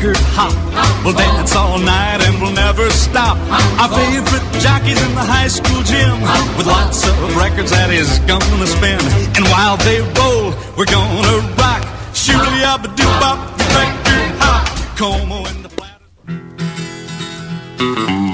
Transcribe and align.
record 0.00 0.16
hop. 0.32 1.04
We'll 1.04 1.14
dance 1.14 1.54
all 1.54 1.78
night 1.78 2.22
and 2.24 2.40
we'll 2.40 2.52
never 2.52 2.88
stop. 2.90 3.36
Our 3.80 3.88
favorite 3.88 4.44
jockeys 4.60 4.96
in 4.96 5.14
the 5.14 5.20
high 5.20 5.48
school 5.48 5.82
gym 5.82 6.20
with 6.56 6.66
lots 6.66 7.06
of 7.06 7.14
records 7.36 7.70
that 7.70 7.90
is 7.90 8.18
gonna 8.20 8.66
spin. 8.66 9.00
And 9.36 9.44
while 9.52 9.76
they 9.84 10.00
roll, 10.16 10.56
we're 10.76 10.88
gonna 10.88 11.44
rock. 11.60 11.84
Shooby 12.16 12.64
up 12.64 12.84
a 12.84 12.88
doo 12.96 13.04
bop, 13.20 13.38
record 13.76 14.32
hop. 14.40 14.64
Como 14.96 15.44
and 15.44 15.64
the 15.64 15.70
Well, 17.80 18.29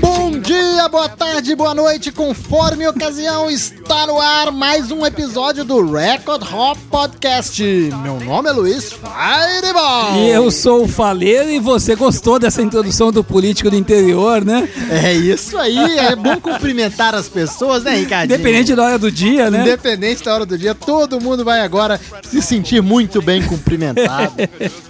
Bom 0.00 0.32
dia, 0.40 0.88
boa 0.88 1.08
tarde, 1.08 1.54
boa 1.54 1.72
noite, 1.72 2.10
conforme 2.10 2.84
ocasião, 2.88 3.48
está 3.48 4.08
no 4.08 4.20
ar 4.20 4.50
mais 4.50 4.90
um 4.90 5.06
episódio 5.06 5.62
do 5.62 5.88
Record 5.88 6.42
Hop 6.52 6.76
Podcast. 6.90 7.62
Meu 8.02 8.18
nome 8.18 8.48
é 8.48 8.52
Luiz 8.52 8.92
Fireball. 8.92 10.16
E 10.16 10.30
eu 10.30 10.50
sou 10.50 10.82
o 10.82 10.88
Faleiro 10.88 11.48
e 11.48 11.60
você 11.60 11.94
gostou 11.94 12.40
dessa 12.40 12.60
introdução 12.60 13.12
do 13.12 13.22
político 13.22 13.70
do 13.70 13.76
interior, 13.76 14.44
né? 14.44 14.68
É 14.90 15.12
isso 15.12 15.56
aí, 15.56 15.78
é 15.98 16.16
bom 16.16 16.40
cumprimentar 16.40 17.14
as 17.14 17.28
pessoas, 17.28 17.84
né, 17.84 17.94
Ricardinho? 17.94 18.34
Independente 18.34 18.74
da 18.74 18.82
hora 18.82 18.98
do 18.98 19.12
dia, 19.12 19.48
né? 19.48 19.60
Independente 19.60 20.24
da 20.24 20.34
hora 20.34 20.44
do 20.44 20.58
dia, 20.58 20.74
todo 20.74 21.20
mundo 21.20 21.44
vai 21.44 21.60
agora 21.60 22.00
se 22.24 22.42
sentir 22.42 22.82
muito 22.82 23.22
bem 23.22 23.44
cumprimentado. 23.44 24.32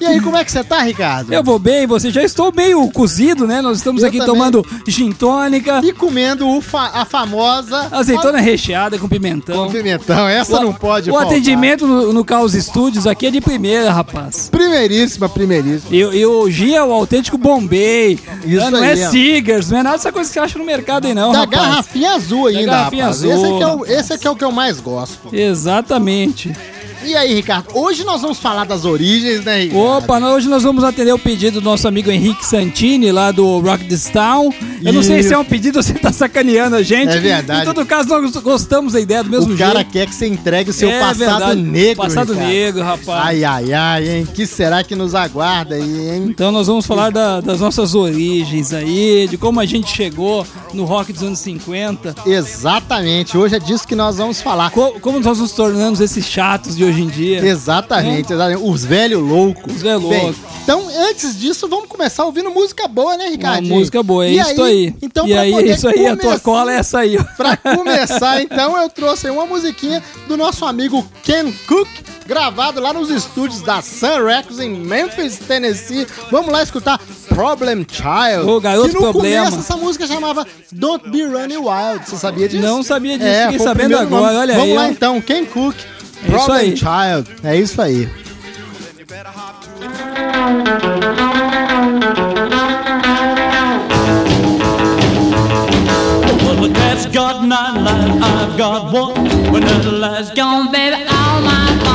e 0.01 0.07
aí, 0.07 0.19
como 0.19 0.39
é 0.39 0.45
que 0.45 0.51
você 0.51 0.65
tá, 0.65 0.81
Ricardo? 0.81 1.31
Eu 1.31 1.45
vou 1.45 1.59
bem, 1.59 1.87
você 1.87 2.11
já 2.11 2.23
estou 2.23 2.51
meio 2.51 2.91
cozido, 3.03 3.47
né? 3.49 3.61
Nós 3.61 3.79
estamos 3.79 4.03
Eu 4.03 4.09
aqui 4.09 4.19
também. 4.19 4.33
tomando 4.35 4.65
gin 4.87 5.11
tônica, 5.13 5.81
E 5.83 5.93
comendo 5.93 6.49
o 6.49 6.61
fa- 6.61 6.91
a 6.95 7.05
famosa 7.05 7.89
azeitona 7.91 8.39
recheada 8.41 8.97
com 8.99 9.09
pimentão. 9.09 9.67
com 9.67 9.73
pimentão. 9.73 10.29
Essa 10.29 10.61
não 10.61 10.73
pode 10.73 11.11
O 11.11 11.15
faltar. 11.15 11.33
atendimento 11.33 11.87
no, 11.87 12.13
no 12.13 12.25
Caos 12.25 12.53
Studios 12.53 13.07
aqui 13.07 13.27
é 13.27 13.31
de 13.31 13.41
primeira, 13.41 13.91
rapaz. 13.91 14.49
Primeiríssima, 14.51 15.29
primeiríssima. 15.29 15.89
E, 15.95 15.99
e 15.99 16.25
o 16.27 16.49
Gia 16.51 16.79
é 16.79 16.83
o 16.83 16.93
autêntico 16.93 17.37
Bombay. 17.37 18.19
Isso 18.45 18.65
né? 18.65 18.71
não 18.71 18.85
é 18.85 18.93
ó. 18.93 19.11
Seegers, 19.11 19.71
não 19.71 19.79
é 19.79 19.83
nada 19.83 19.97
dessa 19.97 20.13
coisa 20.13 20.29
que 20.29 20.35
você 20.35 20.41
acha 20.41 20.59
no 20.59 20.65
mercado 20.65 21.07
aí, 21.07 21.15
não, 21.15 21.33
Da 21.33 21.41
rapaz. 21.41 21.61
garrafinha 21.63 22.13
azul 22.13 22.47
ainda, 22.47 22.63
garrafinha 22.67 23.05
rapaz. 23.07 23.25
azul, 23.25 23.33
esse, 23.33 23.45
aqui 23.53 23.63
é 23.63 23.67
o, 23.67 23.85
esse 23.87 24.13
aqui 24.13 24.27
é 24.29 24.31
o 24.31 24.37
que 24.37 24.45
eu 24.45 24.53
mais 24.53 24.79
gosto. 24.81 25.29
Exatamente. 25.35 26.53
E 27.05 27.17
aí, 27.17 27.35
Ricardo, 27.35 27.67
hoje 27.77 28.05
nós 28.05 28.23
vamos 28.23 28.39
falar 28.39 28.65
das 28.65 28.85
origens, 28.85 29.45
né, 29.45 29.63
Ricardo? 29.65 29.81
Opa, 30.05 30.19
hoje 30.21 30.49
nós 30.49 30.63
vamos 30.63 30.85
atender 30.85 31.13
o 31.13 31.19
pedido 31.19 31.61
do 31.61 31.65
nosso 31.65 31.87
amigo 31.89 32.11
Henrique 32.11 32.47
Santini, 32.47 33.11
lá 33.11 33.33
do 33.33 33.59
Rock 33.59 33.85
This 33.87 34.05
Town. 34.11 34.53
Eu 34.85 34.93
não 34.93 35.03
sei 35.03 35.23
se 35.23 35.35
é 35.35 35.39
um 35.39 35.45
pedido 35.45 35.77
ou 35.77 35.83
se 35.83 35.95
tá 35.95 36.13
sacaneando 36.13 36.77
a 36.77 36.83
gente. 36.83 37.11
É 37.11 37.19
verdade. 37.21 37.63
Em 37.63 37.65
todo 37.75 37.85
caso, 37.85 38.09
nós 38.09 38.31
gostamos 38.37 38.93
da 38.93 39.01
ideia 39.01 39.23
do 39.25 39.31
mesmo 39.31 39.53
O 39.55 39.59
cara 39.59 39.77
jeito. 39.81 39.91
quer 39.91 40.07
que 40.07 40.15
você 40.15 40.27
entregue 40.29 40.71
o 40.71 40.73
seu 40.73 40.89
É 40.91 41.01
passado 41.01 41.19
verdade. 41.19 41.61
negro, 41.61 42.03
Passado 42.03 42.33
Ricardo. 42.33 42.49
negro, 42.51 42.83
rapaz. 42.83 43.27
Ai, 43.27 43.45
ai, 43.45 43.73
ai, 43.73 44.09
hein? 44.09 44.29
Que 44.33 44.47
será 44.47 44.85
que 44.85 44.95
nos 44.95 45.15
aguarda 45.15 45.75
aí, 45.75 45.83
hein? 46.11 46.27
Então 46.29 46.53
nós 46.53 46.67
vamos 46.69 46.87
falar 46.87 47.11
da- 47.11 47.41
das 47.41 47.61
nossas 47.61 47.95
origens 47.95 48.73
aí, 48.73 49.27
de 49.29 49.37
como 49.37 49.59
a 49.61 49.67
gente 49.67 49.91
chegou 49.95 50.47
no 50.73 50.85
rock 50.85 51.13
dos 51.13 51.23
anos 51.23 51.39
50, 51.41 52.15
Exatamente, 52.27 53.37
hoje 53.37 53.57
é 53.57 53.59
disso 53.59 53.87
que 53.87 53.95
nós 53.97 54.17
vamos 54.19 54.41
falar. 54.41 54.71
co- 54.71 54.95
como 55.01 55.19
nós 55.21 55.39
nos 55.39 55.53
tornamos 55.53 56.01
esses 56.01 56.25
chatos 56.27 56.77
de 56.77 56.85
hoje 56.85 56.92
em 57.01 57.09
dia. 57.09 57.45
Exatamente, 57.45 58.33
exatamente. 58.33 58.63
os 58.63 58.85
velhos 58.85 59.23
loucos. 59.23 59.75
Os 59.75 59.83
velhos 59.83 60.03
loucos. 60.03 60.37
Então, 60.63 60.87
antes 61.09 61.39
disso, 61.39 61.69
vamos 61.69 61.87
começar 61.89 62.25
ouvindo 62.25 62.51
música 62.51 62.87
boa, 62.87 63.17
né, 63.17 63.25
Uma 63.25 63.31
Ricardo? 63.33 63.67
música 63.67 64.03
boa, 64.03 64.25
é 64.27 64.31
E 64.31 64.39
isso 64.39 64.63
aí. 64.63 64.95
Então, 65.03 65.27
e 65.27 65.33
pra 65.33 65.41
aí, 65.41 65.51
poder 65.53 65.75
isso 65.75 65.89
aí, 65.89 66.07
a 66.07 66.11
tua 66.17 66.23
começar- 66.25 66.41
cola 66.41 66.73
é 66.73 66.77
essa 66.77 66.99
aí. 67.01 67.17
ó. 67.19 67.25
Pra 67.37 67.57
começar, 67.57 68.41
então, 68.43 68.77
eu 68.81 68.89
trouxe 68.89 69.27
aí 69.27 69.33
uma 69.33 69.45
musiquinha 69.47 70.03
do 70.29 70.37
nosso 70.37 70.65
amigo 70.65 71.05
Ken 71.25 71.51
Cook, 71.67 71.89
gravado 72.27 72.81
lá 72.81 72.93
nos 72.93 73.11
estúdios 73.11 73.61
da 73.63 73.83
Sun 73.83 74.25
Records 74.25 74.61
em 74.61 74.71
Memphis, 74.71 75.39
Tennessee. 75.39 76.07
Vamos 76.31 76.53
lá 76.53 76.63
escutar 76.63 77.01
Problem 77.29 77.85
Child. 77.91 78.49
Ô, 78.49 78.61
Garoto 78.61 78.89
que 78.91 78.95
no 78.95 79.01
Problema. 79.01 79.47
começo 79.47 79.59
essa 79.65 79.77
música 79.77 80.07
chamava 80.07 80.47
Don't 80.71 81.11
Be 81.11 81.25
Running 81.25 81.57
Wild. 81.57 82.05
Você 82.09 82.17
sabia 82.17 82.49
disso? 82.49 82.63
Não 82.65 82.83
sabia 82.85 83.19
disso, 83.19 83.29
É, 83.29 83.43
fiquei 83.47 83.59
o 83.61 83.65
sabendo 83.65 83.99
agora, 83.99 84.27
nome. 84.27 84.37
olha 84.39 84.55
Vamos 84.55 84.69
aí. 84.71 84.75
lá 84.77 84.83
ó. 84.85 84.87
então, 84.87 85.21
Ken 85.21 85.45
Cook, 85.45 85.75
É 86.29 86.37
isso 86.37 86.53
aí. 86.53 86.77
Child. 86.77 87.31
É 87.45 87.57
isso 87.57 87.83
aí. 87.83 88.09
Well, 96.45 96.57
the 96.61 96.75
cat's 96.75 97.07
got 97.07 97.45
nine 97.45 97.85
lives, 97.85 98.23
I've 98.23 98.57
got 98.59 98.93
one. 98.93 99.15
When 99.53 99.63
the 99.63 99.93
light's 99.93 100.31
gone, 100.31 100.73
baby, 100.73 101.05
all 101.09 101.41
my 101.43 101.92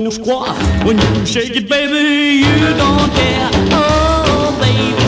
no 0.00 0.10
squaw. 0.10 0.52
When 0.84 0.98
you 0.98 1.26
shake 1.26 1.56
it, 1.56 1.68
baby, 1.68 2.44
you 2.46 2.76
don't 2.76 3.10
care. 3.12 3.50
Oh, 3.72 4.56
baby, 4.60 5.05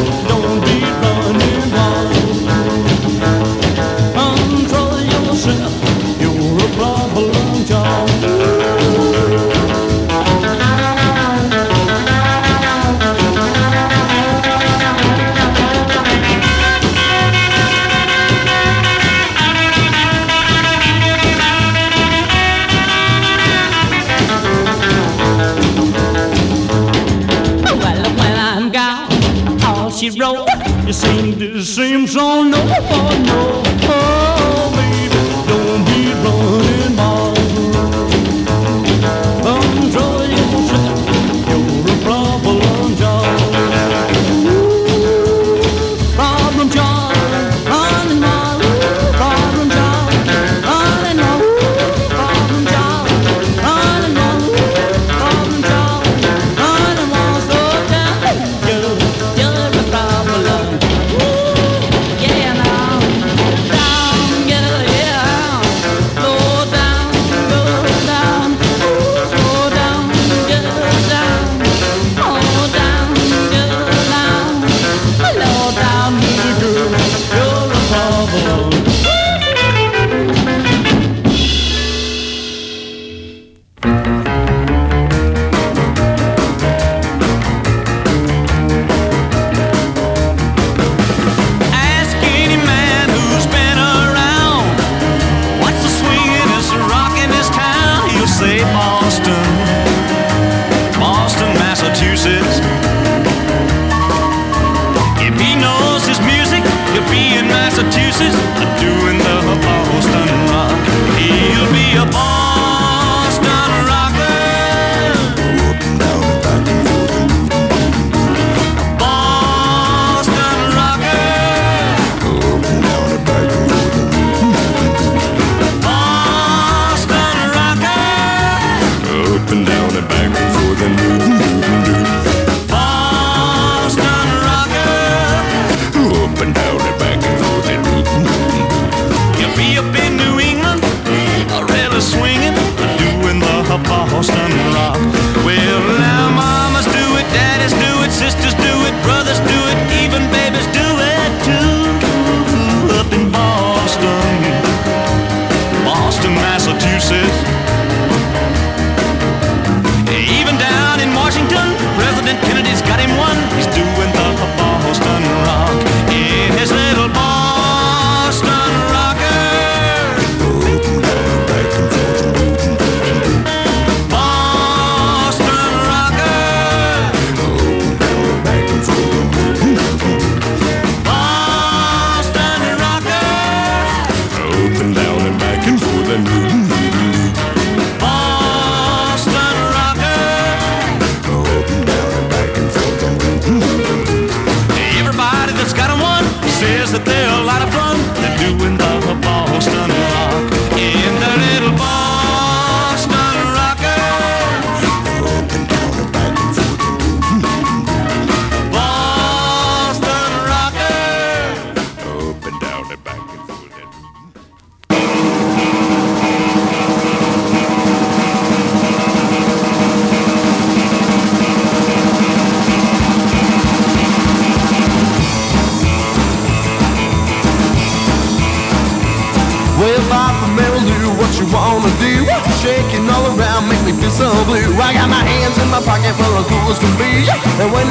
sing 31.69 31.93
the 31.93 32.06
same 32.06 32.06
song, 32.06 32.51
no, 32.51 32.59
oh, 32.61 33.62
no. 33.62 33.68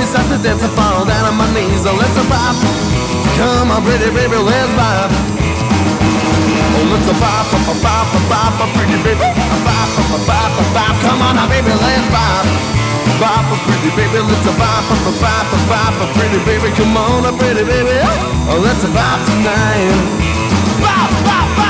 It's 0.08 0.16
time 0.16 0.30
to 0.32 0.40
dance, 0.40 0.64
I 0.64 0.72
fall 0.72 1.04
down 1.04 1.28
on 1.28 1.36
my 1.36 1.48
knees. 1.52 1.84
So 1.84 1.92
let's 1.92 2.16
vibe. 2.32 2.60
Come 3.36 3.76
on, 3.76 3.84
pretty 3.84 4.08
baby, 4.16 4.40
let's 4.40 4.72
vibe. 4.80 5.12
Oh, 6.80 6.88
let's 6.96 7.12
vibe, 7.12 7.48
vibe, 7.52 7.76
vibe, 7.84 8.08
vibe, 8.32 8.56
vibe, 8.56 8.72
pretty 8.72 8.98
baby. 9.04 9.28
Vibe, 9.68 9.92
vibe, 10.08 10.24
vibe, 10.24 10.56
vibe, 10.72 10.98
come 11.04 11.22
on 11.28 11.36
baby, 11.52 11.74
let's 11.76 12.08
vibe. 12.08 12.48
Vibe, 13.20 13.52
pretty 13.68 13.92
baby, 14.00 14.20
let's 14.24 14.48
vibe, 14.48 14.88
vibe, 15.20 15.52
vibe, 15.52 16.00
vibe, 16.00 16.00
pretty 16.16 16.40
baby, 16.48 16.72
come 16.78 16.96
on, 16.96 17.28
pretty 17.38 17.68
baby. 17.68 18.00
Oh, 18.48 18.64
let's 18.64 18.88
vibe 18.88 19.22
tonight. 19.28 19.92
Vibe, 20.80 21.16
vibe, 21.28 21.52
vibe. 21.60 21.67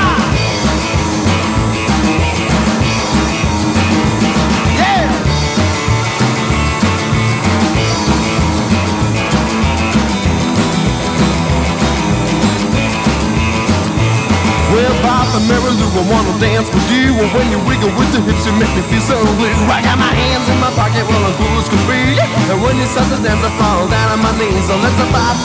Papa 15.28 15.44
Mary 15.44 15.68
Lou, 15.76 15.84
I 15.92 16.04
wanna 16.08 16.32
dance 16.40 16.72
with 16.72 16.88
you. 16.88 17.12
And 17.12 17.28
when 17.36 17.52
you 17.52 17.60
wiggle 17.68 17.92
with 18.00 18.08
the 18.16 18.20
hips, 18.24 18.48
you 18.48 18.52
make 18.56 18.72
me 18.72 18.80
feel 18.88 19.04
so 19.04 19.20
blue. 19.36 19.52
I 19.68 19.84
got 19.84 20.00
my 20.00 20.08
hands 20.08 20.48
in 20.48 20.56
my 20.56 20.72
pocket, 20.72 21.04
well, 21.04 21.20
I'm 21.20 21.36
cool 21.36 21.52
as 21.60 21.68
can 21.68 21.84
be. 21.84 22.16
And 22.48 22.56
when 22.64 22.80
you 22.80 22.88
start 22.88 23.12
to 23.12 23.20
dance, 23.20 23.44
I 23.44 23.52
fall 23.60 23.84
down 23.92 24.08
on 24.16 24.20
my 24.24 24.32
knees. 24.40 24.64
So 24.64 24.72
let's 24.80 24.96
bop. 25.12 25.36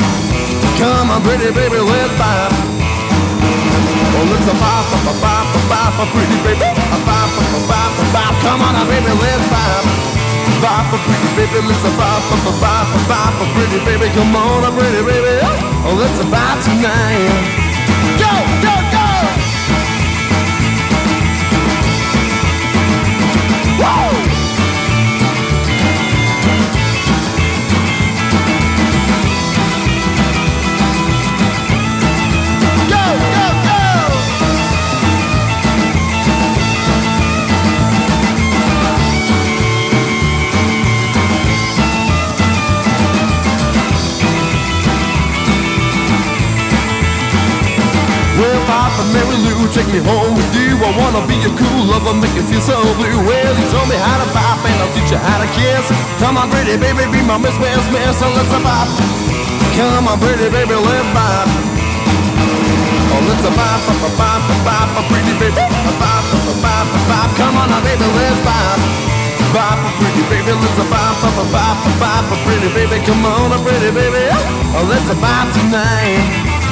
Come 0.80 1.12
on, 1.12 1.20
pretty 1.28 1.52
baby, 1.52 1.84
let's 1.84 2.16
bop. 2.16 2.56
Oh, 4.16 4.24
let's 4.32 4.48
bop, 4.56 4.88
bop, 4.88 5.20
bop, 5.20 5.52
bop, 5.68 5.92
bop, 6.00 6.08
pretty 6.16 6.38
baby. 6.48 6.64
Bop, 6.64 7.04
bop, 7.04 7.52
bop, 7.68 7.92
bop. 8.16 8.34
Come 8.40 8.64
on, 8.64 8.80
baby, 8.88 9.12
let's. 9.20 9.52
Bop, 10.64 10.96
a 10.96 10.98
pretty 11.04 11.28
baby, 11.36 11.60
let's 11.60 11.84
bop, 12.00 12.24
bop, 12.32 12.56
bop, 12.64 12.88
bop, 13.12 13.36
pretty 13.52 13.84
baby. 13.84 14.08
Come 14.16 14.32
on, 14.32 14.64
now, 14.64 14.72
pretty 14.72 15.04
baby. 15.04 15.44
Oh, 15.84 15.92
let's 16.00 16.24
a 16.24 16.26
bop 16.32 16.56
tonight. 16.64 17.36
Go, 18.16 18.32
go, 18.64 18.76
go! 18.96 19.03
Woo! 23.80 24.33
Mary 49.14 49.38
Lou, 49.46 49.70
take 49.70 49.86
me 49.94 50.02
home 50.02 50.34
with 50.34 50.50
you. 50.58 50.74
I 50.82 50.90
wanna 50.98 51.22
be 51.30 51.38
your 51.38 51.54
cool 51.54 51.86
lover, 51.86 52.18
make 52.18 52.34
you 52.34 52.42
feel 52.50 52.66
so 52.66 52.82
blue. 52.98 53.22
Well, 53.22 53.54
you 53.54 53.66
told 53.70 53.86
me 53.86 53.94
how 53.94 54.18
to 54.18 54.28
pop 54.34 54.58
and 54.66 54.74
I'll 54.82 54.90
teach 54.98 55.14
you 55.14 55.22
how 55.22 55.38
to 55.38 55.50
kiss. 55.54 55.86
Come 56.18 56.42
on, 56.42 56.50
pretty 56.50 56.82
baby, 56.82 57.06
be 57.14 57.22
my 57.22 57.38
miss, 57.38 57.54
miss, 57.62 57.86
miss, 57.94 58.18
so 58.18 58.26
let's 58.34 58.50
pop. 58.66 58.90
Come 59.78 60.10
on, 60.10 60.18
pretty 60.18 60.50
baby, 60.50 60.74
let's 60.74 61.06
pop. 61.14 61.46
Oh, 63.14 63.22
let's 63.30 63.46
pop, 63.54 63.80
pop, 63.86 64.02
pop, 64.02 64.18
pop, 64.18 64.42
pop, 64.66 64.88
pop, 64.98 65.06
pretty 65.14 65.34
baby, 65.38 65.62
pop, 65.62 65.94
pop, 66.02 66.26
pop, 66.66 66.86
pop, 66.90 67.06
pop. 67.06 67.30
Come 67.38 67.58
on, 67.62 67.70
baby, 67.86 68.10
let's 68.18 68.42
pop. 68.42 68.82
Pop, 69.54 69.78
pretty 70.02 70.26
baby, 70.26 70.58
let's 70.58 70.82
pop, 70.90 71.14
pop, 71.22 71.38
pop, 71.54 71.78
pop, 72.02 72.26
pop, 72.26 72.40
pretty 72.50 72.66
baby, 72.74 72.98
come 73.06 73.22
on, 73.30 73.54
pretty 73.62 73.94
baby. 73.94 74.26
Oh, 74.74 74.82
let's 74.90 75.06
pop 75.22 75.46
tonight. 75.54 76.63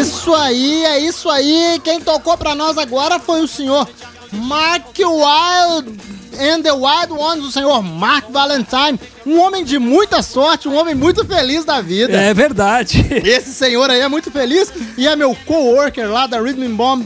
Isso 0.00 0.34
aí, 0.34 0.84
é 0.84 1.00
isso 1.00 1.28
aí. 1.30 1.80
Quem 1.82 2.00
tocou 2.00 2.36
pra 2.36 2.54
nós 2.54 2.76
agora 2.78 3.18
foi 3.18 3.40
o 3.42 3.48
senhor 3.48 3.88
Mark 4.32 4.96
Wild 4.98 5.98
and 6.38 6.62
the 6.62 6.72
Wild 6.72 7.12
Ones, 7.12 7.44
o 7.44 7.50
senhor 7.50 7.82
Mark 7.82 8.30
Valentine. 8.30 8.98
Um 9.24 9.40
homem 9.40 9.64
de 9.64 9.78
muita 9.78 10.22
sorte, 10.22 10.68
um 10.68 10.76
homem 10.76 10.94
muito 10.94 11.24
feliz 11.24 11.64
da 11.64 11.80
vida. 11.80 12.12
É 12.16 12.32
verdade. 12.34 13.04
Esse 13.24 13.52
senhor 13.52 13.90
aí 13.90 14.00
é 14.00 14.08
muito 14.08 14.30
feliz 14.30 14.72
e 14.96 15.06
é 15.06 15.16
meu 15.16 15.36
co-worker 15.46 16.08
lá 16.10 16.26
da 16.26 16.40
Rhythm 16.40 16.74
Bomb 16.74 17.04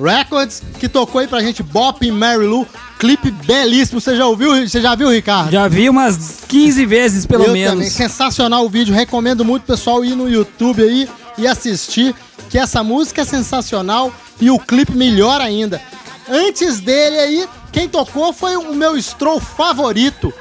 Records, 0.00 0.62
que 0.78 0.88
tocou 0.88 1.20
aí 1.20 1.28
pra 1.28 1.40
gente 1.40 1.62
Bop 1.62 2.04
e 2.04 2.10
Mary 2.10 2.46
Lou. 2.46 2.66
Clipe 2.98 3.30
belíssimo. 3.30 4.00
Você 4.00 4.16
já 4.16 4.26
ouviu? 4.26 4.66
Você 4.66 4.80
já 4.80 4.94
viu, 4.94 5.10
Ricardo? 5.10 5.50
Já 5.50 5.68
vi 5.68 5.88
umas 5.90 6.38
15 6.48 6.86
vezes, 6.86 7.26
pelo 7.26 7.44
Eu 7.44 7.52
menos. 7.52 7.74
também. 7.74 7.90
Sensacional 7.90 8.64
o 8.64 8.68
vídeo. 8.68 8.94
Recomendo 8.94 9.44
muito 9.44 9.62
o 9.62 9.66
pessoal 9.66 10.04
ir 10.04 10.14
no 10.14 10.28
YouTube 10.28 10.82
aí 10.82 11.08
e 11.38 11.46
assistir, 11.46 12.14
que 12.50 12.58
essa 12.58 12.82
música 12.82 13.22
é 13.22 13.24
sensacional 13.24 14.12
e 14.40 14.50
o 14.50 14.58
clipe 14.58 14.94
melhor 14.96 15.40
ainda. 15.40 15.80
Antes 16.28 16.80
dele 16.80 17.18
aí, 17.18 17.48
quem 17.72 17.88
tocou 17.88 18.32
foi 18.32 18.56
o 18.56 18.74
meu 18.74 19.00
stroll 19.00 19.40
favorito, 19.40 20.32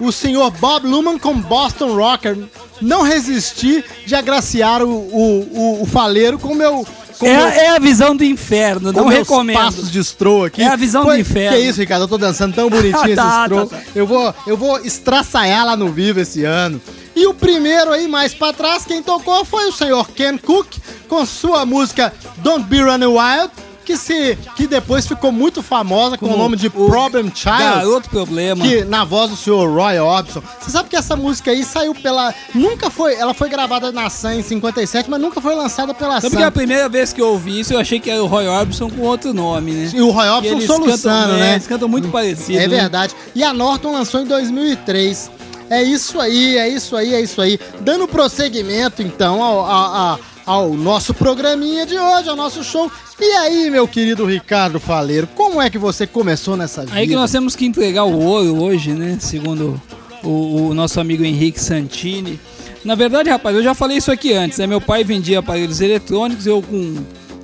o 0.00 0.10
senhor 0.12 0.50
Bob 0.52 0.86
Luman 0.86 1.18
com 1.18 1.38
Boston 1.38 1.94
Rocker. 1.94 2.36
Não 2.80 3.02
resisti 3.02 3.84
de 4.06 4.14
agraciar 4.14 4.82
o, 4.82 4.88
o, 4.88 5.48
o, 5.78 5.82
o 5.82 5.86
faleiro 5.86 6.38
com 6.38 6.48
o 6.48 6.54
meu... 6.54 6.86
É, 7.20 7.36
meu- 7.36 7.46
é 7.48 7.68
a 7.70 7.78
visão 7.80 8.14
do 8.14 8.22
inferno, 8.22 8.92
não 8.92 9.06
meus 9.06 9.18
recomendo. 9.18 9.56
passos 9.56 9.90
de 9.90 10.02
stroll 10.04 10.44
aqui. 10.44 10.62
É 10.62 10.68
a 10.68 10.76
visão 10.76 11.04
do 11.04 11.12
inferno. 11.16 11.56
Que 11.56 11.64
isso, 11.64 11.80
Ricardo? 11.80 12.02
Eu 12.04 12.08
tô 12.08 12.16
dançando 12.16 12.54
tão 12.54 12.70
bonitinho 12.70 13.06
esse 13.06 13.16
Tá, 13.16 13.42
stroll. 13.42 13.66
tá, 13.66 13.76
tá. 13.76 13.82
Eu 13.92 14.06
vou, 14.06 14.32
eu 14.46 14.56
vou 14.56 14.78
estraçaiar 14.84 15.66
lá 15.66 15.76
no 15.76 15.90
vivo 15.90 16.20
esse 16.20 16.44
ano. 16.44 16.80
E 17.18 17.26
o 17.26 17.34
primeiro 17.34 17.90
aí, 17.90 18.06
mais 18.06 18.32
pra 18.32 18.52
trás, 18.52 18.84
quem 18.84 19.02
tocou 19.02 19.44
foi 19.44 19.66
o 19.66 19.72
senhor 19.72 20.08
Ken 20.10 20.38
Cook, 20.38 20.76
com 21.08 21.26
sua 21.26 21.66
música 21.66 22.14
Don't 22.36 22.64
Be 22.68 22.80
Running 22.80 23.06
Wild, 23.06 23.50
que, 23.84 23.96
se, 23.96 24.38
que 24.54 24.68
depois 24.68 25.04
ficou 25.04 25.32
muito 25.32 25.60
famosa 25.60 26.16
com 26.16 26.26
o 26.26 26.36
nome 26.36 26.56
de 26.56 26.68
o 26.68 26.70
Problem 26.70 27.32
Child. 27.34 27.58
Garoto 27.58 28.08
problema. 28.08 28.64
Que 28.64 28.84
na 28.84 29.02
voz 29.02 29.32
do 29.32 29.36
senhor 29.36 29.68
Roy 29.68 29.98
Orbison. 29.98 30.40
Você 30.60 30.70
sabe 30.70 30.88
que 30.88 30.94
essa 30.94 31.16
música 31.16 31.50
aí 31.50 31.64
saiu 31.64 31.92
pela. 31.92 32.32
Nunca 32.54 32.88
foi. 32.88 33.16
Ela 33.16 33.34
foi 33.34 33.48
gravada 33.48 33.90
na 33.90 34.08
Sun 34.08 34.34
em 34.34 34.42
57, 34.42 35.10
mas 35.10 35.20
nunca 35.20 35.40
foi 35.40 35.56
lançada 35.56 35.92
pela 35.92 36.20
Sun. 36.20 36.30
que 36.30 36.40
a 36.40 36.52
primeira 36.52 36.88
vez 36.88 37.12
que 37.12 37.20
eu 37.20 37.30
ouvi 37.30 37.58
isso, 37.58 37.72
eu 37.72 37.80
achei 37.80 37.98
que 37.98 38.08
era 38.08 38.22
o 38.22 38.28
Roy 38.28 38.46
Orbison 38.46 38.88
com 38.88 39.02
outro 39.02 39.34
nome, 39.34 39.72
né? 39.72 39.90
E 39.92 40.00
o 40.00 40.10
Roy 40.10 40.28
Orbison 40.28 40.60
soluçando, 40.60 41.30
cantam, 41.30 41.36
né? 41.40 41.52
Eles 41.54 41.66
cantam 41.66 41.88
muito 41.88 42.08
parecido. 42.10 42.60
É 42.60 42.68
né? 42.68 42.68
verdade. 42.68 43.12
E 43.34 43.42
a 43.42 43.52
Norton 43.52 43.90
lançou 43.90 44.20
em 44.20 44.26
2003. 44.26 45.47
É 45.70 45.82
isso 45.82 46.18
aí, 46.20 46.56
é 46.56 46.68
isso 46.68 46.96
aí, 46.96 47.14
é 47.14 47.20
isso 47.20 47.40
aí. 47.40 47.58
Dando 47.80 48.08
prosseguimento, 48.08 49.02
então, 49.02 49.42
ao, 49.42 50.18
ao- 50.46 50.74
nosso 50.74 51.12
programinha 51.12 51.84
de 51.84 51.98
hoje, 51.98 52.28
ao 52.28 52.36
nosso 52.36 52.64
show. 52.64 52.90
E 53.20 53.24
aí, 53.36 53.70
meu 53.70 53.86
querido 53.86 54.24
Ricardo 54.24 54.80
Faleiro, 54.80 55.26
como 55.34 55.60
é 55.60 55.68
que 55.68 55.76
você 55.76 56.06
começou 56.06 56.56
nessa 56.56 56.82
vida? 56.86 56.96
Aí 56.96 57.06
que 57.06 57.14
nós 57.14 57.30
temos 57.30 57.54
que 57.54 57.66
entregar 57.66 58.04
o 58.04 58.18
ouro 58.18 58.62
hoje, 58.62 58.92
né? 58.92 59.18
Segundo 59.20 59.80
o, 60.22 60.68
o 60.68 60.74
nosso 60.74 60.98
amigo 61.00 61.22
Henrique 61.24 61.60
Santini. 61.60 62.40
Na 62.84 62.94
verdade, 62.94 63.28
rapaz, 63.28 63.54
eu 63.56 63.62
já 63.62 63.74
falei 63.74 63.98
isso 63.98 64.10
aqui 64.10 64.32
antes, 64.32 64.56
né? 64.58 64.66
Meu 64.66 64.80
pai 64.80 65.04
vendia 65.04 65.40
aparelhos 65.40 65.80
eletrônicos, 65.80 66.46
eu 66.46 66.62
com 66.62 66.96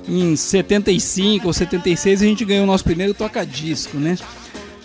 em 0.07 0.35
75 0.35 1.47
ou 1.47 1.53
76 1.53 2.21
a 2.21 2.25
gente 2.25 2.45
ganhou 2.45 2.63
o 2.63 2.67
nosso 2.67 2.83
primeiro 2.83 3.13
toca-disco, 3.13 3.97
né? 3.97 4.15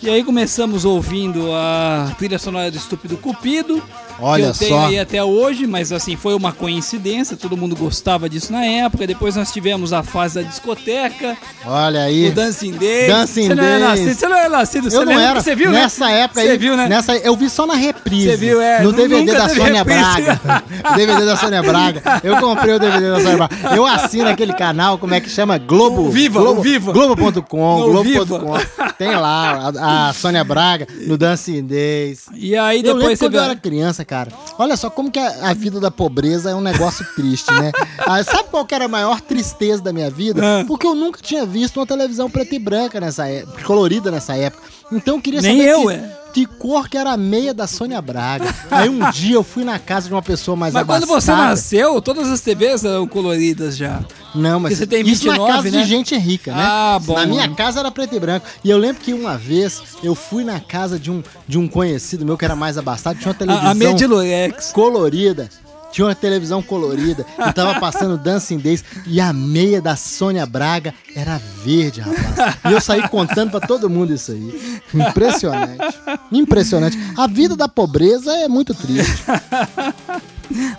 E 0.03 0.09
aí 0.09 0.23
começamos 0.23 0.83
ouvindo 0.83 1.53
a 1.53 2.15
trilha 2.17 2.39
sonora 2.39 2.71
do 2.71 2.77
Estúpido 2.77 3.17
Cupido. 3.17 3.83
Olha 4.21 4.45
eu 4.45 4.53
tenho 4.53 4.75
só. 4.75 4.85
aí 4.87 4.99
até 4.99 5.23
hoje, 5.23 5.65
mas 5.67 5.91
assim, 5.91 6.15
foi 6.15 6.33
uma 6.35 6.51
coincidência, 6.51 7.35
todo 7.35 7.57
mundo 7.57 7.75
gostava 7.75 8.29
disso 8.29 8.51
na 8.51 8.63
época. 8.65 9.07
Depois 9.07 9.35
nós 9.35 9.51
tivemos 9.51 9.91
a 9.93 10.03
fase 10.03 10.35
da 10.35 10.41
discoteca, 10.41 11.35
Olha 11.65 12.03
aí. 12.03 12.27
o 12.29 12.31
Dancing 12.33 12.71
Days. 12.73 13.07
Dancing 13.07 13.47
você 13.47 13.55
não 13.55 13.63
era 13.63 13.79
nascido, 13.79 14.13
você 14.15 14.27
não 14.27 14.37
era 14.37 14.49
nascido, 14.49 14.83
você 14.89 14.95
Eu 14.97 15.01
não 15.05 15.07
lembra? 15.13 15.23
era. 15.23 15.41
Você 15.41 15.55
viu, 15.55 15.71
nessa 15.71 16.05
né? 16.05 16.21
época 16.21 16.41
Você 16.41 16.47
aí. 16.49 16.57
viu, 16.57 16.77
né? 16.77 16.87
Nessa, 16.87 17.17
eu 17.17 17.35
vi 17.35 17.49
só 17.49 17.65
na 17.65 17.73
reprise. 17.75 18.29
Você 18.29 18.37
viu, 18.37 18.61
é, 18.61 18.81
No 18.81 18.91
DVD 18.93 19.33
da 19.33 19.49
Sônia 19.49 19.83
reprise. 19.83 20.21
Braga. 20.21 20.63
DVD 20.95 21.25
da 21.25 21.35
Sônia 21.37 21.63
Braga. 21.63 22.01
Eu 22.23 22.37
comprei 22.37 22.75
o 22.75 22.79
DVD 22.79 23.09
da 23.09 23.19
Sônia 23.19 23.37
Braga. 23.37 23.75
Eu 23.75 23.85
assino 23.85 24.27
aquele 24.29 24.53
canal, 24.53 24.97
como 24.97 25.13
é 25.13 25.19
que 25.19 25.29
chama? 25.29 25.57
Globo. 25.57 26.03
O 26.07 26.11
Viva, 26.11 26.39
Globo, 26.39 26.61
Viva. 26.61 26.91
Globo.com. 26.91 27.81
Globo.com. 27.83 28.53
Tem 28.97 29.15
lá 29.15 29.71
a, 29.79 30.09
a 30.09 30.13
Sônia 30.13 30.43
Braga 30.43 30.87
no 31.07 31.17
Dancing 31.17 31.63
Days. 31.63 32.25
E 32.33 32.55
aí 32.55 32.77
Eu 32.77 32.83
lembro 32.83 32.99
depois 32.99 33.19
você 33.19 33.25
quando 33.25 33.35
eu 33.35 33.41
viu. 33.41 33.49
era 33.51 33.59
criança, 33.59 34.05
cara. 34.11 34.29
Olha 34.57 34.75
só 34.75 34.89
como 34.89 35.09
que 35.09 35.17
a, 35.17 35.51
a 35.51 35.53
vida 35.53 35.79
da 35.79 35.89
pobreza 35.89 36.51
é 36.51 36.55
um 36.55 36.59
negócio 36.59 37.05
triste, 37.15 37.49
né? 37.53 37.71
Ah, 37.99 38.21
sabe 38.21 38.49
qual 38.49 38.65
que 38.65 38.75
era 38.75 38.83
a 38.83 38.89
maior 38.89 39.21
tristeza 39.21 39.81
da 39.81 39.93
minha 39.93 40.09
vida? 40.09 40.41
Ah. 40.43 40.65
Porque 40.67 40.85
eu 40.85 40.93
nunca 40.93 41.21
tinha 41.21 41.45
visto 41.45 41.77
uma 41.77 41.87
televisão 41.87 42.29
preta 42.29 42.53
e 42.53 42.59
branca 42.59 42.99
nessa 42.99 43.25
época, 43.29 43.63
colorida 43.63 44.11
nessa 44.11 44.35
época. 44.35 44.63
Então 44.91 45.15
eu 45.15 45.21
queria 45.21 45.41
Nem 45.41 45.59
saber 45.59 45.69
eu, 45.69 45.87
que, 45.87 45.93
é. 45.93 46.20
Que 46.31 46.45
cor 46.45 46.87
que 46.89 46.97
era 46.97 47.11
a 47.11 47.17
meia 47.17 47.53
da 47.53 47.67
Sônia 47.67 48.01
Braga. 48.01 48.53
Aí 48.69 48.89
um 48.89 49.09
dia 49.11 49.35
eu 49.35 49.43
fui 49.43 49.63
na 49.63 49.77
casa 49.77 50.07
de 50.07 50.13
uma 50.13 50.21
pessoa 50.21 50.55
mais 50.55 50.73
Mas 50.73 50.85
quando 50.85 51.05
você 51.05 51.31
abastada. 51.31 51.49
nasceu, 51.49 52.01
todas 52.01 52.29
as 52.29 52.41
TVs 52.41 52.83
eram 52.85 53.07
coloridas 53.07 53.77
já. 53.77 54.01
Não, 54.33 54.59
mas 54.59 54.73
Porque 54.73 54.75
você 54.75 54.87
tem 54.87 55.07
isso 55.07 55.25
na 55.27 55.33
29, 55.33 55.53
casa 55.53 55.71
né? 55.77 55.83
de 55.83 55.89
gente 55.89 56.17
rica, 56.17 56.53
né? 56.55 56.63
Ah, 56.63 56.99
bom. 57.01 57.15
Na 57.15 57.25
minha 57.25 57.49
casa 57.49 57.79
era 57.81 57.91
preto 57.91 58.15
e 58.15 58.19
branco. 58.19 58.45
E 58.63 58.69
eu 58.69 58.77
lembro 58.77 59.01
que 59.01 59.13
uma 59.13 59.37
vez 59.37 59.81
eu 60.01 60.15
fui 60.15 60.43
na 60.43 60.59
casa 60.59 60.97
de 60.97 61.11
um, 61.11 61.21
de 61.47 61.57
um 61.57 61.67
conhecido 61.67 62.25
meu 62.25 62.37
que 62.37 62.45
era 62.45 62.55
mais 62.55 62.77
abastado, 62.77 63.17
tinha 63.19 63.29
uma 63.29 63.37
televisão 63.37 63.67
A, 63.67 63.71
a 63.71 63.73
de 63.93 64.71
colorida. 64.73 65.49
Tinha 65.91 66.07
uma 66.07 66.15
televisão 66.15 66.61
colorida 66.61 67.25
e 67.37 67.53
tava 67.53 67.79
passando 67.79 68.17
Dancing 68.17 68.57
Days 68.57 68.83
e 69.05 69.19
a 69.19 69.33
meia 69.33 69.81
da 69.81 69.95
Sônia 69.95 70.45
Braga 70.45 70.93
era 71.15 71.39
verde, 71.63 72.01
rapaz. 72.01 72.55
E 72.65 72.71
eu 72.71 72.81
saí 72.81 73.07
contando 73.09 73.51
pra 73.51 73.59
todo 73.59 73.89
mundo 73.89 74.13
isso 74.13 74.31
aí. 74.31 74.81
Impressionante. 74.93 75.99
Impressionante. 76.31 76.97
A 77.17 77.27
vida 77.27 77.55
da 77.55 77.67
pobreza 77.67 78.31
é 78.31 78.47
muito 78.47 78.73
triste. 78.73 79.23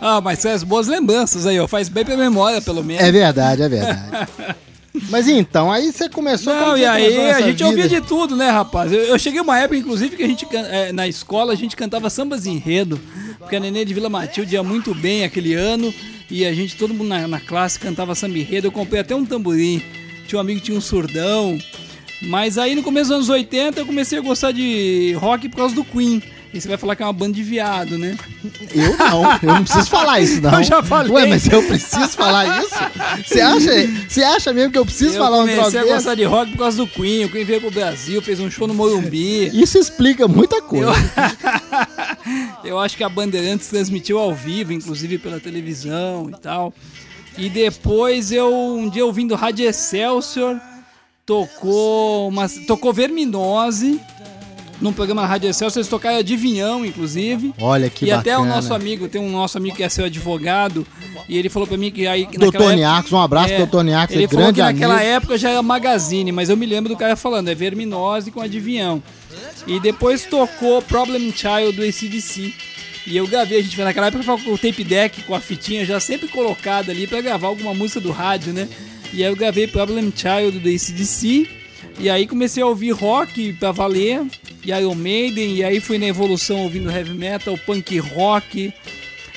Ah, 0.00 0.20
mas 0.20 0.42
faz 0.42 0.62
boas 0.62 0.86
lembranças 0.86 1.46
aí, 1.46 1.58
ó. 1.58 1.66
Faz 1.66 1.88
bem 1.88 2.04
pra 2.04 2.16
memória, 2.16 2.60
pelo 2.60 2.84
menos. 2.84 3.02
É 3.02 3.10
verdade, 3.10 3.62
é 3.62 3.68
verdade. 3.68 4.28
Mas 5.10 5.28
então, 5.28 5.70
aí 5.70 5.92
você 5.92 6.08
começou 6.08 6.54
Não, 6.54 6.76
e 6.76 6.84
aí 6.84 7.30
a 7.30 7.40
gente 7.40 7.52
vida? 7.54 7.66
ouvia 7.66 7.88
de 7.88 8.00
tudo, 8.00 8.36
né, 8.36 8.50
rapaz? 8.50 8.92
Eu, 8.92 9.00
eu 9.00 9.18
cheguei 9.18 9.40
uma 9.40 9.58
época, 9.58 9.76
inclusive, 9.76 10.16
que 10.16 10.22
a 10.22 10.26
gente, 10.26 10.46
eh, 10.52 10.92
na 10.92 11.06
escola, 11.08 11.52
a 11.52 11.56
gente 11.56 11.76
cantava 11.76 12.08
sambas 12.08 12.46
enredo, 12.46 13.00
porque 13.38 13.56
a 13.56 13.60
Nenê 13.60 13.84
de 13.84 13.94
Vila 13.94 14.08
Matilde 14.08 14.54
ia 14.54 14.62
muito 14.62 14.94
bem 14.94 15.24
aquele 15.24 15.54
ano, 15.54 15.92
e 16.30 16.44
a 16.46 16.52
gente, 16.52 16.76
todo 16.76 16.94
mundo 16.94 17.08
na, 17.08 17.26
na 17.28 17.40
classe 17.40 17.78
cantava 17.78 18.14
samba 18.14 18.38
enredo. 18.38 18.68
Eu 18.68 18.72
comprei 18.72 19.00
até 19.00 19.14
um 19.14 19.24
tamborim, 19.24 19.82
tinha 20.26 20.38
um 20.38 20.40
amigo 20.40 20.60
que 20.60 20.66
tinha 20.66 20.78
um 20.78 20.80
surdão, 20.80 21.58
mas 22.22 22.56
aí 22.56 22.74
no 22.74 22.82
começo 22.82 23.08
dos 23.08 23.16
anos 23.16 23.28
80 23.28 23.80
eu 23.80 23.86
comecei 23.86 24.18
a 24.18 24.22
gostar 24.22 24.52
de 24.52 25.12
rock 25.18 25.48
por 25.48 25.56
causa 25.56 25.74
do 25.74 25.84
Queen. 25.84 26.22
E 26.52 26.60
você 26.60 26.68
vai 26.68 26.76
falar 26.76 26.94
que 26.94 27.02
é 27.02 27.06
uma 27.06 27.12
banda 27.14 27.32
de 27.32 27.42
viado, 27.42 27.96
né? 27.96 28.14
Eu 28.74 28.96
não, 28.98 29.22
eu 29.42 29.54
não 29.54 29.64
preciso 29.64 29.88
falar 29.88 30.20
isso, 30.20 30.40
não. 30.42 30.52
Eu 30.60 30.64
já 30.64 30.82
falei. 30.82 31.10
Ué, 31.10 31.26
mas 31.26 31.48
eu 31.48 31.62
preciso 31.62 32.08
falar 32.08 32.62
isso? 32.62 32.74
Você 33.26 33.40
acha, 33.40 33.70
você 34.06 34.22
acha 34.22 34.52
mesmo 34.52 34.70
que 34.70 34.78
eu 34.78 34.84
preciso 34.84 35.14
eu 35.14 35.18
falar 35.18 35.42
um 35.42 35.46
troço 35.46 35.70
comecei 35.70 35.80
a 35.80 35.94
gostar 35.94 36.14
de 36.14 36.24
rock 36.24 36.52
por 36.52 36.58
causa 36.58 36.76
do 36.76 36.86
Queen. 36.86 37.24
O 37.24 37.30
Queen 37.30 37.44
veio 37.44 37.60
pro 37.60 37.70
Brasil, 37.70 38.20
fez 38.20 38.38
um 38.38 38.50
show 38.50 38.68
no 38.68 38.74
Morumbi. 38.74 39.48
Isso 39.58 39.78
explica 39.78 40.28
muita 40.28 40.60
coisa. 40.60 40.92
Eu 42.62 42.78
acho 42.78 42.96
que 42.96 43.04
a 43.04 43.08
Bandeirantes 43.08 43.68
transmitiu 43.68 44.18
ao 44.18 44.34
vivo, 44.34 44.72
inclusive 44.72 45.18
pela 45.18 45.40
televisão 45.40 46.30
e 46.30 46.40
tal. 46.40 46.72
E 47.36 47.48
depois 47.48 48.30
eu, 48.30 48.54
um 48.54 48.88
dia 48.88 49.04
ouvindo 49.04 49.34
Rádio 49.34 49.66
Excelsior, 49.66 50.60
tocou 51.24 52.28
uma, 52.28 52.48
tocou 52.66 52.92
Verminose 52.92 54.00
num 54.82 54.92
programa 54.92 55.22
na 55.22 55.28
Rádio 55.28 55.48
Excelsior, 55.48 55.78
eles 55.78 55.88
tocaram 55.88 56.18
Adivinhão, 56.18 56.84
inclusive. 56.84 57.54
Olha 57.60 57.88
que 57.88 58.04
e 58.04 58.08
bacana. 58.08 58.20
até 58.20 58.38
o 58.38 58.44
nosso 58.44 58.74
amigo, 58.74 59.08
tem 59.08 59.20
um 59.20 59.30
nosso 59.30 59.56
amigo 59.56 59.76
que 59.76 59.82
é 59.82 59.88
seu 59.88 60.04
advogado, 60.04 60.86
e 61.28 61.38
ele 61.38 61.48
falou 61.48 61.66
pra 61.68 61.76
mim 61.76 61.90
que 61.90 62.06
aí 62.06 62.26
Doutor 62.26 62.74
Niarcos, 62.74 63.12
um 63.12 63.18
abraço, 63.20 63.52
é, 63.52 63.58
doutor 63.58 63.84
Niarcos, 63.84 64.16
Ele 64.16 64.24
é 64.24 64.28
falou 64.28 64.52
que 64.52 64.60
naquela 64.60 64.94
amigo. 64.96 65.08
época 65.08 65.38
já 65.38 65.50
era 65.50 65.62
Magazine, 65.62 66.32
mas 66.32 66.50
eu 66.50 66.56
me 66.56 66.66
lembro 66.66 66.92
do 66.92 66.98
cara 66.98 67.14
falando, 67.14 67.48
é 67.48 67.54
Verminose 67.54 68.30
com 68.30 68.40
Adivinhão. 68.40 69.02
E 69.66 69.78
depois 69.78 70.24
tocou 70.24 70.82
Problem 70.82 71.32
Child 71.32 71.72
do 71.76 71.82
ACDC. 71.82 72.52
E 73.06 73.16
eu 73.16 73.26
gravei, 73.26 73.58
a 73.58 73.62
gente 73.62 73.76
naquela 73.80 74.08
época 74.08 74.24
com 74.24 74.52
o 74.52 74.58
tape 74.58 74.84
deck, 74.84 75.22
com 75.22 75.34
a 75.34 75.40
fitinha 75.40 75.84
já 75.84 75.98
sempre 75.98 76.28
colocada 76.28 76.92
ali 76.92 77.06
pra 77.06 77.20
gravar 77.20 77.48
alguma 77.48 77.74
música 77.74 78.00
do 78.00 78.12
rádio, 78.12 78.52
né? 78.52 78.68
E 79.12 79.22
aí 79.24 79.30
eu 79.30 79.36
gravei 79.36 79.66
Problem 79.66 80.12
Child 80.14 80.58
do 80.58 80.68
ACDC. 80.68 81.61
E 81.98 82.10
aí 82.10 82.26
comecei 82.26 82.62
a 82.62 82.66
ouvir 82.66 82.90
rock 82.90 83.52
pra 83.54 83.70
valer, 83.70 84.22
e 84.64 84.70
Iron 84.70 84.94
Maiden, 84.94 85.56
e 85.56 85.64
aí 85.64 85.80
fui 85.80 85.98
na 85.98 86.06
evolução 86.06 86.60
ouvindo 86.60 86.90
heavy 86.90 87.14
metal, 87.14 87.56
punk 87.58 87.98
rock. 87.98 88.72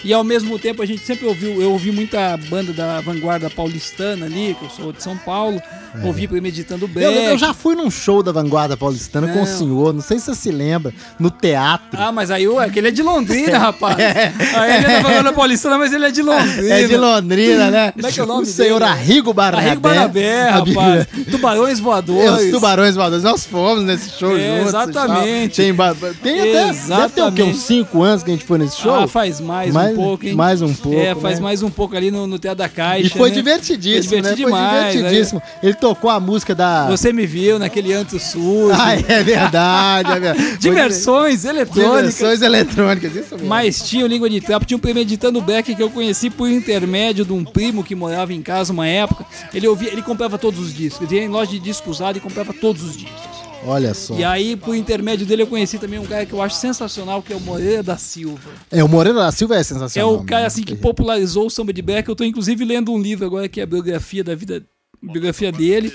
E 0.05 0.13
ao 0.13 0.23
mesmo 0.23 0.59
tempo 0.59 0.81
a 0.83 0.85
gente 0.85 1.03
sempre 1.03 1.25
ouviu, 1.25 1.59
eu 1.61 1.71
ouvi 1.71 1.91
muita 1.91 2.37
banda 2.49 2.71
da 2.71 3.01
vanguarda 3.01 3.49
paulistana 3.49 4.27
ali, 4.27 4.55
que 4.57 4.63
eu 4.65 4.69
sou 4.69 4.93
de 4.93 5.01
São 5.01 5.17
Paulo, 5.17 5.59
ouvi 6.03 6.27
Premeditando. 6.27 6.87
É. 6.95 7.03
Eu, 7.03 7.11
eu 7.31 7.37
já 7.39 7.53
fui 7.55 7.75
num 7.75 7.89
show 7.89 8.21
da 8.21 8.31
Vanguarda 8.31 8.77
Paulistana 8.77 9.27
com 9.29 9.39
o 9.39 9.45
Não. 9.45 9.45
senhor, 9.45 9.93
não 9.93 10.01
sei 10.01 10.19
se 10.19 10.25
você 10.25 10.35
se 10.35 10.51
lembra, 10.51 10.93
no 11.19 11.31
teatro. 11.31 11.99
Ah, 11.99 12.11
mas 12.11 12.29
aí 12.29 12.47
o- 12.47 12.59
aquele 12.59 12.89
é 12.89 12.91
de 12.91 13.01
Londrina, 13.01 13.57
rapaz. 13.57 13.97
Aí 13.97 14.77
ele 14.77 14.85
é 14.85 14.89
da 14.89 14.99
vanguarda 15.01 15.33
paulistana, 15.33 15.77
mas 15.79 15.91
ele 15.91 16.05
é 16.05 16.11
de 16.11 16.21
Londrina. 16.21 16.73
É 16.75 16.87
de 16.87 16.97
Londrina, 16.97 17.71
né? 17.71 17.91
Como 17.93 18.05
é 18.07 18.11
que 18.11 18.19
é 18.19 18.23
o 18.23 18.27
nome 18.27 18.45
senhor 18.45 18.79
dele? 18.79 18.91
Arrigo 18.91 19.33
Barnabé. 19.33 19.65
Arrigo 19.67 19.81
Barnabé, 19.81 20.51
Bíblia. 20.63 20.83
rapaz. 20.83 21.07
Tubarões 21.31 21.79
É, 21.79 21.81
voadores. 21.81 22.45
os 22.45 22.51
tubarões 22.51 22.95
voadores, 22.95 23.23
nós 23.23 23.45
fomos 23.45 23.83
nesse 23.83 24.09
show 24.11 24.37
É, 24.37 24.49
juntos. 24.57 24.67
exatamente. 24.67 25.55
Tem, 25.55 25.73
tem 26.21 26.39
até, 26.39 26.73
deve 26.73 27.09
ter 27.09 27.23
o 27.23 27.31
quê? 27.31 27.41
Exatamente. 27.41 27.43
Uns 27.43 27.57
5 27.63 28.03
anos 28.03 28.23
que 28.23 28.29
a 28.29 28.33
gente 28.33 28.45
foi 28.45 28.57
nesse 28.59 28.77
show? 28.77 28.93
Ah, 28.95 29.07
faz 29.07 29.39
mais, 29.39 29.73
Mais- 29.95 30.01
um 30.01 30.07
pouco, 30.09 30.25
hein? 30.27 30.33
mais 30.35 30.61
um 30.61 30.73
pouco, 30.73 30.99
É, 30.99 31.15
faz 31.15 31.37
né? 31.39 31.43
mais 31.43 31.63
um 31.63 31.69
pouco 31.69 31.95
ali 31.95 32.11
no, 32.11 32.27
no 32.27 32.37
Teatro 32.39 32.57
da 32.59 32.69
Caixa. 32.69 33.07
E 33.07 33.09
foi 33.09 33.29
né? 33.29 33.35
divertidíssimo, 33.35 34.09
Foi 34.09 34.21
né? 34.21 34.29
divertido 34.29 34.45
demais, 34.47 34.83
foi 34.83 34.95
divertidíssimo. 34.97 35.41
Ele 35.63 35.73
tocou 35.73 36.09
a 36.09 36.19
música 36.19 36.53
da. 36.55 36.87
Você 36.87 37.11
me 37.13 37.25
viu 37.25 37.57
naquele 37.59 37.93
anto 37.93 38.19
sujo. 38.19 38.71
Ah, 38.73 38.93
é 38.95 39.23
verdade, 39.23 40.11
é 40.11 40.19
verdade. 40.19 40.47
Foi 40.49 40.57
Diversões 40.57 41.45
eletrônicas. 41.45 41.95
Diversões 42.15 42.41
eletrônicas, 42.41 43.15
isso 43.15 43.35
mesmo. 43.35 43.47
Mas 43.47 43.81
tinha 43.81 44.03
o 44.05 44.07
Língua 44.07 44.29
de 44.29 44.41
Trapo, 44.41 44.65
tinha 44.65 44.77
o 44.77 44.79
Premeditando 44.79 45.41
Black 45.41 45.73
que 45.75 45.81
eu 45.81 45.89
conheci 45.89 46.29
por 46.29 46.49
intermédio 46.49 47.25
de 47.25 47.33
um 47.33 47.43
primo 47.43 47.83
que 47.83 47.95
morava 47.95 48.33
em 48.33 48.41
casa 48.41 48.71
uma 48.73 48.87
época. 48.87 49.25
Ele 49.53 49.67
ouvia, 49.67 49.91
ele 49.91 50.01
comprava 50.01 50.37
todos 50.37 50.59
os 50.59 50.73
discos. 50.73 51.07
Ele 51.09 51.19
ia 51.19 51.25
em 51.25 51.29
loja 51.29 51.51
de 51.51 51.59
disco 51.59 51.89
usado 51.89 52.17
e 52.17 52.21
comprava 52.21 52.53
todos 52.53 52.83
os 52.83 52.93
discos. 52.97 53.44
Olha 53.65 53.93
só. 53.93 54.15
E 54.15 54.23
aí, 54.23 54.55
por 54.55 54.75
intermédio 54.75 55.25
dele, 55.25 55.41
eu 55.41 55.47
conheci 55.47 55.77
também 55.79 55.99
um 55.99 56.05
cara 56.05 56.25
que 56.25 56.33
eu 56.33 56.41
acho 56.41 56.55
sensacional, 56.55 57.21
que 57.21 57.33
é 57.33 57.35
o 57.35 57.39
Moreira 57.41 57.81
da 57.83 57.97
Silva. 57.97 58.49
É, 58.71 58.83
o 58.83 58.87
Moreira 58.87 59.19
da 59.19 59.31
Silva 59.31 59.55
é 59.55 59.59
É 59.59 59.63
sensacional. 59.63 60.13
o 60.15 60.23
cara 60.23 60.41
né? 60.41 60.47
assim 60.47 60.63
que 60.63 60.75
popularizou 60.75 61.47
o 61.47 61.49
samba 61.49 61.73
de 61.73 61.81
black. 61.81 62.07
Eu 62.07 62.15
tô 62.15 62.23
inclusive 62.23 62.63
lendo 62.63 62.91
um 62.91 63.01
livro 63.01 63.25
agora 63.25 63.47
que 63.49 63.59
é 63.59 63.63
a 63.63 63.67
biografia 63.67 64.23
da 64.23 64.35
vida, 64.35 64.63
biografia 65.01 65.51
dele. 65.51 65.91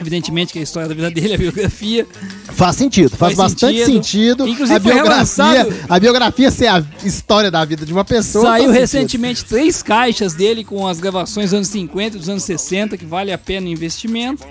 Evidentemente 0.00 0.54
que 0.54 0.58
a 0.58 0.62
história 0.62 0.88
da 0.88 0.94
vida 0.94 1.10
dele 1.10 1.32
é 1.32 1.34
a 1.34 1.38
biografia. 1.38 2.06
Faz 2.54 2.76
sentido, 2.76 3.10
faz, 3.10 3.34
Faz 3.34 3.52
bastante 3.52 3.78
sentido. 3.84 3.92
sentido. 4.44 4.48
Inclusive 4.48 4.74
a 4.74 4.78
biografia, 4.78 5.66
a 5.88 6.00
biografia 6.00 6.50
ser 6.50 6.66
a 6.68 6.82
história 7.04 7.50
da 7.50 7.62
vida 7.64 7.84
de 7.84 7.92
uma 7.92 8.04
pessoa. 8.04 8.44
Saiu 8.44 8.64
faz 8.72 8.90
sentido. 8.90 9.00
recentemente 9.00 9.44
três 9.44 9.82
caixas 9.82 10.32
dele 10.32 10.64
com 10.64 10.86
as 10.86 10.98
gravações 10.98 11.50
dos 11.50 11.54
anos 11.58 11.68
50 11.68 12.16
e 12.16 12.18
dos 12.20 12.28
anos 12.28 12.42
60, 12.42 12.96
que 12.96 13.04
vale 13.04 13.30
a 13.32 13.38
pena 13.38 13.66
o 13.66 13.70
investimento. 13.70 14.42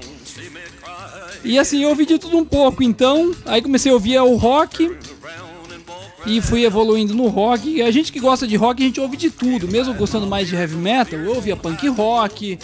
E 1.44 1.58
assim, 1.58 1.84
eu 1.84 1.90
ouvi 1.90 2.06
de 2.06 2.20
tudo 2.20 2.38
um 2.38 2.46
pouco, 2.46 2.84
então, 2.84 3.34
aí 3.46 3.62
comecei 3.62 3.92
a 3.92 3.96
ouvir 3.96 4.20
o 4.20 4.36
rock 4.36 4.92
e 6.26 6.40
fui 6.40 6.64
evoluindo 6.66 7.14
no 7.14 7.28
rock. 7.28 7.68
E 7.70 7.82
a 7.82 7.90
gente 7.92 8.12
que 8.12 8.20
gosta 8.20 8.46
de 8.46 8.56
rock, 8.56 8.82
a 8.82 8.86
gente 8.86 9.00
ouve 9.00 9.18
de 9.18 9.30
tudo, 9.30 9.68
mesmo 9.68 9.94
gostando 9.94 10.28
mais 10.28 10.48
de 10.48 10.56
heavy 10.56 10.76
metal, 10.76 11.20
eu 11.20 11.36
ouvia 11.36 11.56
punk 11.56 11.88
rock. 11.88 12.60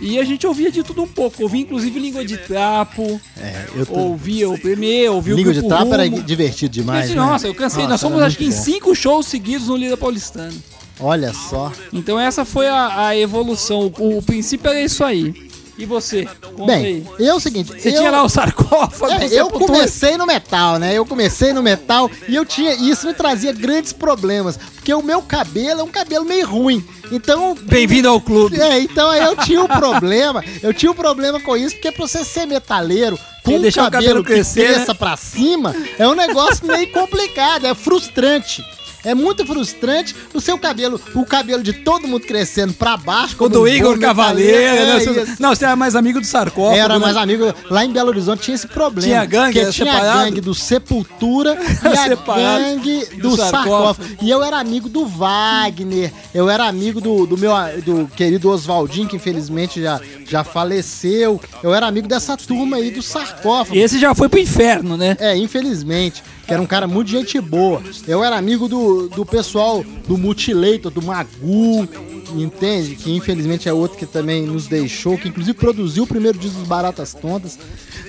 E 0.00 0.16
a 0.18 0.24
gente 0.24 0.46
ouvia 0.46 0.70
de 0.70 0.82
tudo 0.84 1.02
um 1.02 1.08
pouco, 1.08 1.42
ouvia 1.42 1.60
inclusive 1.60 1.98
língua 1.98 2.24
de 2.24 2.36
trapo, 2.36 3.20
É, 3.36 3.66
eu 3.74 3.84
tô... 3.84 3.94
ouvia 3.94 4.48
o 4.48 4.56
Premier, 4.56 5.10
ouvia 5.10 5.34
Língua 5.34 5.50
o 5.50 5.54
de 5.54 5.60
Grupo 5.60 5.74
trapo 5.74 5.92
era 5.92 6.08
divertido 6.08 6.72
demais. 6.72 7.08
Gente, 7.08 7.16
né? 7.18 7.24
Nossa, 7.24 7.48
eu 7.48 7.54
cansei. 7.54 7.82
Nossa, 7.82 7.90
Nós 7.90 8.00
fomos 8.00 8.22
acho 8.22 8.38
que 8.38 8.44
em 8.44 8.52
cinco 8.52 8.94
shows 8.94 9.26
seguidos 9.26 9.66
no 9.66 9.76
Lira 9.76 9.96
Paulistano. 9.96 10.54
Olha 11.00 11.32
só. 11.32 11.72
Então 11.92 12.18
essa 12.18 12.44
foi 12.44 12.68
a, 12.68 13.08
a 13.08 13.16
evolução. 13.16 13.92
O, 13.98 14.18
o 14.18 14.22
princípio 14.22 14.70
era 14.70 14.80
isso 14.80 15.02
aí. 15.02 15.47
E 15.78 15.86
você? 15.86 16.28
Bem, 16.66 17.06
eu 17.20 17.26
é 17.26 17.34
o 17.34 17.38
seguinte. 17.38 17.70
Você 17.72 17.90
eu... 17.90 17.94
tinha 17.94 18.10
lá 18.10 18.24
o 18.24 18.28
sarcófago, 18.28 19.12
É, 19.12 19.18
do 19.18 19.24
eu 19.26 19.44
Sepultura. 19.44 19.66
comecei 19.66 20.16
no 20.16 20.26
metal, 20.26 20.76
né? 20.76 20.92
Eu 20.92 21.06
comecei 21.06 21.52
no 21.52 21.62
metal 21.62 22.10
e 22.26 22.34
eu 22.34 22.44
tinha. 22.44 22.74
Isso 22.74 23.06
me 23.06 23.14
trazia 23.14 23.52
grandes 23.52 23.92
problemas. 23.92 24.56
Porque 24.56 24.92
o 24.92 25.02
meu 25.02 25.22
cabelo 25.22 25.80
é 25.80 25.84
um 25.84 25.88
cabelo 25.88 26.24
meio 26.24 26.48
ruim. 26.48 26.84
Então. 27.12 27.56
Bem-vindo 27.62 28.08
ao 28.08 28.20
clube. 28.20 28.60
É, 28.60 28.80
então 28.80 29.08
aí 29.08 29.22
eu 29.22 29.36
tinha 29.36 29.62
um 29.62 29.68
problema. 29.68 30.44
Eu 30.60 30.74
tinha 30.74 30.90
um 30.90 30.96
problema 30.96 31.38
com 31.38 31.56
isso, 31.56 31.76
porque 31.76 31.92
pra 31.92 32.08
você 32.08 32.24
ser 32.24 32.44
metaleiro, 32.44 33.16
com 33.44 33.54
um 33.54 33.60
deixar 33.60 33.82
o 33.82 33.90
cabelo, 33.90 34.06
cabelo 34.06 34.24
que 34.24 34.32
crescer, 34.32 34.74
cresça 34.74 34.94
pra 34.96 35.16
cima, 35.16 35.76
é 35.96 36.08
um 36.08 36.14
negócio 36.14 36.66
meio 36.66 36.90
complicado, 36.90 37.66
é 37.66 37.74
frustrante. 37.74 38.64
É 39.04 39.14
muito 39.14 39.46
frustrante 39.46 40.14
o 40.34 40.40
seu 40.40 40.58
cabelo, 40.58 41.00
o 41.14 41.24
cabelo 41.24 41.62
de 41.62 41.72
todo 41.72 42.08
mundo 42.08 42.26
crescendo 42.26 42.72
pra 42.72 42.96
baixo. 42.96 43.36
O 43.38 43.48
do 43.48 43.68
Igor 43.68 43.98
Cavaleiro. 43.98 44.52
né? 44.52 45.22
É. 45.22 45.36
Não, 45.38 45.54
você 45.54 45.64
era 45.64 45.76
mais 45.76 45.94
amigo 45.94 46.20
do 46.20 46.26
sarcófago. 46.26 46.76
Era 46.76 46.94
né? 46.94 47.00
mais 47.00 47.16
amigo. 47.16 47.54
Lá 47.70 47.84
em 47.84 47.92
Belo 47.92 48.08
Horizonte 48.08 48.42
tinha 48.42 48.54
esse 48.54 48.66
problema. 48.66 49.06
Tinha 49.06 49.24
gangue, 49.24 49.52
tinha 49.52 49.68
a 49.68 49.72
separado? 49.72 50.24
gangue 50.24 50.40
do 50.40 50.54
Sepultura 50.54 51.56
e 51.84 51.88
a 51.88 51.96
Separado 51.96 52.64
gangue 52.64 53.06
do 53.16 53.30
do 53.30 53.36
sarcófago. 53.36 53.70
sarcófago. 53.70 54.08
E 54.22 54.30
eu 54.30 54.42
era 54.42 54.58
amigo 54.58 54.88
do 54.88 55.06
Wagner. 55.06 56.12
Eu 56.34 56.48
era 56.50 56.66
amigo 56.66 57.00
do, 57.00 57.26
do 57.26 57.36
meu 57.38 57.52
do 57.84 58.08
querido 58.16 58.50
Oswaldinho, 58.50 59.08
que 59.08 59.16
infelizmente 59.16 59.80
já, 59.80 60.00
já 60.26 60.42
faleceu. 60.44 61.40
Eu 61.62 61.74
era 61.74 61.86
amigo 61.86 62.08
dessa 62.08 62.36
turma 62.36 62.76
aí 62.76 62.90
do 62.90 63.02
sarcófago. 63.02 63.76
Esse 63.76 63.98
já 63.98 64.14
foi 64.14 64.28
pro 64.28 64.40
inferno, 64.40 64.96
né? 64.96 65.16
É, 65.20 65.36
infelizmente. 65.36 66.22
Que 66.48 66.54
era 66.54 66.62
um 66.62 66.66
cara 66.66 66.88
muito 66.88 67.10
gente 67.10 67.38
boa. 67.42 67.82
Eu 68.06 68.24
era 68.24 68.38
amigo 68.38 68.68
do, 68.68 69.06
do 69.10 69.26
pessoal 69.26 69.84
do 70.06 70.16
Mutilator, 70.16 70.90
do 70.90 71.02
Magu, 71.02 71.86
entende? 72.34 72.96
Que 72.96 73.14
infelizmente 73.14 73.68
é 73.68 73.72
outro 73.72 73.98
que 73.98 74.06
também 74.06 74.46
nos 74.46 74.66
deixou, 74.66 75.18
que 75.18 75.28
inclusive 75.28 75.58
produziu 75.58 76.04
o 76.04 76.06
primeiro 76.06 76.38
disco 76.38 76.58
dos 76.58 76.66
Baratas 76.66 77.12
Tontas. 77.12 77.58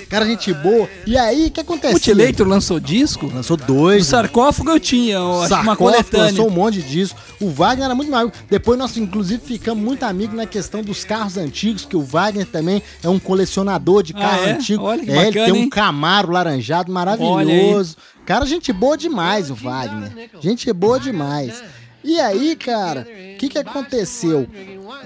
Cara, 0.10 0.25
gente 0.25 0.51
boa. 0.54 0.89
E 1.06 1.16
aí, 1.16 1.46
o 1.48 1.51
que 1.51 1.62
aconteceu? 1.62 1.94
Mutilator 1.94 2.48
lançou 2.48 2.80
disco? 2.80 3.28
Lançou 3.34 3.56
O 3.56 3.58
dois. 3.58 4.08
sarcófago 4.08 4.72
eu 4.72 4.80
tinha, 4.80 5.16
eu 5.16 5.44
acho 5.44 5.54
uma 5.56 5.75
coletânea. 5.75 6.25
lançou 6.28 6.48
um 6.48 6.51
monte 6.51 6.82
disso. 6.82 7.16
O 7.39 7.50
Wagner 7.50 7.86
era 7.86 7.94
muito 7.96 8.13
amigo. 8.13 8.34
Depois 8.50 8.78
nós, 8.80 8.98
inclusive, 8.98 9.42
ficamos 9.46 9.84
muito 9.84 10.04
amigos 10.04 10.36
na 10.36 10.48
questão 10.48 10.82
dos 10.82 11.04
carros 11.06 11.38
antigos, 11.38 11.86
que 11.86 11.96
o 11.96 12.01
Wagner 12.01 12.48
também 12.48 12.82
é 13.04 13.08
um 13.10 13.20
colecionador 13.20 14.01
de 14.01 14.13
Ah, 14.16 14.20
carro 14.20 14.44
é? 14.46 14.51
antigo. 14.54 14.84
Olha 14.84 15.04
que 15.04 15.12
é, 15.12 15.16
ele 15.16 15.25
bacana, 15.28 15.46
tem 15.46 15.54
um 15.54 15.58
hein? 15.58 15.70
Camaro 15.70 16.32
laranjado 16.32 16.92
maravilhoso. 16.92 17.95
Cara, 18.26 18.45
gente 18.45 18.74
boa 18.74 18.98
demais 18.98 19.50
o 19.52 19.56
Wagner. 19.56 20.30
Gente 20.41 20.72
boa 20.74 21.00
demais. 21.00 21.62
E 22.04 22.19
aí, 22.19 22.56
cara, 22.56 23.06
o 23.36 23.38
que 23.38 23.50
que 23.50 23.58
aconteceu? 23.58 24.48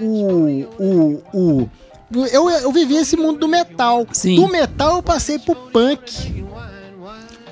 O, 0.00 0.64
o, 0.78 1.22
o, 1.32 1.70
eu, 2.32 2.50
eu 2.50 2.72
vivi 2.72 2.96
esse 2.96 3.16
mundo 3.16 3.40
do 3.40 3.48
metal. 3.48 4.06
Sim. 4.12 4.36
Do 4.36 4.48
metal 4.48 4.96
eu 4.96 5.02
passei 5.02 5.38
pro 5.38 5.54
punk. 5.54 6.44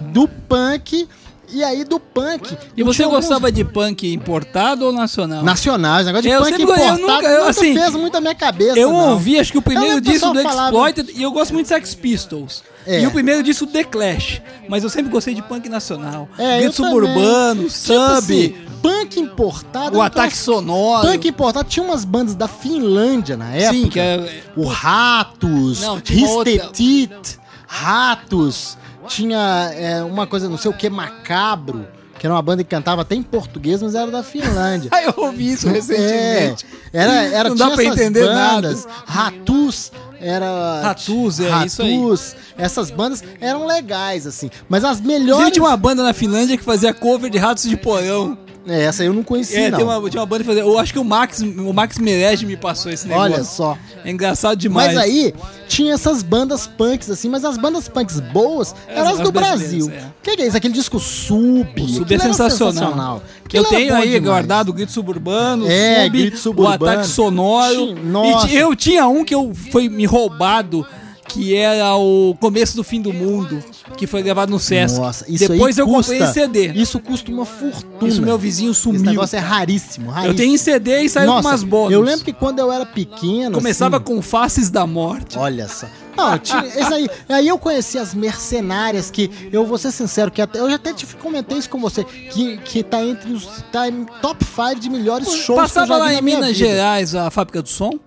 Do 0.01 0.27
punk, 0.27 1.09
e 1.53 1.63
aí 1.63 1.85
do 1.85 1.99
punk. 2.01 2.57
E 2.77 2.81
eu 2.81 2.87
você 2.87 2.97
tinha 2.97 3.07
alguns 3.07 3.21
gostava 3.21 3.51
de 3.53 3.65
punk 3.65 4.13
importado 4.13 4.85
ou 4.87 4.93
nacional? 4.93 5.43
Nacionais, 5.43 6.07
negócio 6.07 6.23
de 6.23 6.29
Eu 6.31 6.41
punk 6.41 6.49
sempre- 6.51 6.63
eu 6.65 6.75
importado 6.75 7.01
nunca- 7.01 7.27
eu, 7.29 7.39
nunca 7.39 7.51
assim, 7.51 7.75
fez 7.75 7.91
muito 7.95 8.17
a 8.17 8.21
minha 8.21 8.35
cabeça. 8.35 8.79
Eu 8.79 8.93
não. 8.93 9.11
ouvi, 9.13 9.39
acho 9.39 9.53
que 9.53 9.59
o 9.59 9.63
primeiro 9.63 9.97
lembro 9.97 10.03
que 10.05 10.09
o 10.11 10.13
disco 10.13 10.33
do 10.33 10.43
falava- 10.43 10.69
Exploited, 10.69 11.13
e 11.19 11.23
eu 11.23 11.31
gosto 11.31 11.53
muito 11.53 11.65
de 11.67 11.69
Sex 11.69 11.95
Pistols. 11.95 12.63
É. 12.87 13.01
E 13.03 13.07
o 13.07 13.13
primeiro 13.13 13.43
disco 13.45 13.65
do 13.67 13.73
The 13.73 13.85
Clash. 13.85 14.43
Mas 14.69 14.83
eu 14.83 14.91
sempre 14.91 15.11
gostei 15.13 15.35
de 15.35 15.43
punk 15.43 15.69
nacional. 15.69 16.29
É, 16.37 16.59
Grito 16.61 16.83
eu 16.83 16.85
suburbano, 16.85 17.55
também. 17.55 17.69
sub, 17.71 17.95
Tipo 17.95 18.01
assim, 18.13 18.55
punk 18.83 19.21
importado. 19.21 19.97
o 19.97 19.99
eu 19.99 20.03
ataque 20.03 20.31
trouxe- 20.35 20.45
sonoro. 20.45 21.07
Punk 21.07 21.29
importado 21.29 21.69
tinha 21.69 21.85
umas 21.85 22.05
bandas 22.05 22.35
da 22.35 22.49
Finlândia 22.49 23.37
na 23.37 23.51
época. 23.55 23.73
Sim, 23.73 23.89
que 23.89 24.01
é. 24.01 24.43
O 24.57 24.67
Ratos, 24.67 25.81
uma 25.83 25.93
outra- 25.93 26.13
Ristetit, 26.15 27.39
Ratos, 27.69 28.77
tinha 29.09 29.71
é, 29.75 30.03
uma 30.03 30.27
coisa, 30.27 30.49
não 30.49 30.59
sei 30.59 30.71
o 30.71 30.75
que, 30.75 30.89
Macabro, 30.89 31.87
que 32.19 32.27
era 32.27 32.35
uma 32.35 32.43
banda 32.43 32.63
que 32.63 32.71
cantava 32.71 33.03
até 33.03 33.15
em 33.15 33.23
português, 33.23 33.83
mas 33.83 33.95
era 33.95 34.11
da 34.11 34.23
Finlândia. 34.23 34.91
Ah, 34.95 35.03
eu 35.03 35.15
ouvi 35.17 35.53
isso 35.53 35.69
recentemente. 35.69 36.67
É, 36.93 37.03
era, 37.03 37.13
era, 37.13 37.49
Não 37.49 37.57
dá 37.57 37.71
pra 37.71 37.85
entender 37.85 38.27
bandas. 38.27 38.87
Ratus 39.05 39.91
era. 40.21 40.83
Ratus, 40.83 41.41
é 41.41 41.67
isso 41.67 41.83
aí. 41.83 41.99
Ratus, 41.99 42.37
Essas 42.57 42.91
bandas 42.91 43.25
eram 43.41 43.67
legais, 43.67 44.27
assim. 44.27 44.51
Mas 44.69 44.85
as 44.85 45.01
melhores. 45.01 45.51
tinha 45.51 45.65
uma 45.65 45.77
banda 45.77 46.03
na 46.03 46.13
Finlândia 46.13 46.57
que 46.57 46.63
fazia 46.63 46.95
cover 46.95 47.29
de 47.29 47.39
Ratos 47.39 47.65
de 47.65 47.77
Porão. 47.77 48.39
É, 48.67 48.83
essa 48.85 49.03
eu 49.03 49.13
não 49.13 49.23
conhecia, 49.25 49.59
É, 49.59 49.71
não. 49.71 49.79
tem 49.79 49.87
uma, 49.87 50.09
tinha 50.11 50.21
uma 50.21 50.27
banda 50.27 50.45
fazia. 50.45 50.63
Eu 50.63 50.79
acho 50.79 50.93
que 50.93 50.99
o 50.99 51.05
Max, 51.05 51.41
o 51.41 51.73
Max 51.73 51.99
Merege 51.99 52.47
me 52.47 52.57
passou 52.57 52.93
esse 52.93 53.09
negócio. 53.09 53.33
Olha 53.35 53.45
só. 53.45 53.77
É 54.05 54.11
engraçado 54.11 54.57
demais. 54.57 54.95
Mas 54.95 55.03
aí 55.05 55.35
tinha 55.67 55.95
essas 55.95 56.23
bandas 56.23 56.67
punks, 56.67 57.11
assim, 57.11 57.29
mas 57.29 57.45
as 57.45 57.57
bandas 57.59 57.89
punks 57.89 58.21
boas 58.21 58.75
eram 58.87 59.09
as 59.15 59.19
do 59.21 59.33
Brasil. 59.33 59.91
é. 59.93 60.03
O 60.07 60.23
que, 60.23 60.37
que 60.37 60.43
é 60.43 60.47
isso? 60.47 60.57
Aquele 60.57 60.75
disco 60.75 61.01
Sub. 61.01 61.67
O 61.83 61.89
Sub 61.89 62.15
é 62.15 62.19
sensacional. 62.19 63.23
Aquilo 63.45 63.65
Eu 63.65 63.69
tenho 63.69 63.95
aí 63.95 64.03
demais. 64.11 64.23
guardado 64.25 64.69
o 64.69 64.73
Grito 64.73 64.93
Suburbano, 64.93 65.67
É, 65.69 65.99
o 66.01 66.05
Sub, 66.05 66.19
Grito 66.19 66.35
o 66.37 66.39
Suburbano. 66.41 66.93
Ataque 66.93 67.09
Sonoro. 67.09 67.95
Tinha- 67.97 68.47
E 68.49 68.57
eu 68.57 68.77
tinha 68.77 69.07
um 69.09 69.25
que 69.25 69.35
eu, 69.35 69.53
foi 69.73 69.89
me 69.89 70.05
roubado, 70.07 70.87
que 71.33 71.55
era 71.55 71.97
o 71.97 72.37
Começo 72.39 72.77
do 72.77 72.85
Fim 72.85 73.01
do 73.01 73.13
Mundo, 73.13 73.65
que 73.97 74.07
foi 74.07 74.23
gravado 74.23 74.51
no 74.51 74.59
Sesc. 74.59 74.99
Nossa, 74.99 75.25
isso 75.29 75.49
Depois 75.49 75.79
eu 75.79 75.87
custa, 75.87 76.13
comprei 76.13 76.29
em 76.29 76.33
CD. 76.33 76.73
Isso 76.75 77.01
custa 77.01 77.31
uma 77.31 77.47
fortuna. 77.47 78.09
Isso 78.09 78.21
meu 78.21 78.37
vizinho 78.37 78.73
Esse 78.73 78.83
sumiu. 78.83 79.03
negócio 79.03 79.37
é 79.37 79.39
raríssimo, 79.39 80.11
raríssimo. 80.11 80.33
Eu 80.33 80.37
tenho 80.37 80.55
em 80.55 80.59
CD 80.59 81.03
e 81.03 81.09
saiu 81.09 81.27
Nossa, 81.29 81.43
com 81.43 81.49
umas 81.49 81.63
bônus. 81.63 81.93
Eu 81.93 82.03
lembro 82.03 82.25
que 82.25 82.33
quando 82.33 82.59
eu 82.59 82.71
era 82.71 82.85
pequeno. 82.85 83.55
Começava 83.55 83.97
assim, 83.97 84.05
com 84.05 84.21
Faces 84.21 84.69
da 84.69 84.87
Morte. 84.87 85.39
Olha 85.39 85.67
só. 85.69 85.87
Não, 86.15 86.39
tinha, 86.39 86.67
esse 86.67 86.93
aí, 86.93 87.09
aí 87.27 87.49
eu 87.49 87.59
conheci 87.59 87.97
as 87.97 88.15
mercenárias 88.15 89.11
que, 89.11 89.31
eu 89.51 89.65
vou 89.65 89.79
ser 89.79 89.91
sincero, 89.91 90.31
que 90.31 90.43
até, 90.43 90.61
eu 90.61 90.69
já 90.69 90.77
até 90.77 90.93
te 90.93 91.07
comentei 91.17 91.57
isso 91.57 91.71
com 91.71 91.81
você, 91.81 92.05
que, 92.05 92.59
que 92.59 92.83
tá 92.83 93.03
entre 93.03 93.33
os 93.33 93.47
tá 93.73 93.89
em 93.89 94.05
top 94.21 94.45
5 94.45 94.79
de 94.79 94.91
melhores 94.91 95.27
shows 95.29 95.47
que 95.47 95.53
eu 95.53 95.57
Passava 95.57 95.87
já 95.87 95.95
vi 95.95 96.01
lá 96.01 96.15
em 96.15 96.21
Minas 96.23 96.55
vida. 96.55 96.69
Gerais 96.69 97.15
a 97.15 97.31
Fábrica 97.31 97.63
do 97.63 97.69
Som? 97.71 97.99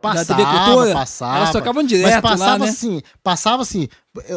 Passava, 0.00 0.24
da 0.24 0.34
TV 0.34 0.64
Cultura, 0.64 0.92
passava. 0.94 1.36
elas 1.36 1.50
tocavam 1.50 1.82
direto 1.82 2.12
mas 2.12 2.20
passava 2.22 2.50
lá, 2.52 2.58
né? 2.58 2.68
assim, 2.68 3.02
passava 3.22 3.62
assim, 3.62 3.88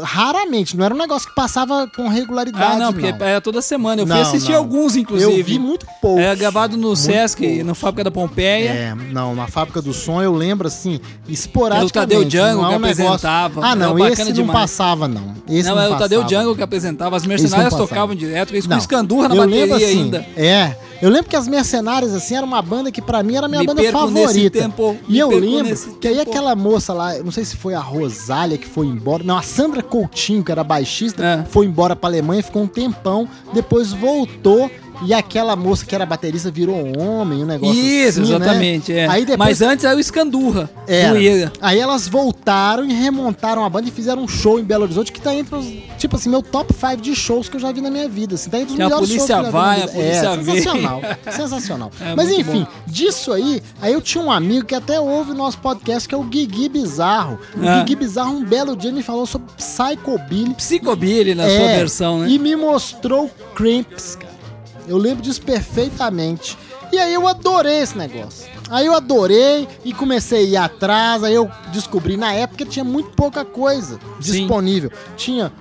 raramente, 0.03 0.77
não 0.77 0.85
era 0.85 0.93
um 0.93 0.97
negócio 0.97 1.27
que 1.27 1.33
passava 1.33 1.87
com 1.95 2.07
regularidade, 2.07 2.75
Ah, 2.75 2.77
não, 2.77 2.93
porque 2.93 3.07
era 3.07 3.41
toda 3.41 3.59
semana. 3.61 4.01
Eu 4.03 4.05
fui 4.07 4.15
Não, 4.15 4.21
assistir 4.21 4.51
não. 4.51 4.59
alguns, 4.59 4.95
inclusive. 4.95 5.39
Eu 5.39 5.43
vi 5.43 5.57
muito 5.57 5.87
pouco. 5.99 6.19
É 6.19 6.35
gravado 6.35 6.77
no 6.77 6.95
Sesc, 6.95 7.43
poucos. 7.43 7.65
no 7.65 7.73
Fábrica 7.73 8.03
da 8.03 8.11
Pompeia. 8.11 8.69
É, 8.69 8.95
não, 9.11 9.33
na 9.35 9.47
fábrica 9.47 9.81
do 9.81 9.91
som 9.91 10.21
eu 10.21 10.31
lembro 10.33 10.67
assim, 10.67 10.99
esporadicamente. 11.27 11.97
É 11.97 11.99
o 11.99 12.01
Tadeu 12.01 12.23
Django 12.25 12.61
não 12.61 12.67
é 12.67 12.71
que 12.73 12.77
um 12.77 12.79
negócio- 12.81 13.05
apresentava, 13.07 13.65
Ah, 13.65 13.75
não, 13.75 13.97
era 13.97 14.13
esse 14.13 14.23
não 14.25 14.31
demais. 14.31 14.59
passava 14.59 15.07
não. 15.07 15.33
Esse 15.49 15.67
não, 15.67 15.75
não, 15.75 15.81
era 15.83 15.95
o 15.95 15.97
Tadeu. 15.97 16.23
Django 16.23 16.55
que 16.55 16.61
apresentava. 16.61 17.15
As 17.17 17.23
não 17.23 17.29
mercenárias 17.29 17.73
tocavam 17.73 18.13
direto. 18.15 18.53
Eles 18.53 18.65
com 18.65 18.71
Não. 18.71 18.77
escandurra 18.77 19.29
na 19.29 19.35
eu 19.35 19.39
bateria 19.39 19.61
lembro 19.61 19.75
assim, 19.77 19.85
ainda. 20.03 20.25
É, 20.37 20.75
eu 21.01 21.09
lembro 21.09 21.29
que 21.29 21.35
as 21.35 21.47
Mercenárias, 21.47 22.13
assim, 22.13 22.35
era 22.35 22.45
uma 22.45 22.61
banda 22.61 22.91
que 22.91 23.01
pra 23.01 23.23
mim 23.23 23.35
era 23.35 23.47
a 23.47 23.49
minha 23.49 23.61
Me 23.61 23.67
banda 23.67 23.83
favorita. 23.91 24.59
tempo, 24.59 24.95
e 25.09 25.17
eu 25.19 25.29
lembro 25.29 25.75
que 25.99 26.07
aí 26.07 26.19
aquela 26.19 26.55
moça 26.55 26.93
lá, 26.93 27.15
não 27.23 27.31
sei 27.31 27.43
se 27.43 27.57
foi 27.57 27.73
a 27.73 27.79
Rosália 27.79 28.57
que 28.57 28.67
foi 28.67 28.85
embora, 28.85 29.23
não, 29.23 29.37
a 29.37 29.41
Sandra 29.41 29.62
Coutinho, 29.83 30.43
que 30.43 30.51
era 30.51 30.63
baixista, 30.63 31.23
É. 31.23 31.43
foi 31.49 31.65
embora 31.65 31.95
pra 31.95 32.09
Alemanha, 32.09 32.43
ficou 32.43 32.63
um 32.63 32.67
tempão, 32.67 33.27
depois 33.53 33.91
voltou 33.93 34.69
e 35.01 35.13
aquela 35.13 35.55
moça 35.55 35.85
que 35.85 35.93
era 35.95 36.05
baterista 36.05 36.51
virou 36.51 36.75
um 36.75 36.99
homem, 37.01 37.43
um 37.43 37.45
negócio 37.45 37.75
Isso, 37.75 38.21
assim, 38.21 38.29
né? 38.31 38.35
exatamente. 38.37 38.93
é. 38.93 39.07
Aí 39.07 39.25
depois 39.25 39.37
Mas 39.59 39.61
antes 39.61 39.83
era 39.85 39.95
o 39.95 39.99
escandurra. 39.99 40.69
era. 40.87 41.19
Ira. 41.19 41.51
Aí 41.61 41.79
elas 41.79 42.07
voltaram 42.07 42.85
e 42.85 42.93
remontaram 42.93 43.63
a 43.65 43.69
banda 43.69 43.87
e 43.87 43.91
fizeram 43.91 44.23
um 44.23 44.27
show 44.27 44.59
em 44.59 44.63
Belo 44.63 44.83
Horizonte 44.83 45.11
que 45.11 45.19
tá 45.21 45.33
entre 45.33 45.55
os, 45.55 45.65
tipo 45.97 46.15
assim, 46.15 46.29
meu 46.29 46.41
top 46.41 46.73
5 46.73 46.97
de 47.01 47.15
shows 47.15 47.49
que 47.49 47.55
eu 47.55 47.59
já 47.59 47.71
vi 47.71 47.81
na 47.81 47.89
minha 47.89 48.07
vida. 48.07 48.35
Assim, 48.35 48.49
tá 48.49 48.57
entre 48.59 48.71
os 48.71 48.75
Que 48.75 48.81
a 48.81 48.85
melhores 48.85 49.09
polícia 49.09 49.35
shows 49.35 49.39
que 49.41 49.47
eu 49.47 49.51
já 49.51 49.57
vai, 49.59 49.75
vi 49.77 49.83
a 49.83 49.85
vida. 49.87 49.97
polícia 49.99 50.27
é, 50.27 50.37
vem. 50.37 50.55
sensacional. 50.55 51.01
sensacional. 51.31 51.91
É 52.01 52.15
Mas 52.15 52.29
enfim, 52.31 52.63
bom. 52.63 52.67
disso 52.87 53.31
aí, 53.33 53.61
aí 53.81 53.93
eu 53.93 54.01
tinha 54.01 54.23
um 54.23 54.31
amigo 54.31 54.65
que 54.65 54.75
até 54.75 54.99
ouve 54.99 55.31
o 55.31 55.35
nosso 55.35 55.57
podcast, 55.59 56.07
que 56.07 56.15
é 56.15 56.17
o 56.17 56.23
Guigui 56.23 56.69
Bizarro. 56.69 57.39
O 57.57 57.67
Ah. 57.67 57.79
Guigui 57.79 57.95
Bizarro, 57.95 58.33
um 58.35 58.43
belo 58.43 58.75
dia, 58.75 58.91
me 58.91 59.03
falou 59.03 59.25
sobre 59.25 59.47
Psychobilly. 59.57 60.53
Psicobilly 60.55 61.35
na 61.35 61.43
É, 61.45 61.57
sua 61.57 61.67
versão, 61.67 62.19
né? 62.19 62.29
E 62.29 62.39
me 62.39 62.55
mostrou 62.55 63.29
Cramps, 63.55 64.15
cara. 64.15 64.32
Eu 64.87 64.97
lembro 64.97 65.21
disso 65.23 65.41
perfeitamente. 65.41 66.57
E 66.91 66.99
aí 66.99 67.13
eu 67.13 67.27
adorei 67.27 67.79
esse 67.79 67.97
negócio. 67.97 68.47
Aí 68.69 68.85
eu 68.85 68.93
adorei 68.93 69.67
e 69.83 69.93
comecei 69.93 70.39
a 70.39 70.43
ir 70.49 70.57
atrás. 70.57 71.23
Aí 71.23 71.33
eu 71.33 71.49
descobri 71.71 72.17
na 72.17 72.33
época 72.33 72.65
tinha 72.65 72.83
muito 72.85 73.09
pouca 73.11 73.43
coisa 73.43 73.99
Sim. 74.19 74.31
disponível. 74.31 74.91
Tinha 75.17 75.51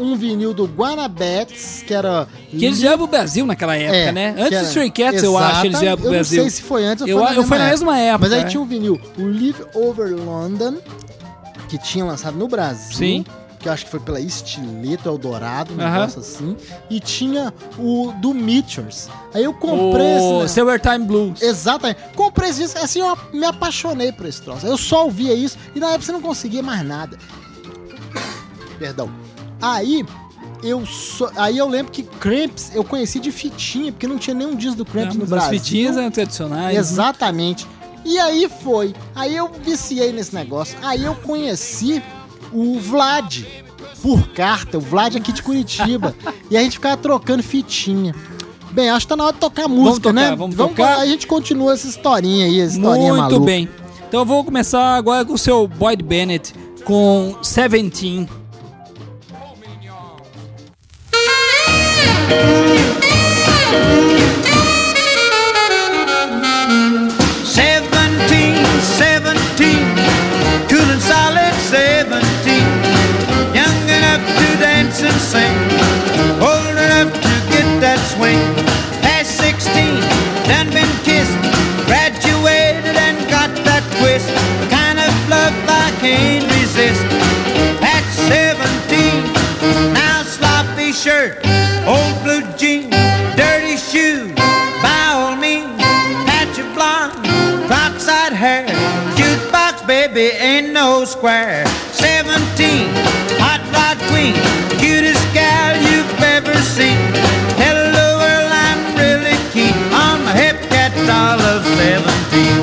um 0.00 0.16
vinil 0.16 0.52
do 0.52 0.64
Guanabetes, 0.66 1.84
que 1.86 1.94
era. 1.94 2.26
Que 2.50 2.64
eles 2.64 2.80
vieram 2.80 2.98
pro 2.98 3.06
Brasil 3.06 3.46
naquela 3.46 3.76
época, 3.76 3.96
É, 3.96 4.12
né? 4.12 4.34
Antes 4.36 4.58
do 4.60 4.66
Stray 4.66 4.90
Cats, 4.90 5.22
eu 5.22 5.38
acho, 5.38 5.66
eles 5.66 5.78
vieram 5.78 5.96
pro 5.96 6.06
Eu 6.06 6.10
Brasil. 6.12 6.42
não 6.42 6.50
sei 6.50 6.56
se 6.56 6.62
foi 6.62 6.84
antes 6.84 7.02
ou 7.02 7.08
Eu 7.08 7.18
foi 7.18 7.26
na 7.28 7.34
eu 7.34 7.44
fui 7.44 7.58
na 7.58 7.66
mesma 7.68 7.98
época, 7.98 8.18
Mas 8.28 8.32
aí 8.32 8.40
é. 8.40 8.44
tinha 8.44 8.60
um 8.60 8.66
vinil, 8.66 9.00
o 9.16 9.22
Live 9.22 9.64
Over 9.74 10.16
London, 10.16 10.78
que 11.68 11.78
tinha 11.78 12.04
lançado 12.04 12.36
no 12.36 12.48
Brasil. 12.48 12.96
Sim. 12.96 13.24
Que 13.64 13.68
eu 13.68 13.72
acho 13.72 13.86
que 13.86 13.90
foi 13.90 14.00
pela 14.00 14.20
Estileto 14.20 15.08
Eldorado, 15.08 15.72
um 15.72 15.80
Aham. 15.80 15.90
negócio 15.92 16.20
assim. 16.20 16.54
E 16.90 17.00
tinha 17.00 17.50
o 17.78 18.12
do 18.20 18.34
Meteors. 18.34 19.08
Aí 19.32 19.42
eu 19.42 19.54
comprei 19.54 20.18
O 20.18 20.44
esse. 20.44 20.52
Summertime 20.56 20.98
Blues. 21.06 21.40
Exatamente. 21.40 21.98
Comprei 22.14 22.50
esse 22.50 22.60
disco, 22.60 22.78
assim, 22.78 23.00
eu 23.00 23.16
me 23.32 23.46
apaixonei 23.46 24.12
por 24.12 24.26
esse 24.26 24.42
troço. 24.42 24.66
Eu 24.66 24.76
só 24.76 25.04
ouvia 25.04 25.32
isso 25.32 25.56
e 25.74 25.80
na 25.80 25.86
época 25.88 26.04
você 26.04 26.12
não 26.12 26.20
conseguia 26.20 26.62
mais 26.62 26.86
nada. 26.86 27.16
Perdão. 28.78 29.10
Aí 29.62 30.04
eu 30.62 30.82
aí 31.36 31.56
eu 31.56 31.66
lembro 31.66 31.90
que 31.90 32.02
Cramps 32.02 32.70
eu 32.74 32.84
conheci 32.84 33.18
de 33.18 33.32
fitinha, 33.32 33.92
porque 33.92 34.06
não 34.06 34.18
tinha 34.18 34.34
nenhum 34.34 34.54
disco 34.54 34.76
do 34.76 34.84
Cramps 34.84 35.14
Não, 35.16 35.24
no 35.24 35.30
mas 35.30 35.32
as 35.32 35.38
Brasil. 35.48 35.58
fitinhas 35.58 35.96
eram 35.96 36.10
tradicionais. 36.10 36.74
né? 36.74 36.80
Exatamente. 36.80 37.66
E 38.04 38.18
aí 38.18 38.46
foi. 38.62 38.94
Aí 39.14 39.34
eu 39.34 39.50
viciei 39.64 40.12
nesse 40.12 40.34
negócio. 40.34 40.76
Aí 40.82 41.02
eu 41.02 41.14
conheci 41.14 42.02
o 42.52 42.78
Vlad 42.78 43.42
por 44.02 44.28
carta, 44.28 44.78
o 44.78 44.80
Vlad 44.80 45.16
aqui 45.16 45.32
de 45.32 45.42
Curitiba. 45.42 46.14
e 46.50 46.56
a 46.56 46.62
gente 46.62 46.74
ficava 46.74 46.96
trocando 46.96 47.42
fitinha. 47.42 48.14
Bem, 48.70 48.90
acho 48.90 49.06
que 49.06 49.10
tá 49.10 49.16
na 49.16 49.24
hora 49.24 49.32
de 49.32 49.38
tocar 49.38 49.68
música, 49.68 49.84
vamos 49.84 49.98
tocar, 50.00 50.12
né? 50.12 50.36
Vamos, 50.36 50.56
vamos 50.56 50.76
tocar. 50.76 50.98
A 50.98 51.06
gente 51.06 51.26
continua 51.26 51.74
essa 51.74 51.86
historinha 51.86 52.46
aí, 52.46 52.60
essa 52.60 52.76
historinha 52.76 53.12
Muito 53.12 53.20
maluca. 53.20 53.38
Muito 53.38 53.46
bem. 53.46 53.68
Então 54.08 54.20
eu 54.20 54.26
vou 54.26 54.44
começar 54.44 54.96
agora 54.96 55.24
com 55.24 55.34
o 55.34 55.38
seu 55.38 55.66
Boyd 55.68 56.02
Bennett 56.02 56.52
com 56.84 57.36
Seventeen. 57.42 58.28
sing. 75.34 75.58
Old 76.38 76.76
enough 76.78 77.10
to 77.10 77.34
get 77.50 77.66
that 77.82 77.98
swing. 78.14 78.38
Past 79.02 79.34
16, 79.42 79.98
done 80.46 80.70
been 80.70 80.92
kissed. 81.02 81.34
Graduated 81.90 82.94
and 82.94 83.18
got 83.26 83.50
that 83.66 83.82
twist. 83.98 84.30
Kind 84.70 84.98
of 85.02 85.12
love 85.26 85.54
I 85.66 85.90
can't 85.98 86.46
resist. 86.54 87.02
At 87.82 88.04
17, 88.30 89.90
now 89.92 90.22
sloppy 90.22 90.92
shirt, 90.92 91.42
old 91.82 92.14
blue 92.22 92.46
jeans, 92.54 92.94
dirty 93.34 93.76
shoes. 93.76 94.30
By 94.84 95.02
all 95.18 95.36
means, 95.36 95.74
patch 96.30 96.56
of 96.62 96.68
blonde, 96.78 97.12
peroxide 97.66 98.32
hair. 98.32 98.66
Jukebox 99.18 99.86
baby 99.86 100.30
ain't 100.38 100.70
no 100.72 101.04
square. 101.04 101.66
17, 101.92 102.86
hot 103.42 103.62
rod 103.74 103.98
queen. 104.10 104.53
dollar 111.06 111.62
seventeen. 111.62 112.53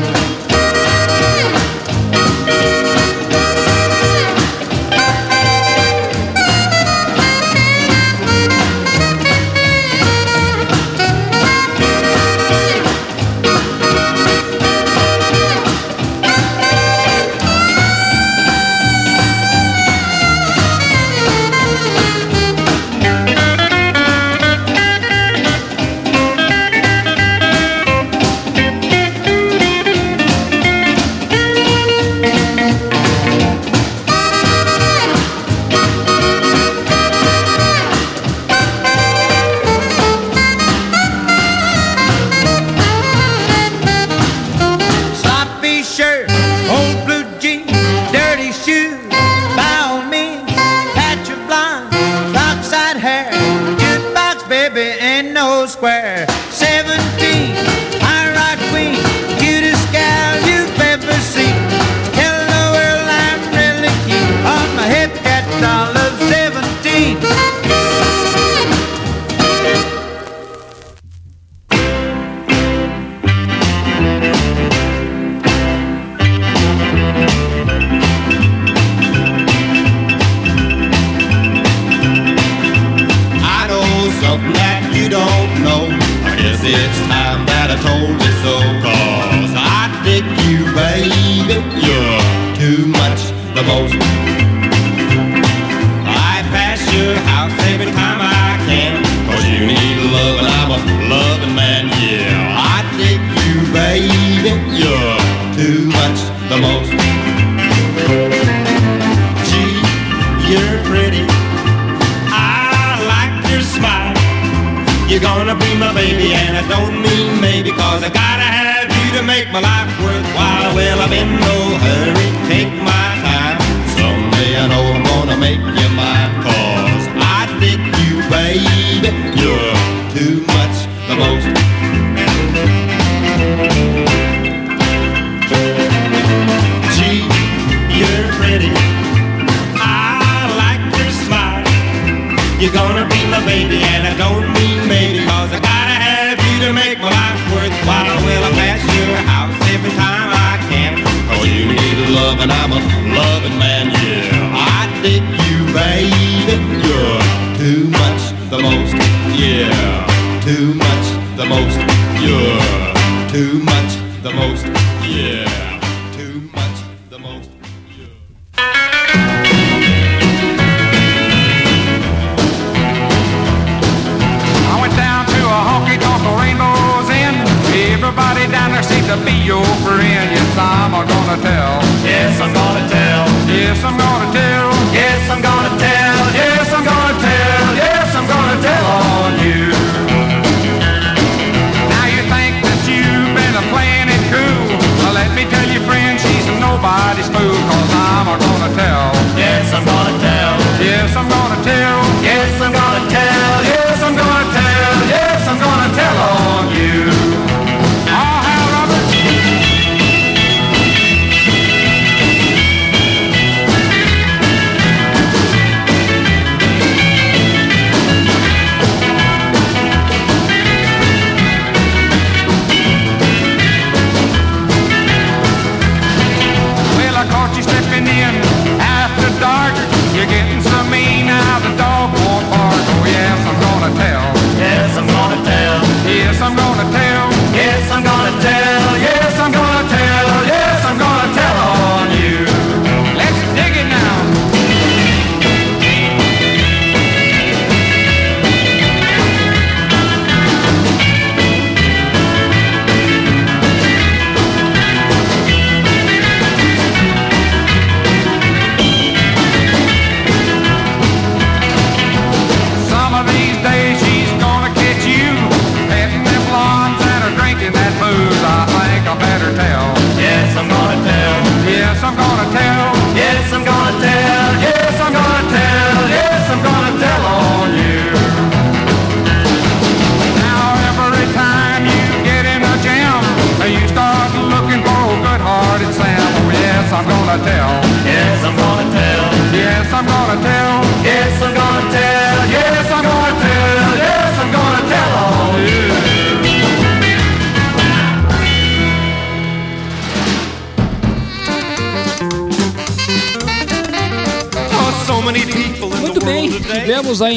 square. 55.71 56.31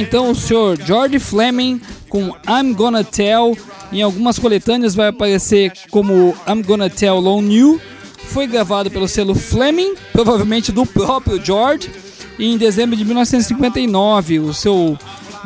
Então 0.07 0.31
o 0.31 0.35
senhor 0.35 0.79
George 0.81 1.19
Fleming 1.19 1.81
com 2.09 2.35
I'm 2.49 2.75
Gonna 2.75 3.03
Tell. 3.03 3.57
Em 3.91 4.03
algumas 4.03 4.39
coletâneas 4.39 4.95
vai 4.95 5.09
aparecer 5.09 5.73
como 5.91 6.35
I'm 6.47 6.63
Gonna 6.63 6.91
Tell 6.91 7.19
Lone 7.19 7.55
You. 7.57 7.81
Foi 8.19 8.47
gravado 8.47 8.91
pelo 8.91 9.09
selo 9.09 9.35
Fleming, 9.35 9.95
provavelmente 10.13 10.71
do 10.71 10.85
próprio 10.85 11.43
George. 11.43 11.91
E 12.39 12.53
em 12.53 12.59
dezembro 12.59 12.97
de 12.97 13.05
1959, 13.05 14.41
o 14.41 14.53
seu 14.53 14.99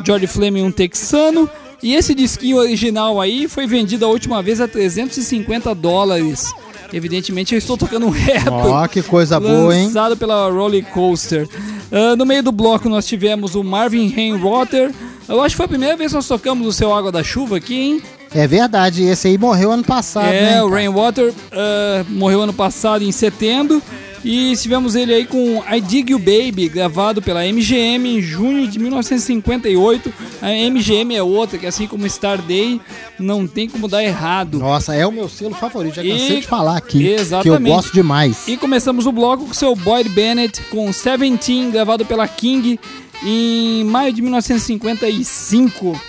George 0.03 0.27
Fleming, 0.27 0.63
um 0.63 0.71
texano. 0.71 1.49
E 1.81 1.95
esse 1.95 2.13
disquinho 2.13 2.57
original 2.57 3.21
aí 3.21 3.47
foi 3.47 3.65
vendido 3.65 4.05
a 4.05 4.09
última 4.09 4.41
vez 4.41 4.59
a 4.59 4.67
350 4.67 5.73
dólares. 5.73 6.53
Evidentemente 6.91 7.53
eu 7.53 7.59
estou 7.59 7.77
tocando 7.77 8.07
um 8.07 8.09
rap. 8.09 8.49
Ó, 8.49 8.87
que 8.87 9.01
coisa 9.01 9.39
boa, 9.39 9.75
hein? 9.75 9.85
Lançado 9.85 10.17
pela 10.17 10.49
Roller 10.49 10.83
Coaster. 10.85 11.47
Ah, 11.91 12.15
no 12.15 12.25
meio 12.25 12.43
do 12.43 12.51
bloco 12.51 12.87
nós 12.87 13.05
tivemos 13.05 13.55
o 13.55 13.63
Marvin 13.63 14.09
Rainwater. 14.09 14.91
Eu 15.27 15.41
acho 15.41 15.53
que 15.53 15.57
foi 15.57 15.65
a 15.65 15.69
primeira 15.69 15.95
vez 15.97 16.11
que 16.11 16.15
nós 16.15 16.27
tocamos 16.27 16.67
o 16.67 16.71
seu 16.71 16.93
Água 16.93 17.11
da 17.11 17.23
Chuva 17.23 17.57
aqui, 17.57 17.75
hein? 17.75 18.01
É 18.33 18.45
verdade, 18.45 19.03
esse 19.03 19.27
aí 19.27 19.37
morreu 19.37 19.71
ano 19.71 19.83
passado, 19.83 20.31
é, 20.31 20.55
né? 20.55 20.63
o 20.63 20.69
Rainwater 20.69 21.33
ah, 21.51 22.05
morreu 22.09 22.41
ano 22.41 22.53
passado 22.53 23.03
em 23.03 23.11
setembro. 23.11 23.81
E 24.23 24.53
tivemos 24.57 24.95
ele 24.95 25.13
aí 25.13 25.25
com 25.25 25.63
I 25.71 25.79
Dig 25.79 26.11
You 26.11 26.19
Baby, 26.19 26.67
gravado 26.67 27.21
pela 27.21 27.45
MGM 27.45 28.17
em 28.17 28.21
junho 28.21 28.67
de 28.67 28.77
1958. 28.77 30.13
A 30.41 30.49
MGM 30.69 31.15
é 31.15 31.23
outra, 31.23 31.57
que 31.57 31.65
assim 31.65 31.87
como 31.87 32.07
Star 32.09 32.41
Day, 32.41 32.81
não 33.17 33.47
tem 33.47 33.69
como 33.69 33.87
dar 33.87 34.03
errado. 34.03 34.59
Nossa, 34.59 34.93
é 34.93 35.07
o 35.07 35.11
meu 35.11 35.29
selo 35.29 35.55
favorito, 35.55 35.95
já 35.95 36.03
E- 36.03 36.09
cansei 36.11 36.41
de 36.41 36.47
falar 36.47 36.77
aqui. 36.77 37.07
Exatamente. 37.07 37.61
Que 37.63 37.69
eu 37.69 37.75
gosto 37.75 37.93
demais. 37.93 38.47
E 38.47 38.57
começamos 38.57 39.05
o 39.05 39.11
bloco 39.11 39.45
com 39.45 39.51
o 39.51 39.55
seu 39.55 39.73
Boyd 39.75 40.09
Bennett 40.09 40.61
com 40.63 40.91
Seventeen, 40.91 41.71
gravado 41.71 42.05
pela 42.05 42.27
King 42.27 42.77
em 43.23 43.83
maio 43.85 44.11
de 44.11 44.21
1955. 44.21 45.99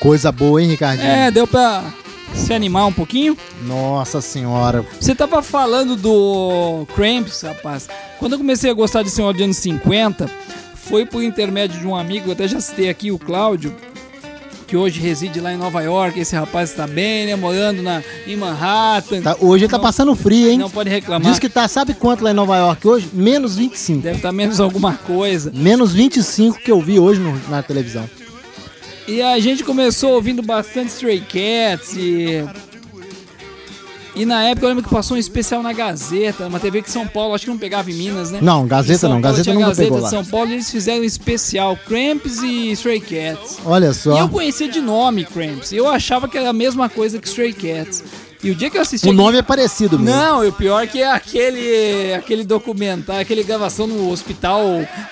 Coisa 0.00 0.32
boa, 0.32 0.60
hein, 0.60 0.68
Ricardinho? 0.70 1.08
É, 1.08 1.30
deu 1.30 1.46
pra 1.46 1.84
se 2.34 2.52
animar 2.52 2.86
um 2.86 2.92
pouquinho. 2.92 3.36
Nossa 3.66 4.20
senhora. 4.20 4.84
Você 5.00 5.14
tava 5.14 5.42
falando 5.42 5.96
do 5.96 6.86
Cramps, 6.94 7.42
rapaz. 7.42 7.88
Quando 8.18 8.32
eu 8.32 8.38
comecei 8.38 8.70
a 8.70 8.74
gostar 8.74 9.02
desse 9.02 9.16
final 9.16 9.32
de 9.32 9.42
anos 9.42 9.56
50, 9.58 10.28
foi 10.74 11.04
por 11.06 11.22
intermédio 11.22 11.80
de 11.80 11.86
um 11.86 11.94
amigo, 11.96 12.28
eu 12.28 12.32
até 12.32 12.46
já 12.48 12.60
citei 12.60 12.88
aqui, 12.88 13.10
o 13.10 13.18
Cláudio, 13.18 13.74
que 14.66 14.76
hoje 14.76 15.00
reside 15.00 15.38
lá 15.40 15.52
em 15.52 15.56
Nova 15.56 15.82
York. 15.82 16.18
Esse 16.18 16.34
rapaz 16.34 16.70
está 16.70 16.86
bem, 16.86 17.26
né? 17.26 17.36
Morando 17.36 17.82
na, 17.82 18.02
em 18.26 18.36
Manhattan. 18.36 19.20
Tá- 19.20 19.36
hoje 19.40 19.64
ele 19.64 19.70
tá 19.70 19.78
passando 19.78 20.14
frio, 20.14 20.48
hein? 20.50 20.58
Não 20.58 20.70
pode 20.70 20.88
reclamar. 20.88 21.30
Diz 21.30 21.38
que 21.38 21.48
tá, 21.48 21.68
sabe 21.68 21.92
quanto 21.94 22.24
lá 22.24 22.30
em 22.30 22.34
Nova 22.34 22.56
York 22.56 22.86
hoje? 22.88 23.08
Menos 23.12 23.56
25. 23.56 24.00
Deve 24.02 24.16
estar 24.16 24.32
menos 24.32 24.60
alguma 24.60 24.94
coisa. 24.94 25.52
Menos 25.54 25.92
25 25.92 26.58
que 26.58 26.70
eu 26.72 26.80
vi 26.80 26.98
hoje 26.98 27.20
no- 27.20 27.38
na 27.50 27.62
televisão. 27.62 28.08
E 29.08 29.20
a 29.20 29.38
gente 29.40 29.64
começou 29.64 30.12
ouvindo 30.12 30.42
bastante 30.42 30.88
Stray 30.90 31.20
Cats 31.20 31.94
e. 31.96 32.44
E 34.14 34.26
na 34.26 34.44
época 34.44 34.66
eu 34.66 34.68
lembro 34.68 34.84
que 34.84 34.90
passou 34.90 35.16
um 35.16 35.20
especial 35.20 35.62
na 35.62 35.72
Gazeta, 35.72 36.46
uma 36.46 36.60
TV 36.60 36.82
que 36.82 36.90
São 36.90 37.06
Paulo, 37.08 37.34
acho 37.34 37.46
que 37.46 37.50
não 37.50 37.56
pegava 37.56 37.90
em 37.90 37.94
Minas, 37.94 38.30
né? 38.30 38.40
Não, 38.42 38.66
Gazeta 38.66 39.08
não, 39.08 39.14
Paulo 39.14 39.22
Gazeta 39.22 39.54
nunca 39.54 39.66
Gazeta 39.68 39.82
pegou 39.84 39.98
de 39.98 40.04
lá. 40.04 40.10
São 40.10 40.24
Paulo 40.26 40.50
e 40.50 40.52
eles 40.52 40.70
fizeram 40.70 41.00
um 41.00 41.04
especial 41.04 41.78
Cramps 41.88 42.42
e 42.42 42.70
Stray 42.72 43.00
Cats. 43.00 43.58
Olha 43.64 43.86
E 43.86 43.88
eu 43.88 43.94
só. 43.94 44.28
conhecia 44.28 44.68
de 44.68 44.82
nome 44.82 45.24
Cramps. 45.24 45.72
Eu 45.72 45.88
achava 45.88 46.28
que 46.28 46.36
era 46.36 46.50
a 46.50 46.52
mesma 46.52 46.90
coisa 46.90 47.18
que 47.18 47.26
Stray 47.26 47.54
Cats. 47.54 48.04
E 48.42 48.50
o 48.50 48.54
dia 48.54 48.68
que 48.70 48.76
eu 48.76 48.82
assisti. 48.82 49.08
O 49.08 49.12
nome 49.12 49.38
é 49.38 49.42
parecido 49.42 49.98
mesmo. 49.98 50.18
Não, 50.20 50.44
e 50.44 50.48
o 50.48 50.52
pior 50.52 50.86
que 50.88 51.00
é 51.00 51.10
aquele, 51.10 52.12
aquele 52.14 52.44
documentário, 52.44 53.22
aquele 53.22 53.42
gravação 53.44 53.86
no 53.86 54.10
hospital. 54.10 54.62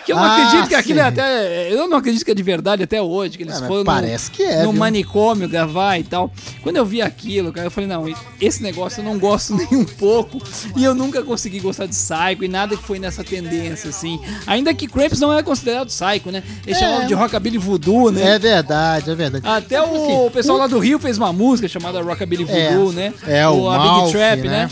Que 0.04 0.12
eu 0.12 0.16
não 0.16 0.24
Ah, 0.24 0.36
acredito 0.36 0.68
que 0.68 0.74
aquilo 0.74 0.98
é 1.00 1.02
sim. 1.02 1.08
até. 1.08 1.72
Eu 1.72 1.86
não 1.88 1.98
acredito 1.98 2.24
que 2.24 2.30
é 2.30 2.34
de 2.34 2.42
verdade 2.42 2.82
até 2.82 3.00
hoje. 3.00 3.36
Que 3.36 3.44
eles 3.44 3.60
É, 3.60 3.66
foram. 3.66 3.84
parece 3.84 4.30
no, 4.30 4.36
que 4.36 4.42
é, 4.42 4.62
No 4.64 4.70
viu? 4.72 4.80
manicômio 4.80 5.48
gravar 5.48 5.98
e 5.98 6.02
tal. 6.04 6.30
Quando 6.62 6.76
eu 6.76 6.84
vi 6.84 7.00
aquilo, 7.02 7.52
cara, 7.52 7.66
eu 7.68 7.70
falei, 7.70 7.88
não, 7.88 8.04
esse 8.40 8.62
negócio 8.62 9.00
eu 9.00 9.04
não 9.04 9.18
gosto 9.18 9.54
nem 9.56 9.68
um 9.80 9.84
pouco. 9.84 10.38
E 10.76 10.82
eu 10.84 10.94
nunca 10.94 11.22
consegui 11.22 11.60
gostar 11.60 11.86
de 11.86 11.94
Psycho 11.94 12.42
e 12.44 12.48
nada 12.48 12.76
que 12.76 12.82
foi 12.82 12.98
nessa 12.98 13.22
tendência, 13.22 13.90
assim. 13.90 14.18
Ainda 14.46 14.74
que 14.74 14.88
Cramps 14.88 15.20
não 15.20 15.32
é 15.32 15.42
considerado 15.42 15.86
Psycho, 15.86 16.30
né? 16.32 16.42
Eles 16.66 16.76
É. 16.78 16.80
chamavam 16.80 17.06
de 17.06 17.14
Rockabilly 17.14 17.58
Voodoo, 17.58 18.10
né? 18.10 18.34
É 18.34 18.38
verdade, 18.38 19.10
é 19.10 19.14
verdade. 19.14 19.46
Até 19.46 19.80
o 19.80 20.28
pessoal 20.32 20.58
lá 20.58 20.66
do 20.66 20.78
Rio 20.80 20.98
fez 20.98 21.16
uma 21.16 21.32
música 21.32 21.68
chamada 21.68 22.02
Rockabilly 22.02 22.44
Voodoo, 22.44 22.92
né? 22.92 23.12
É, 23.26 23.46
o, 23.48 23.70
Big 23.70 24.12
Trap, 24.12 24.42
né? 24.48 24.70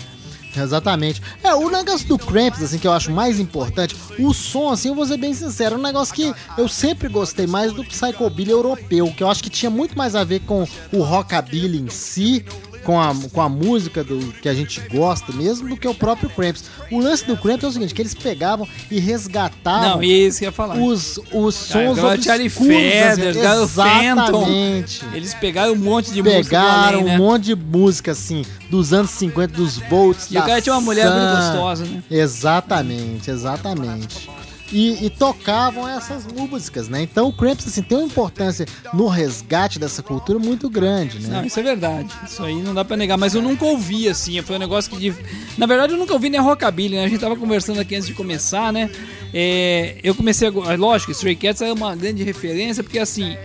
Exatamente. 0.56 1.22
É, 1.42 1.54
o 1.54 1.68
negócio 1.70 2.06
do 2.08 2.18
Cramps, 2.18 2.62
assim, 2.62 2.78
que 2.78 2.87
eu 2.87 2.92
acho 2.92 3.11
mais 3.11 3.38
importante, 3.38 3.94
o 4.18 4.32
som, 4.32 4.70
assim, 4.70 4.88
eu 4.88 4.94
vou 4.94 5.06
ser 5.06 5.16
bem 5.16 5.32
sincero, 5.32 5.76
é 5.76 5.78
um 5.78 5.82
negócio 5.82 6.14
que 6.14 6.32
eu 6.56 6.68
sempre 6.68 7.08
gostei 7.08 7.46
mais 7.46 7.72
do 7.72 7.84
psychobilly 7.84 8.50
europeu, 8.50 9.12
que 9.16 9.22
eu 9.22 9.30
acho 9.30 9.42
que 9.42 9.50
tinha 9.50 9.70
muito 9.70 9.96
mais 9.96 10.14
a 10.14 10.24
ver 10.24 10.40
com 10.40 10.66
o 10.92 11.02
rockabilly 11.02 11.78
em 11.78 11.88
si, 11.88 12.44
com 12.88 12.98
a, 12.98 13.14
com 13.35 13.42
a 13.42 13.51
música 13.51 14.03
do 14.03 14.33
que 14.40 14.48
a 14.48 14.55
gente 14.55 14.81
gosta 14.88 15.31
mesmo, 15.31 15.68
do 15.68 15.77
que 15.77 15.87
o 15.87 15.94
próprio 15.94 16.31
Cramps. 16.31 16.64
O 16.90 16.98
lance 16.98 17.22
do 17.27 17.37
Cramps 17.37 17.64
é 17.64 17.66
o 17.66 17.70
seguinte, 17.72 17.92
que 17.94 18.01
eles 18.01 18.14
pegavam 18.14 18.66
e 18.90 18.98
resgatavam 18.98 19.96
Não, 19.96 20.03
isso 20.03 20.38
que 20.38 20.46
ia 20.46 20.53
falar. 20.53 20.74
os, 20.74 21.20
os 21.31 21.55
sons 21.55 21.98
Agora 21.98 22.18
o 22.18 22.22
Charlie 22.22 22.46
obscuros, 22.46 22.74
Feathers, 22.74 23.37
assim. 23.37 23.62
Exatamente. 23.62 25.05
Eles 25.12 25.35
pegaram 25.35 25.74
um 25.74 25.77
monte 25.77 26.12
de 26.12 26.22
música 26.22 26.40
do 26.40 26.44
Pegaram 26.44 27.01
além, 27.01 27.03
um 27.03 27.07
né? 27.09 27.18
monte 27.18 27.44
de 27.44 27.57
música, 27.57 28.12
assim, 28.12 28.42
dos 28.70 28.90
anos 28.94 29.11
50, 29.11 29.53
dos 29.53 29.77
Volts, 29.77 30.29
E 30.31 30.38
o 30.38 30.42
cara 30.42 30.62
tinha 30.62 30.74
uma 30.74 30.81
mulher 30.81 31.11
muito 31.11 31.37
gostosa, 31.37 31.85
né? 31.85 32.03
Exatamente, 32.11 33.31
exatamente. 33.31 34.31
E, 34.70 35.07
e 35.07 35.09
tocavam 35.09 35.88
essas 35.88 36.26
músicas, 36.26 36.88
né? 36.90 37.00
Então 37.00 37.28
o 37.28 37.33
Cramps, 37.33 37.66
assim, 37.66 37.81
tem 37.81 37.96
uma 37.96 38.07
importância 38.07 38.66
no 38.92 39.07
resgate 39.09 39.78
dessa 39.78 40.02
cultura 40.02 40.38
muito 40.38 40.68
grande, 40.68 41.20
né? 41.20 41.38
Não, 41.38 41.44
isso 41.46 41.59
é 41.59 41.62
verdade. 41.62 42.09
Isso 42.26 42.42
aí 42.42 42.61
não 42.61 42.74
dá 42.74 42.85
pra 42.85 42.94
negar. 42.94 43.16
Mas 43.16 43.35
eu 43.35 43.40
nunca 43.40 43.64
ouvi, 43.64 44.09
assim. 44.09 44.42
Foi 44.42 44.57
um 44.57 44.59
negócio 44.59 44.94
que... 44.94 45.14
Na 45.57 45.64
verdade, 45.64 45.94
eu 45.94 45.98
nunca 45.98 46.12
ouvi 46.12 46.28
nem 46.28 46.38
rockabilly, 46.38 46.96
né? 46.96 47.04
A 47.04 47.09
gente 47.09 47.18
tava 47.20 47.35
conversando 47.35 47.81
aqui 47.81 47.94
antes 47.94 48.07
de 48.07 48.12
começar, 48.12 48.70
né? 48.70 48.90
É, 49.33 49.96
eu 50.02 50.14
comecei 50.14 50.48
a... 50.48 50.50
go- 50.50 50.64
Lógico, 50.76 51.12
Stray 51.12 51.35
Cats 51.35 51.62
é 51.62 51.72
uma 51.72 51.96
grande 51.96 52.22
referência, 52.22 52.83
porque, 52.85 52.98
assim... 52.98 53.37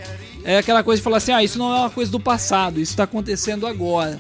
É 0.46 0.58
aquela 0.58 0.84
coisa 0.84 1.00
de 1.00 1.04
falar 1.06 1.16
assim, 1.18 1.32
ah, 1.32 1.42
isso 1.42 1.58
não 1.58 1.74
é 1.74 1.80
uma 1.80 1.90
coisa 1.90 2.12
do 2.12 2.20
passado, 2.20 2.78
isso 2.82 2.98
tá 2.98 3.06
acontecendo 3.06 3.66
agora. 3.66 4.18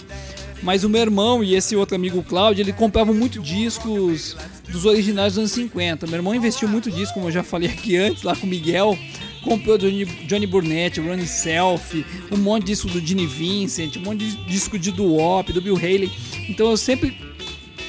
Mas 0.64 0.86
o 0.86 0.90
meu 0.90 1.02
irmão 1.02 1.44
e 1.44 1.56
esse 1.56 1.76
outro 1.76 1.96
amigo, 1.96 2.20
o 2.20 2.24
Cláudio, 2.24 2.64
ele 2.64 2.72
compravam 2.72 3.14
muito 3.14 3.42
discos 3.42 4.36
dos 4.70 4.86
originais 4.86 5.34
dos 5.34 5.40
anos 5.40 5.52
50. 5.52 6.08
Meu 6.08 6.16
irmão 6.16 6.34
investiu 6.34 6.70
muito 6.70 6.90
disso, 6.90 7.14
como 7.14 7.28
eu 7.28 7.32
já 7.32 7.44
falei 7.44 7.70
aqui 7.70 7.98
antes, 7.98 8.24
lá 8.24 8.34
com 8.34 8.48
o 8.48 8.50
Miguel. 8.50 8.98
Comprou 9.44 9.78
Johnny, 9.78 10.06
Johnny 10.06 10.48
Burnett, 10.48 11.02
Ronnie 11.02 11.28
Self, 11.28 12.06
um 12.32 12.38
monte 12.38 12.64
de 12.64 12.72
disco 12.72 12.88
do 12.88 13.06
Gene 13.06 13.28
Vincent, 13.28 13.98
um 13.98 14.02
monte 14.02 14.26
de 14.26 14.46
disco 14.46 14.80
de 14.80 14.90
Duop, 14.90 15.52
do 15.52 15.62
Bill 15.62 15.76
Haley. 15.76 16.10
Então 16.48 16.70
eu 16.72 16.78
sempre 16.78 17.18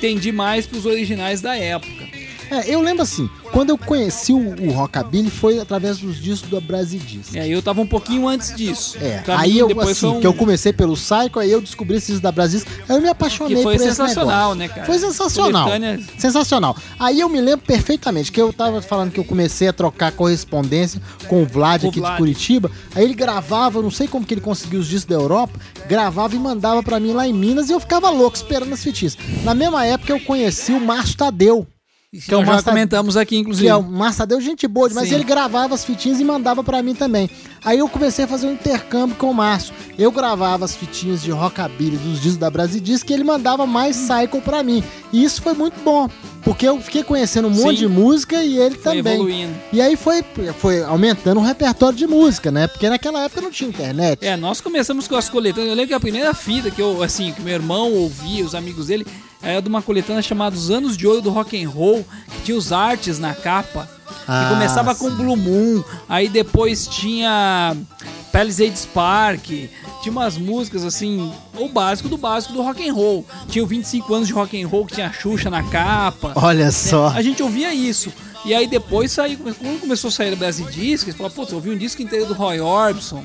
tendi 0.01 0.33
mais 0.33 0.67
pros 0.67 0.85
originais 0.85 1.41
da 1.41 1.57
época. 1.57 2.14
É, 2.51 2.69
eu 2.75 2.81
lembro 2.81 3.03
assim, 3.03 3.29
quando 3.53 3.71
eu 3.71 3.79
conheci 3.79 4.33
o, 4.33 4.55
o 4.67 4.73
Rockabilly 4.73 5.31
foi 5.31 5.59
através 5.59 5.99
dos 5.99 6.21
discos 6.21 6.49
do 6.51 6.61
Brasidisc. 6.61 7.35
É, 7.37 7.49
eu 7.49 7.63
tava 7.63 7.81
um 7.81 7.87
pouquinho 7.87 8.27
antes 8.29 8.55
disso. 8.55 8.97
É, 9.01 9.19
Pra 9.19 9.41
aí 9.41 9.55
mim, 9.55 9.59
eu, 9.59 9.81
assim, 9.81 10.07
um- 10.07 10.21
que 10.21 10.27
eu 10.27 10.35
comecei 10.35 10.73
pelo 10.73 10.95
Psycho, 10.95 11.39
aí 11.39 11.51
eu 11.51 11.61
descobri 11.61 11.97
esses 11.97 12.21
da 12.21 12.31
Brasil, 12.33 12.63
aí 12.89 12.97
eu 12.97 13.01
me 13.03 13.09
apaixonei 13.09 13.57
Que 13.57 13.63
foi 13.63 13.77
por 13.77 13.83
esse 13.87 13.97
sensacional, 13.97 14.55
negócio. 14.55 14.55
né, 14.57 14.69
cara? 14.69 14.87
Foi 14.87 14.99
sensacional. 14.99 15.65
Coletânea- 15.65 16.01
Sensacional. 16.19 16.77
Aí 16.99 17.21
eu 17.21 17.29
me 17.29 17.41
lembro 17.41 17.65
perfeitamente 17.67 18.31
que 18.31 18.41
eu 18.41 18.53
tava 18.53 18.81
falando 18.83 19.11
que 19.13 19.21
eu 19.21 19.25
comecei 19.25 19.69
a 19.69 19.73
trocar 19.73 20.13
correspondência 20.13 21.01
com 21.29 21.43
o 21.43 21.47
Vlad 21.47 21.83
Com 21.83 21.89
aqui 21.89 22.01
Vlad. 22.01 22.13
de 22.13 22.19
Curitiba, 22.19 22.71
aí 22.95 23.05
ele 23.05 23.15
gravava, 23.15 23.79
eu 23.79 23.83
não 23.83 23.91
sei 23.91 24.07
como 24.09 24.25
que 24.27 24.35
ele 24.35 24.41
conseguiu 24.41 24.81
os 24.81 24.87
discos 24.87 25.05
da 25.07 25.15
Europa, 25.15 25.59
gravava 25.89 26.35
e 26.35 26.39
mandava 26.39 26.83
pra 26.83 26.99
mim 27.01 27.13
lá 27.13 27.27
em 27.27 27.33
Minas 27.33 27.69
e 27.69 27.73
eu 27.73 27.81
ficava 27.81 28.11
louco 28.11 28.37
esperando 28.37 28.73
as 28.73 28.83
fitinhas. 28.83 29.17
Na 29.43 29.55
mesma 29.55 29.85
época 29.87 30.13
eu 30.13 30.21
conheci 30.21 30.73
o 30.73 30.81
Márcio 30.81 31.17
Tadeu, 31.17 31.67
Que 32.27 32.33
é 32.33 32.37
o 32.37 32.45
Massa- 32.47 32.71
comentamos 32.71 33.17
aqui, 33.17 33.37
inclusive. 33.37 33.67
que 33.67 33.71
é 33.71 33.75
o 33.75 33.83
Márcio 33.83 34.19
Tadeu, 34.19 34.41
gente 34.41 34.67
boa, 34.69 34.89
mas 34.95 35.09
Sim. 35.09 35.17
ele 35.17 35.25
gravava 35.25 35.75
as 35.75 35.85
fitinhas 35.85 36.21
e 36.21 36.25
mandava 36.25 36.63
pra 36.63 36.83
mim 36.83 36.95
também. 36.95 37.29
Aí 37.65 37.79
eu 37.79 37.89
comecei 37.89 38.25
a 38.25 38.29
fazer 38.29 38.47
um 38.47 38.53
intercâmbio 38.53 39.17
com 39.17 39.31
o 39.31 39.35
Márcio. 39.35 39.75
Eu 39.99 40.13
gravava 40.13 40.65
as 40.65 40.77
fitinhas 40.77 41.23
de 41.23 41.31
rockabilly 41.31 41.97
dos 41.97 42.21
discos 42.21 42.37
da 42.37 42.51
Brasidisc 42.51 43.09
e 43.09 43.13
ele 43.15 43.25
mandava 43.25 43.67
mais 43.67 43.97
cycle 43.97 44.41
pra 44.43 44.63
mim. 44.63 44.83
E 45.13 45.25
isso 45.25 45.41
foi 45.41 45.55
muito 45.55 45.81
bom, 45.83 46.09
porque 46.43 46.69
eu 46.69 46.81
fiquei 46.81 47.03
conhecendo 47.03 47.49
um 47.49 47.51
monte 47.51 47.79
Sim. 47.81 47.87
de 47.87 47.89
música 47.89 48.45
e 48.45 48.59
ele 48.59 48.75
Foi 48.77 48.97
também. 48.97 49.15
evoluindo. 49.15 49.55
E 49.73 49.81
aí 49.81 49.97
foi, 49.97 50.23
foi 50.59 50.83
aumentando 50.83 51.41
o 51.41 51.43
repertório 51.43 51.97
de 51.97 52.07
música, 52.07 52.51
né? 52.51 52.67
Porque 52.67 52.89
naquela 52.89 53.25
época 53.25 53.41
não 53.41 53.51
tinha 53.51 53.71
internet. 53.71 54.25
É, 54.25 54.37
nós 54.37 54.61
começamos 54.61 55.09
com 55.09 55.17
as 55.17 55.29
coletâneas. 55.29 55.71
Eu 55.71 55.75
lembro 55.75 55.89
que 55.89 55.95
a 55.95 56.01
primeira 56.01 56.35
fita 56.35 56.71
que 56.71 56.83
eu, 56.83 57.03
assim, 57.03 57.33
que 57.33 57.41
meu 57.41 57.55
irmão 57.55 57.93
ouvia, 57.93 58.45
os 58.45 58.55
amigos 58.55 58.89
dele, 58.89 59.07
era 59.45 59.61
de 59.61 59.69
uma 59.69 59.83
coletânea 59.83 60.23
chamada 60.23 60.57
Os 60.57 60.71
Anos 60.71 60.97
de 60.97 61.07
Ouro 61.07 61.21
do 61.21 61.31
Rock 61.31 61.63
and 61.63 61.69
Roll, 61.69 62.05
que 62.31 62.43
tinha 62.43 62.57
os 62.57 62.73
artes 62.73 63.19
na 63.19 63.35
capa. 63.35 63.89
Ah, 64.27 64.45
que 64.45 64.55
começava 64.55 64.95
sim. 64.95 65.01
com 65.01 65.11
Blue 65.17 65.37
Moon, 65.37 65.83
aí 66.09 66.29
depois 66.29 66.87
tinha 66.87 67.77
Palisades 68.33 68.87
Park, 68.87 69.47
tinha 70.03 70.13
umas 70.13 70.39
músicas 70.39 70.85
assim, 70.85 71.33
o 71.59 71.69
básico 71.69 72.09
do 72.09 72.17
básico 72.17 72.53
do 72.53 72.63
rock 72.63 72.89
and 72.89 72.93
roll. 72.93 73.25
Tinha 73.49 73.63
o 73.63 73.67
25 73.67 74.15
anos 74.15 74.29
de 74.29 74.35
rock 74.35 74.61
and 74.61 74.67
roll 74.67 74.87
que 74.87 74.95
tinha 74.95 75.09
a 75.09 75.13
Xuxa 75.13 75.51
na 75.51 75.63
capa. 75.63 76.33
Olha 76.37 76.71
só. 76.73 77.09
A 77.09 77.23
gente 77.23 77.43
ouvia 77.43 77.75
isso. 77.75 78.13
E 78.45 78.53
aí 78.53 78.67
depois 78.67 79.13
saiu, 79.13 79.39
quando 79.39 79.81
começou 79.81 80.09
a 80.09 80.11
sair 80.11 80.31
do 80.31 80.37
Brasil 80.37 80.67
Disc, 80.67 81.07
eles 81.07 81.17
falaram, 81.17 81.35
putz, 81.35 81.51
eu 81.51 81.57
ouvi 81.57 81.71
um 81.71 81.79
disco 81.79 82.03
inteiro 82.03 82.27
do 82.27 82.35
Roy 82.35 82.61
Orbison. 82.61 83.25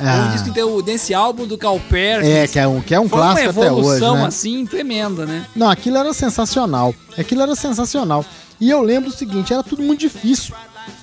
Ah. 0.00 0.26
Um 0.26 0.32
disco 0.32 0.48
inteiro 0.48 0.82
desse 0.82 1.14
álbum 1.14 1.46
do 1.46 1.56
Cal 1.56 1.80
Perkins. 1.88 2.28
É, 2.28 2.46
que 2.46 2.58
é 2.58 2.68
um, 2.68 2.80
que 2.80 2.94
é 2.94 3.00
um 3.00 3.04
uma 3.04 3.10
clássico 3.10 3.50
até 3.50 3.60
hoje, 3.60 3.66
evolução 3.66 4.16
né? 4.16 4.26
assim 4.26 4.66
tremenda, 4.66 5.26
né? 5.26 5.46
Não, 5.56 5.68
aquilo 5.68 5.96
era 5.96 6.12
sensacional. 6.12 6.94
Aquilo 7.16 7.42
era 7.42 7.54
sensacional. 7.54 8.24
E 8.60 8.68
eu 8.68 8.82
lembro 8.82 9.08
o 9.08 9.12
seguinte, 9.12 9.52
era 9.52 9.62
tudo 9.62 9.82
muito 9.82 10.00
difícil. 10.00 10.54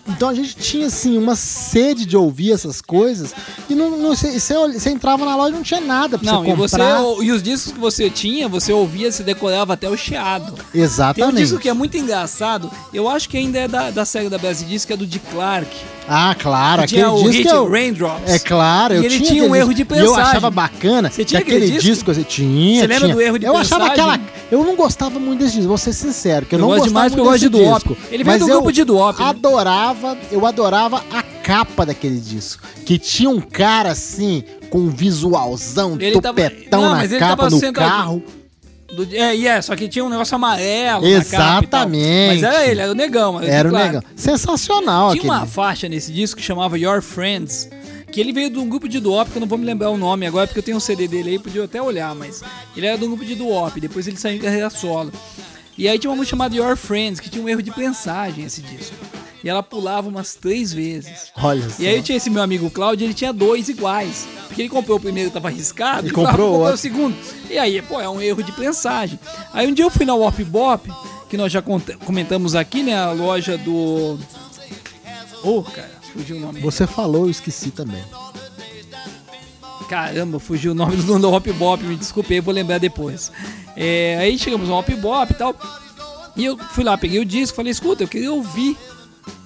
Então 0.08 0.30
a 0.30 0.34
gente 0.34 0.56
tinha 0.56 0.88
assim 0.88 1.18
uma 1.18 1.36
sede 1.36 2.06
de 2.06 2.16
ouvir 2.16 2.52
essas 2.54 2.82
coisas 2.82 3.34
e 3.70 3.76
não, 3.76 3.92
não 3.98 4.16
você, 4.16 4.90
entrava 4.90 5.26
na 5.26 5.36
loja 5.36 5.50
e 5.50 5.54
não 5.56 5.64
tinha 5.64 5.82
nada 5.82 6.18
pra 6.18 6.32
Não, 6.32 6.44
você 6.44 6.52
e 6.52 6.56
você 6.56 6.78
comprar. 6.78 7.26
e 7.26 7.32
os 7.32 7.44
discos 7.44 7.74
que 7.74 7.80
você 7.80 8.10
tinha, 8.10 8.48
você 8.48 8.72
ouvia, 8.72 9.12
se 9.12 9.24
decorava 9.24 9.74
até 9.74 9.90
o 9.90 9.98
chiado. 9.98 10.54
Tem 10.72 10.82
um 10.82 10.84
Exatamente. 10.84 11.36
disco 11.36 11.60
que 11.60 11.68
é 11.68 11.74
muito 11.74 11.98
engraçado, 11.98 12.72
eu 12.94 13.10
acho 13.10 13.28
que 13.28 13.38
ainda 13.38 13.60
é 13.60 13.68
da, 13.68 13.92
da 13.92 14.06
série 14.06 14.30
da 14.30 14.38
Brasil 14.38 14.68
Disc, 14.68 14.88
que 14.88 14.94
é 14.94 14.98
do 14.98 15.06
Dick 15.06 15.26
Clark. 15.32 15.70
Ah, 16.08 16.34
claro, 16.40 16.84
Que 16.84 16.88
tinha 16.90 17.08
aquele 17.08 17.28
o 17.28 17.32
disco 17.32 17.50
eu- 17.56 17.70
Raindrops. 17.70 18.30
É 18.32 18.40
claro, 18.40 18.94
eu 18.94 19.04
ele 19.04 19.18
tinha 19.18 19.30
tinha 19.30 19.44
um 19.44 19.46
aquele 19.48 19.60
erro 19.60 19.74
de 19.74 19.84
disco. 19.84 19.96
E 19.96 20.06
Eu 20.06 20.16
achava 20.16 20.50
bacana 20.50 21.10
Você 21.10 21.26
tinha 21.26 21.42
que 21.42 21.50
aquele 21.52 21.66
aquele 21.66 21.80
disco, 21.82 22.14
você 22.14 22.24
tinha. 22.24 22.82
Você 22.82 22.88
lembra 22.88 23.04
tinha. 23.06 23.16
do 23.16 23.22
erro 23.22 23.38
de 23.38 23.46
Eu 23.46 23.58
achava 23.58 23.86
prensagem? 23.90 24.14
aquela. 24.16 24.32
Eu 24.50 24.64
não 24.64 24.76
gostava 24.78 25.20
muito 25.20 25.40
desse 25.40 25.56
disco, 25.56 25.68
vou 25.68 25.78
ser 25.78 25.92
sincero, 25.94 26.46
que 26.46 26.56
eu, 26.56 26.60
Eu 26.60 26.62
não 26.62 26.68
gosto 26.70 26.88
demais 26.88 27.12
muito 27.12 27.26
eu 27.26 27.32
gosto 27.32 27.50
de 27.50 27.50
disco. 27.50 27.90
Duop. 27.90 28.02
Ele 28.10 28.24
veio 28.24 28.40
do 28.40 28.44
eu 28.46 28.56
grupo 28.56 28.72
de 28.72 28.84
Duop, 28.86 29.20
né? 29.20 29.26
Adorava, 29.30 30.18
eu 30.32 30.46
adorava 30.46 31.04
a 31.12 31.22
capa 31.22 31.86
daquele 31.86 32.20
disco. 32.20 32.64
Que 32.86 32.98
tinha 32.98 33.30
um 33.30 33.42
cara 33.42 33.92
assim, 33.92 34.44
com 34.70 34.80
um 34.80 34.90
visualzão, 34.90 35.98
Ele 36.00 36.22
tava- 36.22 36.34
topetão 36.42 36.82
Não, 36.82 36.96
na 36.96 37.08
capa 37.08 37.20
tava 37.38 37.50
no 37.50 37.60
sentado- 37.60 37.90
carro. 37.90 38.24
Do- 38.94 39.08
é, 39.16 39.36
e 39.36 39.48
é, 39.48 39.62
só 39.62 39.76
que 39.76 39.88
tinha 39.88 40.04
um 40.06 40.10
negócio 40.10 40.36
amarelo. 40.36 41.06
Exatamente. 41.06 42.28
Mas 42.28 42.44
era 42.44 42.66
ele, 42.66 42.82
era 42.82 42.92
o 42.92 42.96
negão. 42.96 43.42
Era 43.42 43.68
o 43.68 43.72
Dick 43.72 43.84
negão. 43.84 44.02
Sensacional 44.16 45.12
Tinha 45.12 45.22
aquele. 45.22 45.34
uma 45.34 45.46
faixa 45.46 45.90
nesse 45.90 46.12
disco 46.12 46.40
que 46.40 46.46
chamava 46.46 46.78
Your 46.80 47.02
Friends, 47.02 47.70
que 48.12 48.20
ele 48.22 48.32
veio 48.32 48.50
de 48.50 48.58
um 48.58 48.68
grupo 48.68 48.88
de 48.88 49.00
duop, 49.00 49.30
que 49.32 49.38
eu 49.38 49.42
não 49.42 49.48
vou 49.48 49.58
me 49.58 49.66
lembrar 49.66 49.90
o 49.90 49.98
nome 49.98 50.26
agora, 50.26 50.48
porque 50.48 50.60
eu 50.60 50.64
tenho 50.64 50.78
um 50.78 50.80
CD 50.82 51.08
dele 51.08 51.32
aí, 51.32 51.40
podia 51.40 51.64
até 51.66 51.82
olhar, 51.82 52.16
mas 52.16 52.42
ele 52.76 52.86
era 52.86 52.98
de 52.98 53.04
um 53.04 53.10
grupo 53.10 53.26
de 53.26 53.36
duop, 53.36 53.80
depois 53.80 54.08
ele 54.08 54.18
saiu 54.18 54.38
em 54.38 54.40
carreira 54.40 54.70
solo. 54.70 55.12
E 55.78 55.88
aí 55.88 56.00
tinha 56.00 56.10
uma 56.10 56.16
música 56.16 56.32
chamada 56.32 56.56
Your 56.56 56.76
Friends, 56.76 57.20
que 57.20 57.30
tinha 57.30 57.44
um 57.44 57.48
erro 57.50 57.62
de 57.62 57.72
prensagem 57.72 58.46
esse 58.46 58.62
disco. 58.62 58.96
E 59.48 59.50
ela 59.50 59.64
pulava 59.64 60.10
umas 60.10 60.36
três 60.36 60.74
vezes. 60.74 61.32
Olha 61.42 61.70
só. 61.70 61.82
E 61.82 61.88
aí 61.88 62.02
tinha 62.04 62.18
esse 62.18 62.30
meu 62.30 62.44
amigo 62.44 62.70
Cláudio, 62.70 63.06
ele 63.06 63.14
tinha 63.14 63.32
dois 63.32 63.70
iguais. 63.70 64.28
Porque 64.46 64.64
ele 64.64 64.68
comprou 64.68 64.98
o 64.98 65.00
primeiro, 65.00 65.32
tava 65.32 65.48
arriscado, 65.48 66.06
E 66.06 66.10
e 66.10 66.12
comprou 66.12 66.36
"Vou 66.36 66.48
comprar 66.48 66.60
outro." 66.72 66.74
o 66.74 66.78
segundo. 66.78 67.16
E 67.50 67.58
aí, 67.58 67.82
pô, 67.82 68.02
é 68.02 68.10
um 68.10 68.22
erro 68.22 68.44
de 68.44 68.52
prensagem. 68.52 69.18
Aí 69.54 69.66
um 69.66 69.74
dia 69.74 69.86
eu 69.86 69.90
fui 69.90 70.06
na 70.06 70.14
Wop 70.16 70.44
Bop, 70.44 70.92
que 71.30 71.38
nós 71.38 71.50
já 71.50 71.62
comentamos 72.06 72.56
aqui, 72.56 72.84
né? 72.84 72.98
A 72.98 73.14
loja 73.14 73.58
do. 73.58 74.20
Ô, 75.42 75.64
cara, 75.64 75.92
fugiu 76.12 76.36
o 76.36 76.40
nome. 76.42 76.60
Você 76.60 76.86
falou, 76.86 77.24
eu 77.24 77.32
esqueci 77.32 77.72
também. 77.72 78.04
Caramba, 79.88 80.42
fugiu 80.42 80.74
o 80.74 80.76
nome 80.76 80.98
do 80.98 81.04
dono 81.04 81.20
da 81.22 81.30
Hop 81.30 81.48
Bop, 81.54 81.82
me 81.86 81.96
desculpei, 81.96 82.42
vou 82.42 82.54
lembrar 82.54 82.80
depois. 82.80 83.32
É, 83.78 84.18
aí 84.20 84.38
chegamos 84.38 84.68
no 84.68 84.76
Hop 84.78 84.90
Bop 84.90 85.32
e 85.32 85.36
tal. 85.36 85.56
E 86.36 86.44
eu 86.44 86.58
fui 86.58 86.84
lá, 86.84 86.98
peguei 86.98 87.20
o 87.22 87.26
disco, 87.26 87.56
falei, 87.56 87.72
escuta, 87.72 88.04
eu 88.04 88.10
queria 88.10 88.34
ouvir 88.34 88.76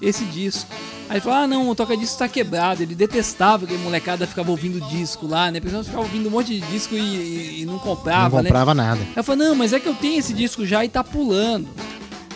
esse 0.00 0.24
disco. 0.24 0.68
Aí 1.08 1.16
ele 1.16 1.20
falou, 1.20 1.38
ah 1.40 1.46
não, 1.46 1.68
o 1.68 1.74
toca-disco 1.74 2.18
tá 2.18 2.28
quebrado. 2.28 2.82
Ele 2.82 2.94
detestava 2.94 3.66
que 3.66 3.74
a 3.74 3.78
molecada 3.78 4.26
ficava 4.26 4.50
ouvindo 4.50 4.80
disco 4.88 5.26
lá, 5.26 5.50
né? 5.50 5.60
Porque 5.60 5.74
nós 5.74 5.86
ficava 5.86 6.02
ouvindo 6.04 6.26
um 6.28 6.30
monte 6.30 6.58
de 6.58 6.60
disco 6.66 6.94
e, 6.94 6.98
e- 7.00 7.62
e 7.62 7.66
não 7.66 7.78
comprava, 7.78 8.36
não 8.36 8.42
né? 8.42 8.48
comprava 8.48 8.74
nada. 8.74 9.00
Aí 9.00 9.12
eu 9.16 9.24
falei, 9.24 9.46
não, 9.48 9.54
mas 9.54 9.72
é 9.72 9.80
que 9.80 9.88
eu 9.88 9.94
tenho 9.94 10.18
esse 10.18 10.32
disco 10.32 10.64
já 10.64 10.84
e 10.84 10.88
tá 10.88 11.04
pulando. 11.04 11.68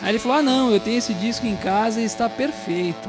Aí 0.03 0.11
ele 0.11 0.19
falou, 0.19 0.39
ah 0.39 0.43
não, 0.43 0.71
eu 0.71 0.79
tenho 0.81 0.99
esse 0.99 1.15
disco 1.15 1.47
em 1.47 1.57
casa 1.57 2.01
e 2.01 2.05
está 2.05 2.29
perfeito. 2.29 3.09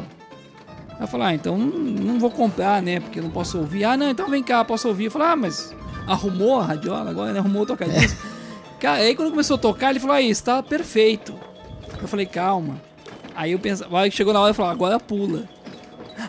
Aí 0.91 1.01
eu 1.01 1.07
falei, 1.07 1.27
ah, 1.27 1.33
então 1.33 1.57
não, 1.57 1.67
não 1.67 2.19
vou 2.19 2.31
comprar, 2.31 2.81
né? 2.81 2.99
Porque 2.99 3.19
eu 3.19 3.23
não 3.23 3.29
posso 3.31 3.57
ouvir. 3.57 3.83
Ah, 3.83 3.97
não, 3.97 4.09
então 4.09 4.29
vem 4.29 4.41
cá, 4.41 4.63
posso 4.63 4.87
ouvir. 4.87 5.05
Eu 5.05 5.11
falei, 5.11 5.27
ah, 5.27 5.35
mas 5.35 5.75
arrumou 6.07 6.59
a 6.59 6.65
radiola 6.65 7.09
agora, 7.09 7.33
né? 7.33 7.39
Arrumou 7.39 7.63
o 7.63 7.65
toca-disco. 7.65 8.17
Cara, 8.79 8.99
aí 9.01 9.15
quando 9.15 9.31
começou 9.31 9.55
a 9.55 9.59
tocar, 9.59 9.89
ele 9.89 9.99
falou, 9.99 10.15
aí, 10.15 10.29
está 10.29 10.63
perfeito. 10.63 11.35
Eu 12.01 12.07
falei, 12.07 12.25
calma. 12.25 12.79
Aí 13.37 13.51
eu 13.51 13.59
pensava, 13.59 14.01
aí 14.01 14.09
chegou 14.09 14.33
na 14.33 14.41
hora 14.41 14.49
e 14.49 14.53
falou, 14.55 14.71
agora 14.71 14.99
pula. 14.99 15.47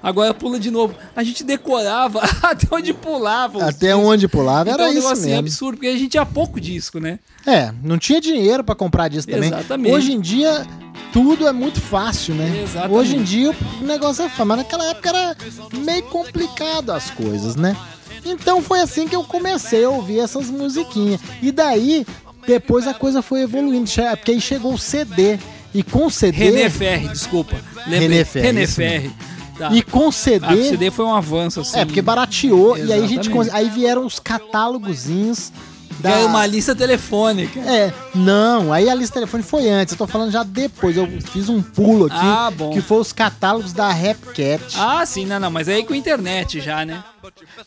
Agora 0.02 0.34
pula 0.34 0.60
de 0.60 0.70
novo. 0.70 0.94
A 1.16 1.22
gente 1.22 1.42
decorava 1.42 2.20
até 2.42 2.66
onde 2.70 2.92
pulava. 2.92 3.64
Até 3.64 3.86
discos. 3.88 4.04
onde 4.04 4.28
pulava 4.28 4.68
Então, 4.68 4.74
era 4.74 4.82
é 4.84 4.86
um 4.86 4.90
isso 4.90 5.00
negócio 5.00 5.22
assim, 5.22 5.30
mesmo. 5.30 5.38
absurdo, 5.46 5.76
porque 5.78 5.86
a 5.88 5.92
gente 5.92 6.08
tinha 6.08 6.26
pouco 6.26 6.60
disco, 6.60 7.00
né? 7.00 7.18
É, 7.46 7.72
não 7.82 7.96
tinha 7.96 8.20
dinheiro 8.20 8.62
pra 8.62 8.74
comprar 8.74 9.08
disso 9.08 9.26
também. 9.26 9.48
Exatamente. 9.48 9.94
Hoje 9.94 10.12
em 10.12 10.20
dia 10.20 10.66
tudo 11.10 11.48
é 11.48 11.52
muito 11.52 11.80
fácil, 11.80 12.34
né? 12.34 12.60
Exatamente. 12.62 12.98
Hoje 12.98 13.16
em 13.16 13.22
dia 13.22 13.56
o 13.80 13.84
negócio 13.86 14.22
é 14.24 14.28
fácil, 14.28 14.44
mas 14.44 14.58
naquela 14.58 14.84
época 14.90 15.08
era 15.08 15.36
meio 15.78 16.02
complicado 16.04 16.92
as 16.92 17.08
coisas, 17.10 17.56
né? 17.56 17.74
Então 18.22 18.60
foi 18.60 18.80
assim 18.80 19.08
que 19.08 19.16
eu 19.16 19.24
comecei 19.24 19.82
a 19.82 19.88
ouvir 19.88 20.20
essas 20.20 20.50
musiquinhas. 20.50 21.22
E 21.40 21.50
daí, 21.50 22.06
depois 22.46 22.86
a 22.86 22.92
coisa 22.92 23.22
foi 23.22 23.40
evoluindo, 23.40 23.88
porque 24.16 24.32
aí 24.32 24.40
chegou 24.42 24.74
o 24.74 24.78
CD. 24.78 25.38
E 25.74 25.82
CD. 26.10 26.36
René 26.36 26.70
Ferri, 26.70 27.08
desculpa. 27.08 27.56
Lembrei. 27.86 28.00
René 28.00 28.24
Ferri, 28.24 28.46
René 28.46 28.66
Ferri. 28.66 29.12
Tá. 29.58 29.70
E 29.72 29.82
CD. 30.12 30.46
Ah, 30.46 30.54
o 30.54 30.64
CD 30.64 30.90
foi 30.90 31.04
um 31.04 31.14
avanço, 31.14 31.60
assim. 31.60 31.78
É, 31.80 31.84
porque 31.84 32.00
barateou 32.00 32.78
e 32.78 32.92
aí 32.92 33.04
a 33.04 33.06
gente 33.08 33.28
Exatamente. 33.28 33.50
aí 33.54 33.68
vieram 33.68 34.06
os 34.06 34.20
catálogozinhos 34.20 35.52
da 36.00 36.10
Ganhou 36.12 36.28
uma 36.28 36.46
lista 36.46 36.76
telefônica. 36.76 37.58
É, 37.60 37.92
não, 38.14 38.72
aí 38.72 38.88
a 38.88 38.94
lista 38.94 39.14
telefone 39.14 39.42
foi 39.42 39.68
antes, 39.68 39.92
eu 39.92 39.98
tô 39.98 40.06
falando 40.06 40.30
já 40.30 40.44
depois, 40.44 40.96
eu 40.96 41.08
fiz 41.32 41.48
um 41.48 41.60
pulo 41.60 42.06
aqui, 42.06 42.14
Ah, 42.16 42.52
bom. 42.56 42.70
que 42.70 42.80
foi 42.80 42.98
os 42.98 43.12
catálogos 43.12 43.72
da 43.72 43.90
Rapcat. 43.90 44.62
Ah, 44.76 45.04
sim, 45.04 45.26
não, 45.26 45.40
não, 45.40 45.50
mas 45.50 45.68
aí 45.68 45.84
com 45.84 45.94
internet 45.94 46.60
já, 46.60 46.84
né? 46.84 47.02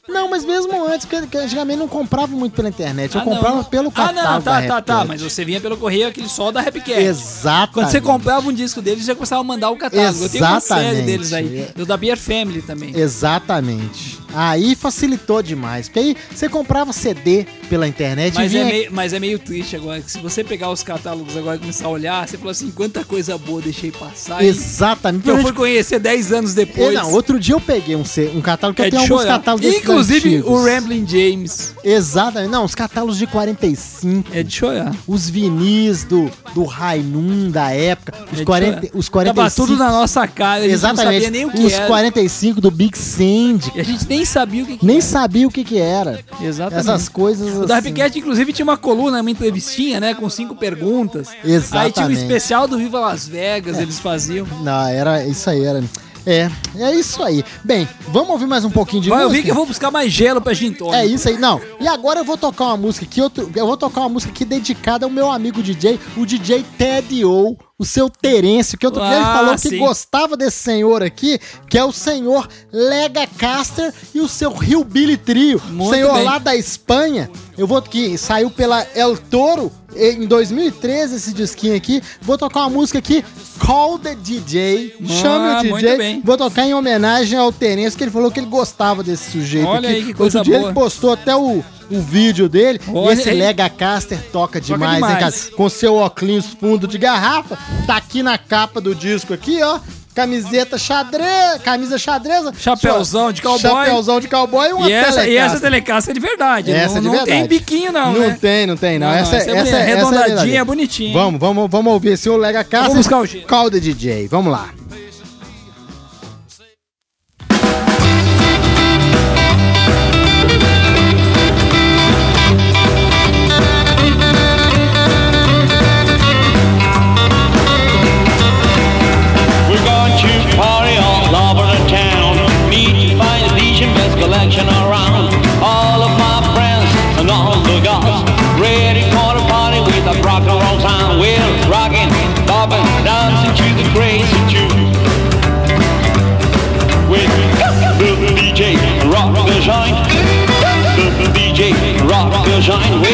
Não, 0.08 0.30
mas 0.30 0.44
mesmo 0.46 0.86
antes, 0.86 1.06
porque 1.06 1.38
antigamente 1.38 1.80
não 1.80 1.88
comprava 1.88 2.28
muito 2.36 2.54
pela 2.54 2.70
internet, 2.70 3.16
eu 3.16 3.22
Ah, 3.22 3.26
não, 3.26 3.34
comprava 3.34 3.56
não. 3.58 3.64
pelo 3.66 3.90
Ah, 3.90 3.92
catálogo 3.92 4.22
não, 4.22 4.24
da 4.24 4.42
tá, 4.42 4.62
tá, 4.62 4.82
tá, 4.82 4.94
Rapcat. 4.96 5.08
mas 5.08 5.22
você 5.22 5.46
vinha 5.46 5.60
pelo 5.62 5.78
correio 5.78 6.08
aquele 6.08 6.28
só 6.30 6.52
da 6.52 6.62
Rapcat. 6.62 6.92
Exatamente. 7.00 7.74
Quando 7.74 7.90
você 7.92 8.02
comprava 8.02 8.48
um 8.50 8.54
disco 8.54 8.82
deles, 8.82 9.06
já 9.06 9.14
começava 9.16 9.42
a 9.42 9.44
mandar 9.44 9.70
o 9.70 9.78
catálogo. 9.78 10.24
Eu 10.24 10.30
tenho 10.30 10.44
uma 10.44 10.60
série 10.60 10.82
Exatamente. 10.82 11.06
deles 11.06 11.34
aí. 11.34 11.68
Os 11.78 11.88
da 11.88 11.98
Beer 11.98 12.18
Family 12.18 12.62
também. 12.62 12.94
Exatamente. 12.98 14.20
Aí 14.34 14.76
facilitou 14.76 15.42
demais, 15.44 15.88
porque 15.90 16.00
aí 16.00 16.18
você 16.34 16.48
comprava 16.48 16.94
CD 16.94 17.46
pela 17.70 17.86
internet 17.86 18.34
Mas 18.36 18.54
e 18.54 18.58
é, 18.58 18.64
vinha... 18.64 18.74
meio, 18.74 18.90
mas 18.94 19.12
é 19.14 19.20
meio 19.20 19.38
triste 19.38 19.76
agora, 19.76 20.00
que 20.02 20.10
se 20.10 20.20
você 20.20 20.42
pegar 20.42 20.70
os 20.72 20.82
catálogos 20.84 21.36
agora 21.36 21.58
e 21.58 21.60
começar 21.60 21.86
a 21.86 21.90
olhar, 21.90 22.26
você 22.28 22.38
fala 22.38 22.52
assim, 22.52 22.72
quanta 22.72 23.04
coisa 23.04 23.38
boa 23.38 23.62
deixei 23.62 23.92
passar. 23.92 24.42
Exatamente. 24.42 25.24
Que 25.24 25.30
eu 25.30 25.34
Então, 25.34 25.44
fui 25.44 25.54
conhecer 25.54 26.00
10 26.00 26.32
anos 26.32 26.54
depois. 26.54 26.94
Não, 26.94 27.12
outro 27.12 27.38
dia 27.38 27.56
eu 27.56 27.60
peguei 27.60 27.94
um, 27.96 28.04
um 28.34 28.42
catálogo 28.42 28.76
que 28.78 28.82
é 28.84 28.88
eu 28.88 28.92
tenho 28.92 29.02
alguns 29.02 29.22
chorar. 29.22 29.38
catálogos 29.40 29.51
Inclusive 29.60 30.38
antigos. 30.38 30.50
o 30.52 30.66
Rambling 30.66 31.06
James. 31.08 31.74
Exatamente. 31.84 32.52
Não, 32.52 32.64
os 32.66 32.76
catálogos 32.76 33.18
de 33.18 33.28
45. 33.28 34.30
É 34.34 34.44
de 34.44 34.52
chorar. 34.54 34.96
os 35.08 35.30
vinis 35.30 36.04
do, 36.04 36.30
do 36.54 36.64
Rainum 36.64 37.50
da 37.50 37.72
época, 37.72 38.14
os, 38.28 38.34
É 38.34 38.36
de 38.38 38.46
40, 38.46 38.74
chorar. 38.88 38.92
os 38.98 39.10
45. 39.10 39.36
Tava 39.36 39.52
tudo 39.56 39.78
na 39.78 39.92
nossa 39.92 40.28
cara, 40.28 40.60
a 40.60 40.64
gente 40.64 40.74
Exatamente. 40.74 41.06
não 41.06 41.14
sabia 41.14 41.32
nem 41.32 41.46
o 41.46 41.52
que 41.52 41.66
os 41.66 41.74
era. 41.74 41.88
45 41.88 42.62
do 42.62 42.72
Big 42.72 42.98
Sandy. 42.98 43.72
E 43.76 43.80
a 43.80 43.84
gente 43.84 44.08
nem 44.08 44.26
sabia 44.26 44.64
o 44.64 44.66
que, 44.66 44.78
que 44.78 44.86
Nem 44.86 44.98
era. 44.98 45.06
sabia 45.06 45.48
o 45.48 45.52
que 45.52 45.64
que 45.64 45.78
era. 45.78 46.20
Exatamente. 46.42 46.80
Essas 46.90 47.10
coisas 47.10 47.56
O 47.58 47.64
assim. 47.64 47.90
Rapcat, 47.90 48.18
inclusive, 48.20 48.54
tinha 48.54 48.64
uma 48.64 48.78
coluna, 48.78 49.22
uma 49.22 49.32
entrevistinha, 49.32 50.00
né? 50.00 50.14
Com 50.14 50.30
cinco 50.30 50.56
perguntas. 50.56 51.28
Exatamente. 51.44 51.86
Aí 51.88 51.92
tinha 51.92 52.08
o 52.08 52.12
especial 52.12 52.68
do 52.68 52.78
Viva 52.78 53.00
Las 53.00 53.28
Vegas, 53.28 53.78
eles 53.80 54.00
faziam. 54.00 54.46
Não, 54.64 54.88
era 54.88 55.26
isso 55.26 55.50
aí, 55.50 55.64
era. 55.64 55.84
É, 56.26 56.50
é 56.78 56.96
isso 56.96 57.24
aí. 57.24 57.44
Bem, 57.64 57.88
vamos 58.10 58.30
ouvir 58.30 58.46
mais 58.46 58.64
um 58.64 58.70
pouquinho 58.70 59.02
de 59.02 59.10
Vai 59.10 59.20
música? 59.20 59.28
ouvir 59.30 59.44
que 59.44 59.52
eu 59.52 59.56
vou 59.56 59.66
buscar 59.66 59.90
mais 59.90 60.12
gelo 60.12 60.40
pra 60.40 60.54
tônica. 60.56 60.96
É 60.98 61.06
isso 61.06 61.28
aí, 61.28 61.38
não. 61.38 61.60
E 61.80 61.88
agora 61.88 62.20
eu 62.20 62.24
vou 62.24 62.38
tocar 62.38 62.66
uma 62.66 62.78
música 62.78 63.06
aqui, 63.06 63.22
outro, 63.22 63.50
eu 63.56 63.66
vou 63.66 63.78
tocar 63.78 64.02
uma 64.02 64.10
música 64.10 64.32
aqui 64.32 64.46
dedicada 64.46 65.06
ao 65.06 65.10
meu 65.10 65.32
amigo 65.32 65.64
DJ, 65.64 66.00
o 66.16 66.26
DJ 66.26 66.64
Ted 66.78 67.26
O, 67.26 67.58
o 67.82 67.86
seu 67.86 68.10
Terêncio, 68.10 68.78
que 68.78 68.86
outro 68.86 69.02
dia 69.02 69.16
ele 69.16 69.26
Ah, 69.26 69.34
falou 69.38 69.56
que 69.56 69.70
sim. 69.70 69.78
gostava 69.80 70.38
desse 70.38 70.58
senhor 70.58 71.02
aqui, 71.02 71.40
que 71.68 71.78
é 71.78 71.84
o 71.84 71.92
senhor 71.92 72.48
Lega 72.72 73.26
Caster 73.26 73.92
e 74.14 74.20
o 74.20 74.28
seu 74.28 74.52
Hillbilly 74.62 75.18
Trio. 75.18 75.60
Muito 75.70 75.94
senhor 75.96 76.14
bem. 76.14 76.24
lá 76.24 76.38
da 76.38 76.56
Espanha. 76.56 77.30
Eu 77.58 77.66
vou 77.66 77.82
que 77.82 78.18
saiu 78.18 78.52
pela 78.52 78.86
El 78.96 79.18
Toro 79.18 79.72
em 79.96 80.26
2013 80.28 81.16
esse 81.16 81.34
disquinho 81.34 81.76
aqui. 81.76 82.02
Vou 82.22 82.38
tocar 82.38 82.62
uma 82.62 82.70
música 82.70 83.00
aqui, 83.00 83.26
Call 83.60 83.98
the 84.00 84.16
DJ. 84.16 84.96
Chame 85.08 85.48
o 85.72 85.76
Ah, 85.76 85.80
DJ. 85.80 86.22
Vou 86.24 86.38
tocar 86.38 86.66
em 86.66 86.74
homenagem 86.74 87.38
ao 87.38 87.52
Terêncio, 87.52 87.98
que 87.98 88.04
ele 88.04 88.12
falou 88.12 88.32
que 88.32 88.40
ele 88.40 88.48
gostava 88.48 89.04
desse 89.04 89.32
sujeito 89.32 89.68
Olha 89.68 89.90
aqui. 89.90 89.98
aí 89.98 90.06
que 90.06 90.14
coisa 90.14 90.38
Outro 90.40 90.52
dia 90.52 90.60
boa. 90.60 90.70
ele 90.72 90.80
postou 90.80 91.12
até 91.14 91.36
o, 91.36 91.64
um 91.92 92.02
vídeo 92.02 92.48
dele. 92.48 92.80
E 92.88 93.08
esse 93.10 93.30
hein? 93.30 93.38
Lega 93.38 93.70
Caster 93.70 94.18
toca, 94.18 94.60
toca 94.60 94.62
demais, 94.62 95.04
hein, 95.04 95.18
cara? 95.20 95.34
Com 95.56 95.70
seu 95.70 95.96
óculos 95.96 96.48
fundo 96.60 96.88
de 96.88 96.98
garrafa, 96.98 97.58
tá 97.86 97.98
aqui 97.98 98.24
na 98.24 98.38
capa 98.38 98.80
do 98.80 98.96
disco 98.96 99.34
aqui, 99.34 99.62
ó 99.62 99.80
camiseta 100.14 100.78
xadrez, 100.78 101.62
camisa 101.64 101.98
xadrez, 101.98 102.44
chapéuzão 102.58 103.32
de 103.32 103.42
cowboy. 103.42 103.60
Chapéuzão 103.60 104.20
de 104.20 104.28
cowboy 104.28 104.70
e 104.70 104.74
uma 104.74 104.90
e 104.90 104.92
essa, 104.92 105.22
telecasca. 105.22 105.30
E 105.30 105.38
essa 105.38 105.60
telecasca 105.60 106.12
é 106.12 106.14
de 106.14 106.20
verdade. 106.20 106.72
Essa 106.72 106.96
não, 106.96 107.02
de 107.02 107.10
verdade. 107.10 107.32
não 107.32 107.38
tem 107.38 107.48
biquinho, 107.48 107.92
não. 107.92 108.14
Não 108.14 108.20
né? 108.20 108.38
tem, 108.40 108.68
não 108.68 108.78
tem, 108.78 109.00
não. 109.00 109.08
não 109.08 109.14
essa, 109.14 109.36
é- 109.36 109.40
essa, 109.40 109.50
é, 109.52 109.80
é-, 109.80 109.92
é 109.92 109.96
redondadinha, 109.96 110.60
é 110.60 110.64
bonitinha. 110.64 111.14
Vamos, 111.14 111.40
vamos, 111.40 111.70
vamos 111.70 111.94
ouvir 111.94 112.10
esse 112.10 112.30
Olega 112.30 112.64
Caster. 112.64 112.90
Vamos 112.90 113.08
buscar 113.08 113.22
o 113.22 113.46
Calda 113.46 113.80
DJ. 113.80 114.28
Vamos 114.28 114.52
lá. 114.52 114.70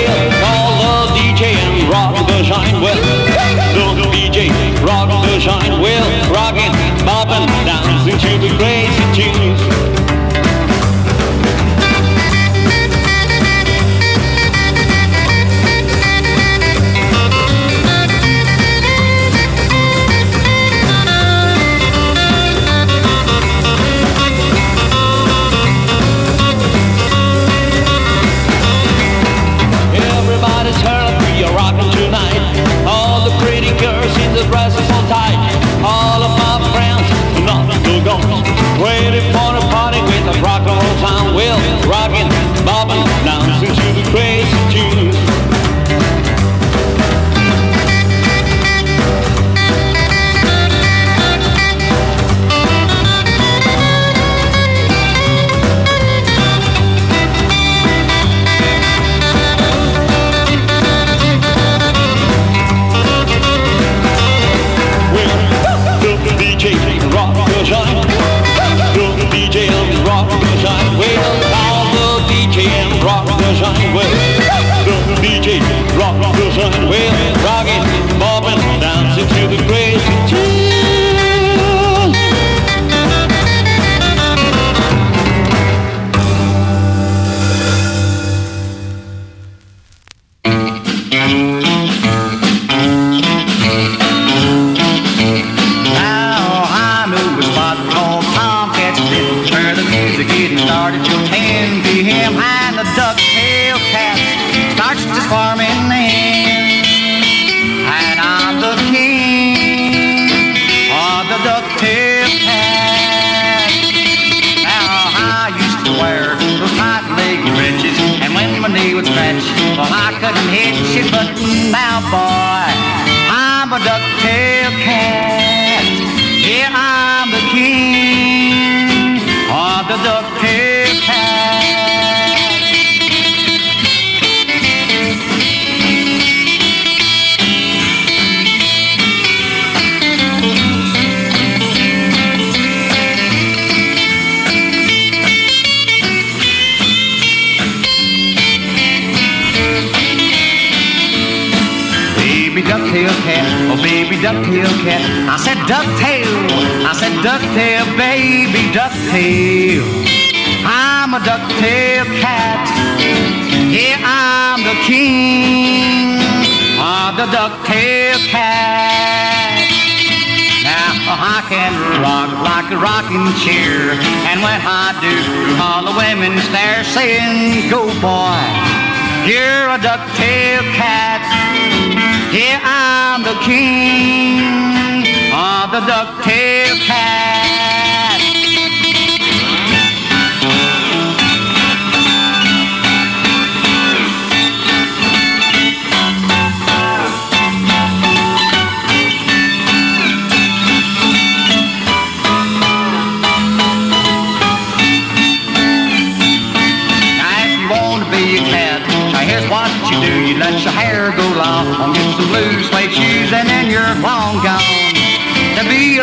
feel 0.06 0.37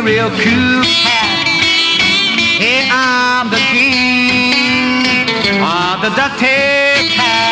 real 0.05 0.29
cool 0.29 0.83
cat. 0.85 1.49
Hey, 2.61 2.87
I'm 2.93 3.49
the 3.49 3.57
king 3.73 5.63
of 5.63 6.03
the 6.03 6.11
ducktail 6.11 7.09
cat. 7.17 7.44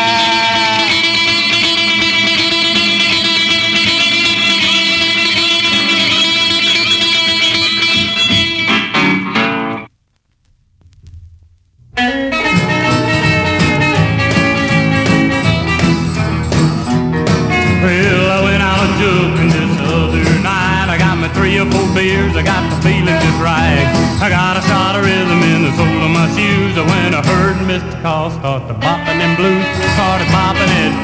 Heard 28.03 28.11
Mr. 28.11 28.11
Call 28.11 28.31
start 28.31 28.69
the 28.69 28.75
bopping 28.75 29.21
and 29.23 29.37
blues, 29.37 29.65
started 29.95 30.27
bopping 30.29 30.73
it. 30.85 30.95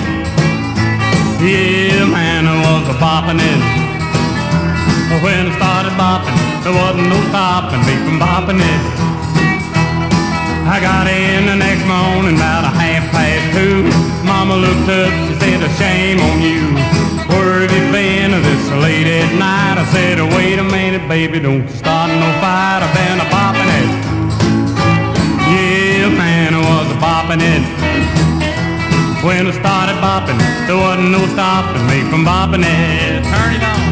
Yeah, 1.40 2.04
man, 2.06 2.46
I 2.46 2.56
was 2.58 2.88
a 2.88 2.98
bopping 2.98 3.38
it. 3.38 3.62
When 5.22 5.46
I 5.46 5.56
started 5.56 5.94
bopping, 5.94 6.36
there 6.64 6.74
wasn't 6.74 7.08
no 7.08 7.18
stopping 7.30 7.80
me 7.86 7.94
from 8.04 8.18
bopping 8.18 8.60
it. 8.60 8.82
I 10.68 10.80
got 10.80 11.06
in 11.08 11.46
the 11.46 11.56
next 11.56 11.84
morning 11.86 12.36
about 12.36 12.64
a 12.64 12.72
half 12.74 13.10
past 13.10 13.46
two. 13.56 13.88
Mama 14.26 14.56
looked 14.56 14.88
up, 14.90 15.10
she 15.26 15.34
said, 15.40 15.62
a 15.62 15.70
shame 15.80 16.20
on 16.20 16.42
you. 16.42 16.76
Where 17.30 17.62
have 17.62 17.72
you 17.72 17.90
been 17.92 18.32
this 18.32 18.64
late 18.82 19.06
at 19.06 19.32
night? 19.38 19.78
I 19.78 19.84
said, 19.92 20.20
wait 20.36 20.58
a 20.58 20.64
minute, 20.64 21.08
baby, 21.08 21.40
don't 21.40 21.68
start 21.70 22.10
no 22.10 22.28
fight. 22.40 22.82
I've 22.84 22.94
been 22.94 23.20
a 23.26 23.37
was 27.28 27.36
bopping 27.36 27.42
it. 27.42 29.24
When 29.24 29.46
I 29.46 29.50
started 29.50 29.96
bopping, 29.96 30.38
there 30.66 30.76
wasn't 30.76 31.10
no 31.10 31.26
stopping 31.26 31.86
me 31.86 32.08
from 32.10 32.24
bopping 32.24 32.64
it. 32.64 33.24
Turn 33.24 33.54
it 33.54 33.62
on. 33.62 33.87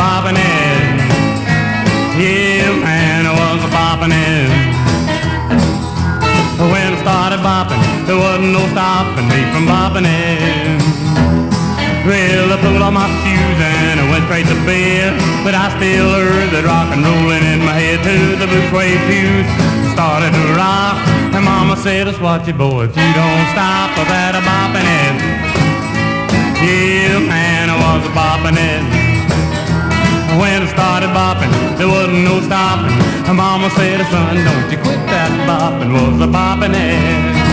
Bopping 0.00 0.40
it. 0.40 0.80
Yeah, 2.16 2.72
man, 2.80 3.28
I 3.28 3.32
was 3.36 3.60
a 3.68 3.70
bopping 3.76 4.14
it. 4.16 4.48
When 6.72 6.90
I 6.96 6.98
started 7.04 7.40
bopping, 7.44 7.82
there 8.06 8.16
wasn't 8.16 8.52
no 8.56 8.64
stopping 8.72 9.28
me 9.28 9.40
from 9.52 9.64
bopping 9.68 10.08
it. 10.08 10.80
Well, 12.08 12.48
I 12.48 12.56
pulled 12.64 12.80
on 12.80 12.94
my 12.96 13.08
shoes 13.20 13.58
and 13.60 14.00
I 14.00 14.04
went 14.08 14.24
straight 14.24 14.48
to 14.48 14.56
bed, 14.64 15.12
but 15.44 15.52
I 15.52 15.68
still 15.76 16.08
heard 16.16 16.48
the 16.48 16.62
rock 16.64 16.88
and 16.96 17.04
rolling 17.04 17.44
in 17.44 17.60
my 17.60 17.76
head 17.76 18.00
to 18.08 18.16
the 18.40 18.46
blue 18.48 18.64
suede 18.72 19.04
pews. 19.04 19.48
Started 19.92 20.32
to 20.32 20.44
rock, 20.56 20.96
and 21.36 21.44
Mama 21.44 21.76
said, 21.76 22.06
"Let's 22.08 22.20
watch 22.20 22.48
it, 22.48 22.56
boy. 22.56 22.88
If 22.88 22.96
you 22.96 23.10
don't 23.20 23.46
stop, 23.52 23.92
I 24.00 24.04
better 24.08 24.42
bopping 24.48 24.88
it." 25.04 25.14
Yeah, 26.64 27.20
man, 27.32 27.68
I 27.68 27.76
was 27.84 28.02
a 28.08 28.12
bopping 28.16 28.56
it. 28.56 29.09
When 30.40 30.62
I 30.62 30.68
started 30.68 31.10
bopping, 31.10 31.52
there 31.76 31.86
wasn't 31.86 32.24
no 32.24 32.40
stopping. 32.40 32.96
And 33.28 33.36
Mama 33.36 33.68
said, 33.76 34.00
"Son, 34.10 34.36
don't 34.46 34.70
you 34.72 34.78
quit 34.84 35.00
that 35.12 35.30
bopping." 35.46 35.92
Was 35.92 36.20
a 36.22 36.28
bopping 36.36 36.74
it. 36.74 37.50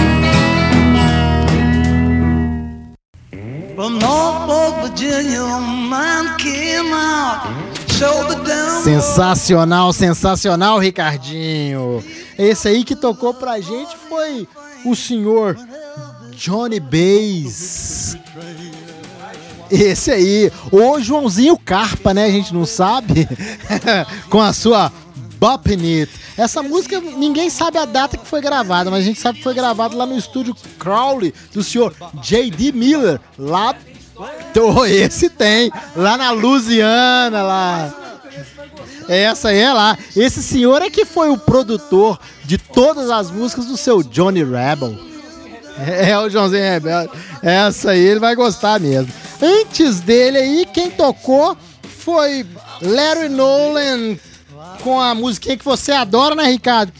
From 3.76 4.00
Norfolk, 4.00 4.74
Virginia, 4.84 5.60
man 5.92 6.38
came 6.38 6.94
out. 6.94 7.68
Sensacional, 8.84 9.92
sensacional, 9.92 10.78
Ricardinho. 10.78 12.04
Esse 12.38 12.68
aí 12.68 12.84
que 12.84 12.96
tocou 12.96 13.34
pra 13.34 13.60
gente 13.60 13.98
foi 14.08 14.48
o 14.86 14.96
senhor 14.96 15.58
Johnny 16.32 16.80
Bass. 16.80 18.16
Esse 19.70 20.12
aí, 20.12 20.52
o 20.72 21.00
Joãozinho 21.00 21.58
Carpa, 21.58 22.14
né? 22.14 22.26
A 22.26 22.32
gente 22.32 22.54
não 22.54 22.66
sabe. 22.66 23.28
Com 24.30 24.42
a 24.42 24.54
sua 24.54 24.92
Boppin' 25.40 26.02
It. 26.02 26.12
Essa 26.38 26.62
música, 26.62 27.00
ninguém 27.00 27.50
sabe 27.50 27.78
a 27.78 27.86
data 27.86 28.18
que 28.18 28.28
foi 28.28 28.42
gravada, 28.42 28.92
mas 28.92 29.02
a 29.02 29.06
gente 29.06 29.20
sabe 29.20 29.38
que 29.38 29.44
foi 29.44 29.54
gravada 29.54 29.96
lá 29.96 30.06
no 30.06 30.18
estúdio 30.18 30.56
Crowley 30.78 31.34
do 31.54 31.64
senhor 31.64 31.94
J.D. 32.22 32.72
Miller, 32.72 33.20
lá. 33.38 33.76
Esse 34.88 35.30
tem, 35.30 35.72
lá 35.96 36.18
na 36.18 36.32
Louisiana, 36.32 37.44
lá. 37.44 37.94
Essa 39.08 39.50
aí 39.50 39.60
é 39.60 39.72
lá. 39.72 39.98
Esse 40.16 40.44
senhor 40.44 40.82
é 40.82 40.90
que 40.90 41.06
foi 41.06 41.30
o 41.30 41.38
produtor 41.38 42.20
de 42.44 42.58
todas 42.58 43.10
as 43.10 43.30
músicas 43.32 43.66
do 43.66 43.78
seu 43.78 44.04
Johnny 44.04 44.44
Rebel. 44.44 44.98
É, 45.80 46.12
é 46.12 46.20
o 46.20 46.30
Joãozinho 46.30 46.64
Rebelde. 46.64 47.12
Essa 47.42 47.92
aí 47.92 48.00
ele 48.00 48.20
vai 48.20 48.36
gostar 48.36 48.80
mesmo. 48.80 49.12
Antes 49.42 50.00
dele 50.00 50.38
aí, 50.38 50.66
quem 50.74 50.90
tocou 50.90 51.56
foi 51.84 52.46
Larry 52.82 53.30
Nolan 53.30 54.18
com 54.84 55.00
a 55.00 55.14
musiquinha 55.14 55.58
que 55.58 55.66
você 55.66 55.92
adora, 55.92 56.36
né, 56.36 56.46
Ricardo? 56.46 56.92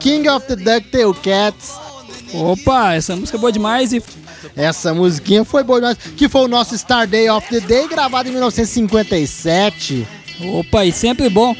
King 0.00 0.28
of 0.28 0.46
the 0.46 0.56
Ducktail 0.56 1.14
Cats. 1.14 1.72
Opa, 2.32 2.94
essa 2.94 3.14
música 3.14 3.38
é 3.38 3.40
boa 3.40 3.52
demais 3.52 3.92
e 3.92 4.02
Essa 4.56 4.92
musiquinha 4.92 5.44
foi 5.44 5.62
boa 5.62 5.80
demais. 5.80 5.98
Que 6.16 6.28
foi 6.28 6.42
o 6.42 6.48
nosso 6.48 6.76
Star 6.76 7.06
Day 7.06 7.28
of 7.30 7.48
the 7.48 7.60
Day, 7.60 7.86
gravado 7.86 8.28
em 8.28 8.32
1957. 8.32 10.06
Opa, 10.54 10.84
e 10.84 10.92
sempre 10.92 11.28
bom. 11.28 11.54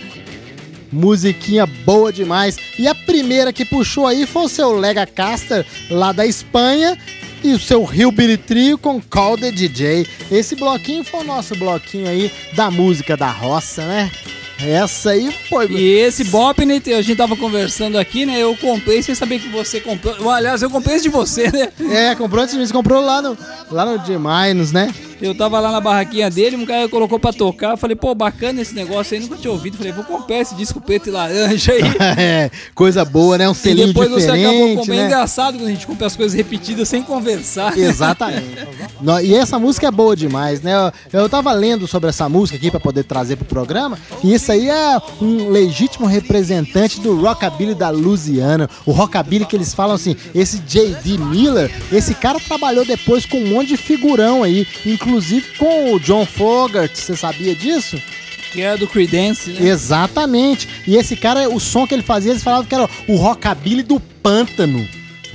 Musiquinha 0.90 1.66
boa 1.66 2.12
demais. 2.12 2.56
E 2.78 2.88
a 2.88 2.94
primeira 2.94 3.52
que 3.52 3.64
puxou 3.64 4.06
aí 4.06 4.26
foi 4.26 4.44
o 4.44 4.48
seu 4.48 4.72
Lega 4.72 5.06
Caster, 5.06 5.64
lá 5.90 6.12
da 6.12 6.26
Espanha. 6.26 6.98
E 7.44 7.52
o 7.52 7.58
seu 7.58 7.84
Hillbilly 7.84 8.38
Trio 8.38 8.78
com 8.78 9.02
Call 9.02 9.36
the 9.36 9.50
DJ. 9.50 10.06
Esse 10.32 10.56
bloquinho 10.56 11.04
foi 11.04 11.20
o 11.20 11.24
nosso 11.24 11.54
bloquinho 11.54 12.08
aí 12.08 12.32
da 12.54 12.70
música 12.70 13.18
da 13.18 13.30
roça, 13.30 13.86
né? 13.86 14.10
Essa 14.58 15.10
aí 15.10 15.30
foi. 15.48 15.70
E 15.70 15.98
esse 15.98 16.24
Bop, 16.24 16.64
né, 16.64 16.80
a 16.86 17.02
gente 17.02 17.16
tava 17.16 17.36
conversando 17.36 17.98
aqui, 17.98 18.24
né? 18.24 18.40
Eu 18.40 18.56
comprei 18.56 19.02
sem 19.02 19.14
saber 19.14 19.40
que 19.40 19.48
você 19.48 19.78
comprou. 19.78 20.30
Aliás, 20.30 20.62
eu 20.62 20.70
comprei 20.70 20.96
esse 20.96 21.04
de 21.04 21.10
você, 21.10 21.50
né? 21.50 21.68
É, 21.90 22.14
comprou 22.14 22.42
antes 22.42 22.54
de 22.54 22.60
mim, 22.60 22.66
você 22.66 22.72
comprou 22.72 23.02
lá 23.02 23.20
no, 23.20 23.36
lá 23.70 23.84
no 23.84 24.04
G-Minus, 24.06 24.72
né? 24.72 24.94
Eu 25.20 25.34
tava 25.34 25.60
lá 25.60 25.70
na 25.70 25.80
barraquinha 25.80 26.30
dele, 26.30 26.56
um 26.56 26.66
cara 26.66 26.88
colocou 26.88 27.18
pra 27.18 27.32
tocar. 27.32 27.70
Eu 27.70 27.76
falei, 27.76 27.96
pô, 27.96 28.14
bacana 28.14 28.60
esse 28.60 28.74
negócio 28.74 29.14
aí, 29.14 29.22
nunca 29.22 29.36
tinha 29.36 29.50
ouvido. 29.50 29.76
Falei, 29.76 29.92
vou 29.92 30.04
comprar 30.04 30.38
esse 30.38 30.54
disco 30.54 30.80
preto 30.80 31.08
e 31.08 31.12
laranja 31.12 31.72
aí. 31.72 31.82
é, 32.18 32.50
coisa 32.74 33.04
boa, 33.04 33.38
né? 33.38 33.48
Um 33.48 33.52
e 33.52 33.54
selinho 33.54 33.86
depois 33.88 34.10
você 34.10 34.26
acabou 34.26 34.42
diferente, 34.42 34.76
comprando. 34.76 34.98
É 34.98 35.00
né? 35.00 35.06
engraçado 35.06 35.58
quando 35.58 35.68
a 35.68 35.70
gente 35.70 35.86
compra 35.86 36.06
as 36.06 36.16
coisas 36.16 36.36
repetidas 36.36 36.88
sem 36.88 37.02
conversar. 37.02 37.76
Exatamente. 37.78 38.44
E 39.22 39.34
essa 39.34 39.58
música 39.58 39.86
é 39.86 39.90
boa 39.90 40.16
demais, 40.16 40.60
né? 40.60 40.72
Eu, 41.12 41.20
eu 41.20 41.28
tava 41.28 41.52
lendo 41.52 41.86
sobre 41.86 42.08
essa 42.08 42.28
música 42.28 42.56
aqui 42.56 42.70
pra 42.70 42.80
poder 42.80 43.04
trazer 43.04 43.36
pro 43.36 43.44
programa, 43.44 43.98
e 44.22 44.34
isso 44.34 44.50
aí 44.50 44.68
é 44.68 44.98
um 45.20 45.48
legítimo 45.50 46.06
representante 46.06 47.00
do 47.00 47.20
rockabilly 47.20 47.74
da 47.74 47.90
Louisiana. 47.90 48.68
O 48.84 48.92
rockabilly 48.92 49.46
que 49.46 49.56
eles 49.56 49.74
falam 49.74 49.94
assim, 49.94 50.16
esse 50.34 50.58
J.D. 50.58 51.18
Miller, 51.18 51.70
esse 51.92 52.14
cara 52.14 52.38
trabalhou 52.40 52.84
depois 52.84 53.26
com 53.26 53.38
um 53.38 53.48
monte 53.48 53.68
de 53.68 53.76
figurão 53.76 54.42
aí, 54.42 54.66
inclusive 54.84 55.03
com 55.58 55.92
o 55.92 56.00
John 56.00 56.24
Fogerty, 56.26 56.98
você 56.98 57.16
sabia 57.16 57.54
disso? 57.54 58.00
Que 58.52 58.62
era 58.62 58.76
do 58.76 58.86
Creedence, 58.86 59.50
né? 59.50 59.68
Exatamente. 59.68 60.68
E 60.86 60.96
esse 60.96 61.16
cara, 61.16 61.48
o 61.48 61.58
som 61.58 61.86
que 61.86 61.94
ele 61.94 62.02
fazia, 62.02 62.30
eles 62.30 62.42
falavam 62.42 62.66
que 62.66 62.74
era 62.74 62.88
o 63.08 63.16
rockabilly 63.16 63.82
do 63.82 63.98
pântano. 63.98 64.86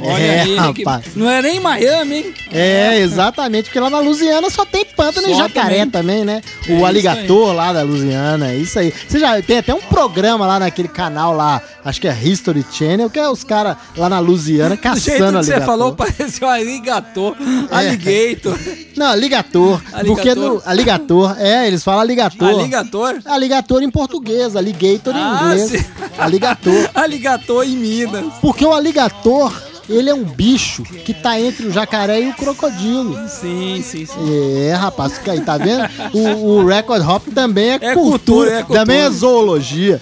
Olha 0.02 0.22
é, 0.22 0.39
aí, 0.41 0.56
né, 0.56 0.74
que- 0.74 0.84
rapaz. 0.84 1.06
Não 1.16 1.30
é 1.30 1.41
nem 1.41 1.58
em 1.58 1.60
Miami, 1.60 2.16
hein? 2.16 2.34
É, 2.52 3.00
exatamente, 3.00 3.66
porque 3.66 3.80
lá 3.80 3.89
na 3.89 4.00
Louisiana 4.00 4.50
só 4.50 4.66
tem 4.66 4.86
pântano 4.86 5.28
e 5.28 5.32
Só 5.34 5.43
jacaré 5.47 5.80
também, 5.86 5.89
também. 5.89 6.26
né? 6.26 6.41
É 6.68 6.74
o 6.74 6.86
aligator 6.86 7.54
lá 7.54 7.74
da 7.74 7.82
Louisiana, 7.84 8.52
é 8.52 8.56
isso 8.56 8.80
aí. 8.80 8.93
Você 9.08 9.20
já 9.20 9.41
tem 9.41 9.58
até 9.60 9.74
um 9.74 9.82
programa 9.82 10.45
lá 10.47 10.60
naquele 10.60 10.88
canal 10.88 11.36
lá, 11.36 11.62
acho 11.84 12.00
que 12.02 12.08
é 12.08 12.18
History 12.24 12.66
Channel, 12.72 13.10
que 13.10 13.20
é 13.20 13.30
os 13.30 13.43
caras 13.43 13.78
lá 13.97 14.08
na 14.10 14.20
Louisiana 14.20 14.76
Do 14.78 14.82
jeito 14.82 14.82
que 14.82 15.12
caçando 15.12 15.43
você 15.43 15.54
aligator. 15.54 15.66
falou, 15.66 15.95
pareceu 15.95 16.47
um 16.47 16.52
aligator, 16.52 17.36
É. 17.72 17.76
alligator, 17.76 18.58
Não, 18.95 19.08
aligator. 19.08 19.82
Aligator. 19.93 20.06
Porque 20.06 20.36
no 20.36 20.62
aligator, 20.66 21.36
é, 21.39 21.68
eles 21.68 21.84
falam 21.84 22.02
aligator. 22.02 22.47
aligator. 22.60 23.20
Aligator 23.26 23.84
em 23.84 23.89
português, 23.91 24.56
alligator 24.56 25.16
em 25.16 25.20
Ah, 25.20 25.39
inglês. 25.43 25.70
sim. 25.72 25.86
Aligator. 26.18 26.89
Aligator 26.95 27.64
em 27.64 27.76
Minas. 27.78 28.26
Porque 28.41 28.66
o 28.66 28.74
aligator, 28.74 29.52
ele 29.90 30.10
é 30.10 30.14
um 30.14 30.24
bicho 30.24 30.84
que 30.84 31.14
tá 31.14 31.40
entre 31.40 31.68
o 31.68 31.72
jacaré 31.72 32.22
e 32.22 32.30
o 32.30 32.34
crocodilo. 32.34 33.18
Sim, 33.28 33.82
sim, 33.84 34.06
sim. 34.06 34.68
É, 34.68 34.74
rapaz, 34.74 35.18
fica 35.18 35.32
aí, 35.32 35.42
tá 35.42 35.58
vendo? 35.58 35.84
O, 36.14 36.46
o 36.60 36.66
Record 36.68 37.06
Hop 37.08 37.28
também 37.34 37.72
é, 37.72 37.76
É 37.76 37.94
cultura, 37.94 37.96
cultura, 37.96 38.52
é 38.52 38.58
cultura. 38.60 38.80
também 38.80 38.98
é 39.00 39.10
zoologia. 39.10 40.02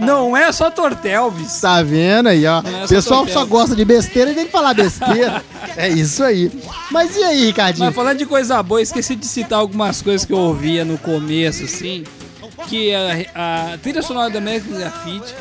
Não 0.00 0.36
é 0.36 0.50
só 0.52 0.70
Tortelvis. 0.70 1.60
Tá 1.60 1.82
vendo 1.82 2.28
aí, 2.28 2.44
ó? 2.46 2.60
É 2.64 2.84
O 2.84 2.88
pessoal 2.88 3.26
só 3.28 3.44
gosta 3.44 3.74
de 3.76 3.84
besteira 3.84 4.32
e 4.32 4.34
tem 4.34 4.46
que 4.46 4.52
falar 4.52 4.74
besteira. 4.74 5.42
é 5.76 5.88
isso 5.88 6.22
aí. 6.24 6.50
Mas 6.90 7.16
e 7.16 7.22
aí, 7.22 7.44
Ricardinho? 7.46 7.86
Mas 7.86 7.94
falando 7.94 8.18
de 8.18 8.26
coisa 8.26 8.62
boa, 8.62 8.82
esqueci 8.82 9.14
de 9.14 9.26
citar 9.26 9.58
algumas 9.60 10.02
coisas 10.02 10.24
que 10.24 10.32
eu 10.32 10.38
ouvia 10.38 10.84
no 10.84 10.98
começo, 10.98 11.64
assim. 11.64 12.04
Que 12.68 12.92
a, 12.94 13.72
a 13.74 13.78
trilha 13.78 14.02
sonora 14.02 14.30
da 14.30 14.38
American 14.38 14.76
Graffiti 14.78 15.34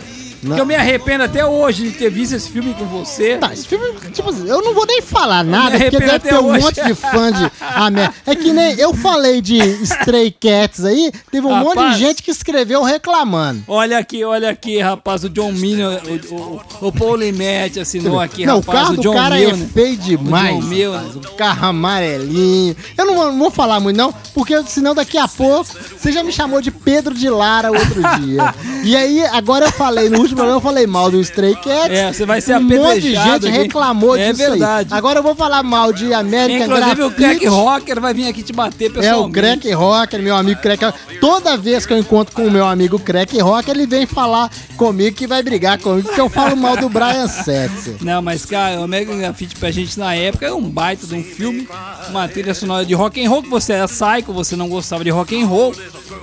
Que 0.56 0.62
eu 0.62 0.66
me 0.66 0.76
arrependo 0.76 1.24
até 1.24 1.46
hoje 1.46 1.84
de 1.90 1.92
ter 1.92 2.10
visto 2.10 2.34
esse 2.34 2.50
filme 2.50 2.74
com 2.74 2.86
você. 2.86 3.38
Tá, 3.38 3.54
esse 3.54 3.68
filme, 3.68 3.86
tipo 4.14 4.30
assim, 4.30 4.48
eu 4.48 4.62
não 4.62 4.74
vou 4.74 4.86
nem 4.86 5.02
falar 5.02 5.44
nada, 5.44 5.78
porque 5.78 6.00
deve 6.00 6.20
ter 6.20 6.36
um 6.36 6.48
hoje. 6.48 6.64
monte 6.64 6.84
de 6.84 6.96
fã 6.96 7.32
de 7.32 7.52
América. 7.62 8.14
É 8.26 8.36
que 8.36 8.52
nem 8.52 8.74
eu 8.80 8.94
falei 8.94 9.42
de 9.42 9.58
Stray 9.84 10.32
Cats 10.32 10.84
aí, 10.86 11.12
teve 11.32 11.46
um 11.46 11.56
monte 11.56 11.78
Rapaz. 11.78 11.96
de 11.96 12.00
gente 12.00 12.24
que 12.24 12.32
escreveu 12.32 12.84
reclamando. 12.84 13.64
Olha 13.68 13.98
aqui, 13.98 14.24
olha 14.24 14.50
aqui, 14.50 14.80
rapaz, 14.80 15.24
o 15.24 15.30
John 15.30 15.52
Minion, 15.52 15.98
o, 16.32 16.36
o, 16.36 16.88
o 16.88 16.92
Paul 16.92 17.16
Limete 17.18 17.80
assinou 17.80 18.20
aqui, 18.20 18.46
não, 18.46 18.58
o 18.58 18.60
rapaz, 18.60 18.80
carro 18.80 18.94
o 18.94 19.02
do 19.02 19.14
cara 19.14 19.40
é 19.42 19.54
feio 19.56 19.98
demais. 19.98 20.66
O 20.66 20.92
rapaz, 20.92 21.16
O 21.16 21.20
carro 21.36 21.68
amarelinho. 21.68 22.76
Eu 22.98 23.06
não 23.06 23.16
vou, 23.16 23.32
não 23.32 23.40
vou 23.40 23.52
falar 23.52 23.80
muito, 23.80 23.98
não, 23.98 24.14
porque 24.34 24.62
senão 24.64 24.94
daqui 24.96 25.18
a 25.18 25.28
pouco 25.28 25.70
você 25.98 26.12
já 26.12 26.24
me 26.24 26.32
chamou 26.32 26.62
de 26.62 26.72
Pedro 26.72 27.14
de 27.14 27.30
Lara 27.30 27.72
outro 27.72 28.02
dia. 28.22 28.54
E 28.84 28.96
aí, 28.96 29.26
agora 29.26 29.66
eu 29.66 29.72
falei, 29.72 30.10
no 30.10 30.20
último 30.20 30.37
programa 30.38 30.58
eu 30.58 30.62
falei 30.62 30.88
mal 30.88 31.12
do 31.12 31.20
Stray 31.22 31.56
Cats. 31.56 31.90
É, 31.90 32.14
você 32.14 32.26
vai 32.26 32.40
ser 32.42 32.58
um 32.58 32.62
monte 32.62 33.02
de 33.02 33.16
apedrejado 33.18 33.48
gente 33.48 33.58
reclamou 33.58 34.16
É 34.16 34.32
disso 34.32 34.44
aí. 34.44 34.50
verdade. 34.52 34.94
Agora 34.94 35.20
eu 35.20 35.24
vou 35.24 35.36
falar 35.36 35.64
mal 35.64 35.92
de 35.92 36.14
American 36.14 36.66
Inclusive 36.68 37.04
o. 37.04 37.12
Crack 37.12 37.46
Rocker 37.48 38.00
vai 38.02 38.14
vir 38.14 38.28
aqui 38.28 38.44
te 38.44 38.54
bater 38.54 38.86
É, 38.86 38.94
pessoalmente. 38.94 39.30
o 39.30 39.32
Crack 39.34 39.72
Rocker, 39.74 40.22
meu 40.22 40.36
amigo 40.36 40.62
Crack 40.62 40.86
Rocker. 40.86 41.20
Toda 41.20 41.58
vez 41.58 41.86
que 41.86 41.94
eu 41.94 41.98
encontro 41.98 42.34
com 42.36 42.46
o 42.48 42.52
meu 42.52 42.66
amigo 42.66 43.00
Crack 43.00 43.38
Rocker, 43.40 43.76
ele 43.76 43.88
vem 43.88 44.06
falar 44.06 44.52
comigo 44.76 45.16
que 45.16 45.28
vai 45.28 45.42
brigar 45.44 45.78
comigo, 45.80 46.08
porque 46.08 46.22
eu 46.22 46.30
falo 46.30 46.56
mal 46.56 46.78
do 46.78 46.88
Brian 46.90 47.28
Setzer. 47.28 47.96
Não, 48.02 48.22
mas 48.22 48.46
cara, 48.46 48.80
o 48.80 48.84
American 48.84 49.18
Graffiti 49.18 49.56
pra 49.56 49.72
gente 49.72 49.98
na 49.98 50.14
época 50.16 50.46
era 50.46 50.56
um 50.56 50.70
baita 50.70 51.06
de 51.08 51.16
um 51.16 51.24
filme, 51.24 51.68
uma 52.10 52.28
trilha 52.28 52.54
sonora 52.54 52.86
de 52.86 52.94
rock 52.94 53.24
and 53.24 53.30
roll, 53.30 53.42
que 53.44 53.50
você 53.50 53.74
era 53.74 53.88
psycho, 53.88 54.32
você 54.34 54.56
não 54.56 54.68
gostava 54.70 55.04
de 55.04 55.10
rock 55.10 55.40
and 55.42 55.46
roll, 55.48 55.74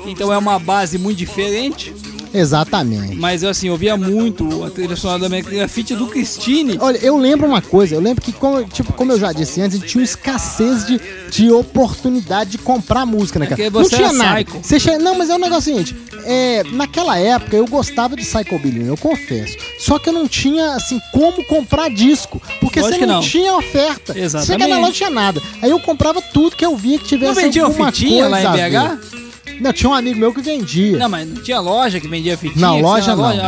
então 0.06 0.32
é 0.32 0.38
uma 0.38 0.58
base 0.58 0.98
muito 0.98 1.18
diferente, 1.18 1.92
Exatamente. 2.35 3.14
mas 3.16 3.43
eu 3.43 3.49
assim, 3.51 3.68
eu 3.68 3.76
via 3.76 3.97
muito 3.97 4.64
a 4.64 4.70
trilha 4.70 4.97
sonora 4.97 5.20
do 5.20 5.26
American 5.26 5.53
Graffiti 5.55 5.95
do 5.95 6.07
Christine. 6.07 6.76
Olha, 6.80 6.99
eu 6.99 7.16
lembro 7.16 7.47
uma 7.47 7.62
coisa, 7.62 7.95
eu 7.95 8.01
lembro 8.01 8.22
que, 8.22 8.32
como, 8.32 8.64
tipo, 8.64 8.93
como 8.93 9.12
eu 9.12 9.18
já 9.18 9.32
disse 9.32 9.61
antes, 9.61 9.76
a 9.76 9.80
gente 9.80 9.89
tinha 9.91 10.01
uma 10.01 10.05
escassez 10.05 10.87
de, 10.87 11.01
de 11.30 11.51
oportunidade 11.51 12.51
de 12.51 12.59
comprar 12.59 13.07
música, 13.07 13.39
né, 13.39 13.47
cara? 13.47 13.57
Porque 13.57 13.70
Não 13.70 13.82
você 13.85 13.97
tinha 13.97 14.09
era 14.09 14.16
nada. 14.16 14.45
Você 14.62 14.80
che- 14.80 14.99
Não, 14.99 15.16
mas 15.16 15.30
é 15.30 15.35
um 15.35 15.39
negócio 15.39 15.72
seguinte, 15.72 15.95
é, 16.24 16.62
naquela 16.72 17.18
época 17.18 17.57
eu 17.57 17.66
gostava 17.66 18.16
de 18.16 18.22
Psychobilly, 18.24 18.87
eu 18.87 18.97
confesso. 18.97 19.57
Só 19.78 19.99
que 19.99 20.09
eu 20.09 20.12
não 20.12 20.26
tinha, 20.28 20.72
assim, 20.74 21.01
como 21.12 21.45
comprar 21.45 21.89
disco, 21.91 22.41
porque 22.61 22.80
Lógico 22.80 22.99
você 23.01 23.07
não, 23.07 23.14
não. 23.16 23.22
tinha 23.22 23.55
oferta. 23.57 24.18
Exatamente. 24.18 24.47
Chega 24.47 24.66
na 24.68 24.76
loja, 24.76 24.87
não 24.87 24.93
tinha 24.93 25.11
nada. 25.11 25.43
Aí 25.62 25.70
eu 25.70 25.78
comprava 25.80 26.20
tudo 26.20 26.57
que 26.57 26.64
eu 26.64 26.76
via 26.76 26.99
que 26.99 27.05
tivesse 27.05 27.35
Não 27.35 27.43
vendiam 27.43 27.66
alguma 27.66 27.93
fitinha 27.93 28.28
lá 28.28 28.41
em 28.43 28.47
coisa 28.47 28.68
BH? 28.99 29.24
Não, 29.61 29.72
tinha 29.72 29.90
um 29.90 29.94
amigo 29.94 30.18
meu 30.18 30.32
que 30.32 30.40
vendia. 30.40 30.98
Não, 30.98 31.09
mas 31.09 31.28
não 31.28 31.42
tinha 31.42 31.61
loja 31.61 32.00
que 32.00 32.09
vendia 32.09 32.36
fitinha? 32.36 32.66
Não, 32.66 32.80
loja 32.80 33.14
não. 33.14 33.22
loja? 33.22 33.42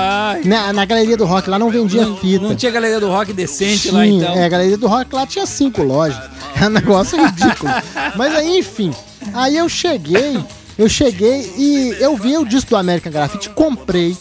Na, 0.44 0.72
na 0.72 0.84
galeria 0.84 1.16
do 1.16 1.24
rock 1.24 1.48
lá 1.50 1.58
não 1.58 1.70
vendia 1.70 2.02
não, 2.02 2.16
fita. 2.16 2.44
não 2.44 2.54
tinha 2.54 2.72
galeria 2.72 3.00
do 3.00 3.08
rock 3.08 3.32
decente 3.32 3.82
Tinha, 3.82 3.94
lá 3.94 4.06
então. 4.06 4.34
É, 4.34 4.44
a 4.44 4.48
galeria 4.48 4.78
do 4.78 4.86
rock 4.86 5.14
lá 5.14 5.26
tinha 5.26 5.46
cinco 5.46 5.82
lojas. 5.82 6.18
É 6.58 6.68
um 6.68 6.70
negócio 6.70 7.22
ridículo. 7.22 7.70
Mas 8.16 8.34
aí, 8.34 8.60
enfim. 8.60 8.90
Aí 9.34 9.58
eu 9.58 9.68
cheguei, 9.68 10.42
eu 10.78 10.88
cheguei 10.88 11.52
e 11.54 11.94
eu 12.00 12.16
vi 12.16 12.38
o 12.38 12.46
disco 12.46 12.70
do 12.70 12.76
American 12.76 13.12
Graffiti, 13.12 13.50
comprei. 13.50 14.16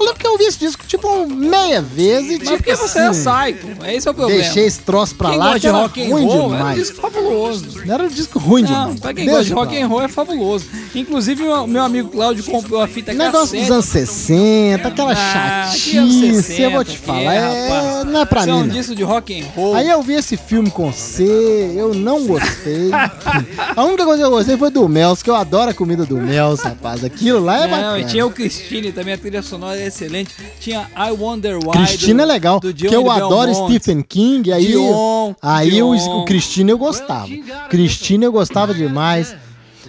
Eu 0.00 0.06
lembro 0.06 0.18
que 0.18 0.26
eu 0.26 0.38
vi 0.38 0.44
esse 0.44 0.58
disco 0.58 0.86
tipo 0.86 1.26
meia 1.28 1.82
vez 1.82 2.24
e 2.24 2.30
Mas 2.30 2.38
tipo 2.38 2.56
porque 2.56 2.74
você 2.74 2.98
é 3.00 3.10
psycho, 3.10 3.68
esse 3.86 4.08
é 4.08 4.10
o 4.10 4.14
problema. 4.14 4.42
Deixei 4.42 4.64
esse 4.64 4.78
troço 4.80 5.14
pra 5.14 5.28
Quem 5.30 5.38
lá, 5.38 5.44
gosta 5.44 5.58
que 5.58 5.60
de 5.60 5.66
era 5.68 5.76
rock 5.78 6.00
and 6.02 6.08
ruim 6.08 6.24
roll, 6.24 6.40
é 6.40 6.46
um 6.46 6.50
demais. 6.56 6.78
disco 6.78 6.96
fabuloso. 7.02 7.82
Não 7.84 7.94
era 7.94 8.02
um 8.04 8.08
disco 8.08 8.38
ruim 8.38 8.62
Não, 8.62 8.68
demais. 8.70 9.00
pra 9.00 9.12
quem 9.14 9.24
Deixa 9.26 9.36
gosta 9.38 9.44
de 9.44 9.52
rock 9.54 9.82
and 9.82 9.86
roll 9.88 10.02
é 10.02 10.08
fabuloso. 10.08 10.64
Inclusive, 10.94 11.42
o 11.44 11.66
meu 11.66 11.82
amigo 11.82 12.08
Cláudio 12.08 12.42
comprou 12.44 12.80
a 12.80 12.88
fita 12.88 13.12
Negócio 13.12 13.40
cassete. 13.58 13.60
dos 13.62 13.70
anos 13.70 13.84
60, 13.84 14.88
aquela 14.88 15.12
Ah, 15.12 15.66
chatice, 15.74 16.34
60, 16.34 16.62
eu 16.62 16.70
vou 16.70 16.84
te 16.84 16.96
falar. 16.98 17.34
é, 17.34 17.36
É, 17.36 17.68
rapaz. 17.68 18.04
não 18.12 18.20
é 18.20 18.24
pra 18.24 18.42
mim. 18.46 18.50
é 18.50 18.54
um 18.54 18.60
não. 18.60 18.68
disco 18.68 18.94
de 18.94 19.02
rock 19.02 19.38
and 19.38 19.44
roll. 19.54 19.74
Aí 19.74 19.88
eu 19.90 20.02
vi 20.02 20.14
esse 20.14 20.36
filme 20.38 20.70
com 20.70 20.90
você, 20.90 21.74
eu 21.76 21.92
não 21.94 22.26
gostei. 22.26 22.90
a 23.76 23.84
única 23.84 24.04
coisa 24.04 24.18
que 24.22 24.26
eu 24.26 24.30
gostei 24.30 24.56
foi 24.56 24.70
do 24.70 24.88
Mels, 24.88 25.22
que 25.22 25.28
eu 25.28 25.34
adoro 25.36 25.70
a 25.70 25.74
comida 25.74 26.06
do 26.06 26.16
Mels, 26.16 26.60
rapaz. 26.62 27.04
Aquilo 27.04 27.40
lá 27.44 27.58
é 27.64 27.68
Não, 27.68 27.70
bacana. 27.76 27.98
e 28.00 28.04
tinha 28.06 28.24
o 28.24 28.30
Christine 28.30 28.92
também, 28.92 29.12
a 29.14 29.18
trilha 29.18 29.42
sonora 29.42 29.78
é 29.78 29.89
excelente. 29.90 30.34
Tinha 30.58 30.88
I 30.96 31.10
Wonder 31.12 31.56
Why. 31.56 31.70
Cristina 31.72 32.22
é 32.22 32.26
do- 32.26 32.32
legal, 32.32 32.60
do 32.60 32.68
porque 32.68 32.88
Johnny 32.88 32.94
eu 32.94 33.10
adoro. 33.10 33.54
Stephen 33.54 34.02
King, 34.02 34.52
aí, 34.52 34.66
Dion, 34.66 35.34
aí 35.42 35.70
Dion. 35.70 35.94
O, 35.94 36.20
o 36.20 36.24
Cristina 36.24 36.70
eu 36.70 36.78
gostava. 36.78 37.28
Cristina 37.68 38.24
eu 38.24 38.32
gostava 38.32 38.72
demais. 38.74 39.34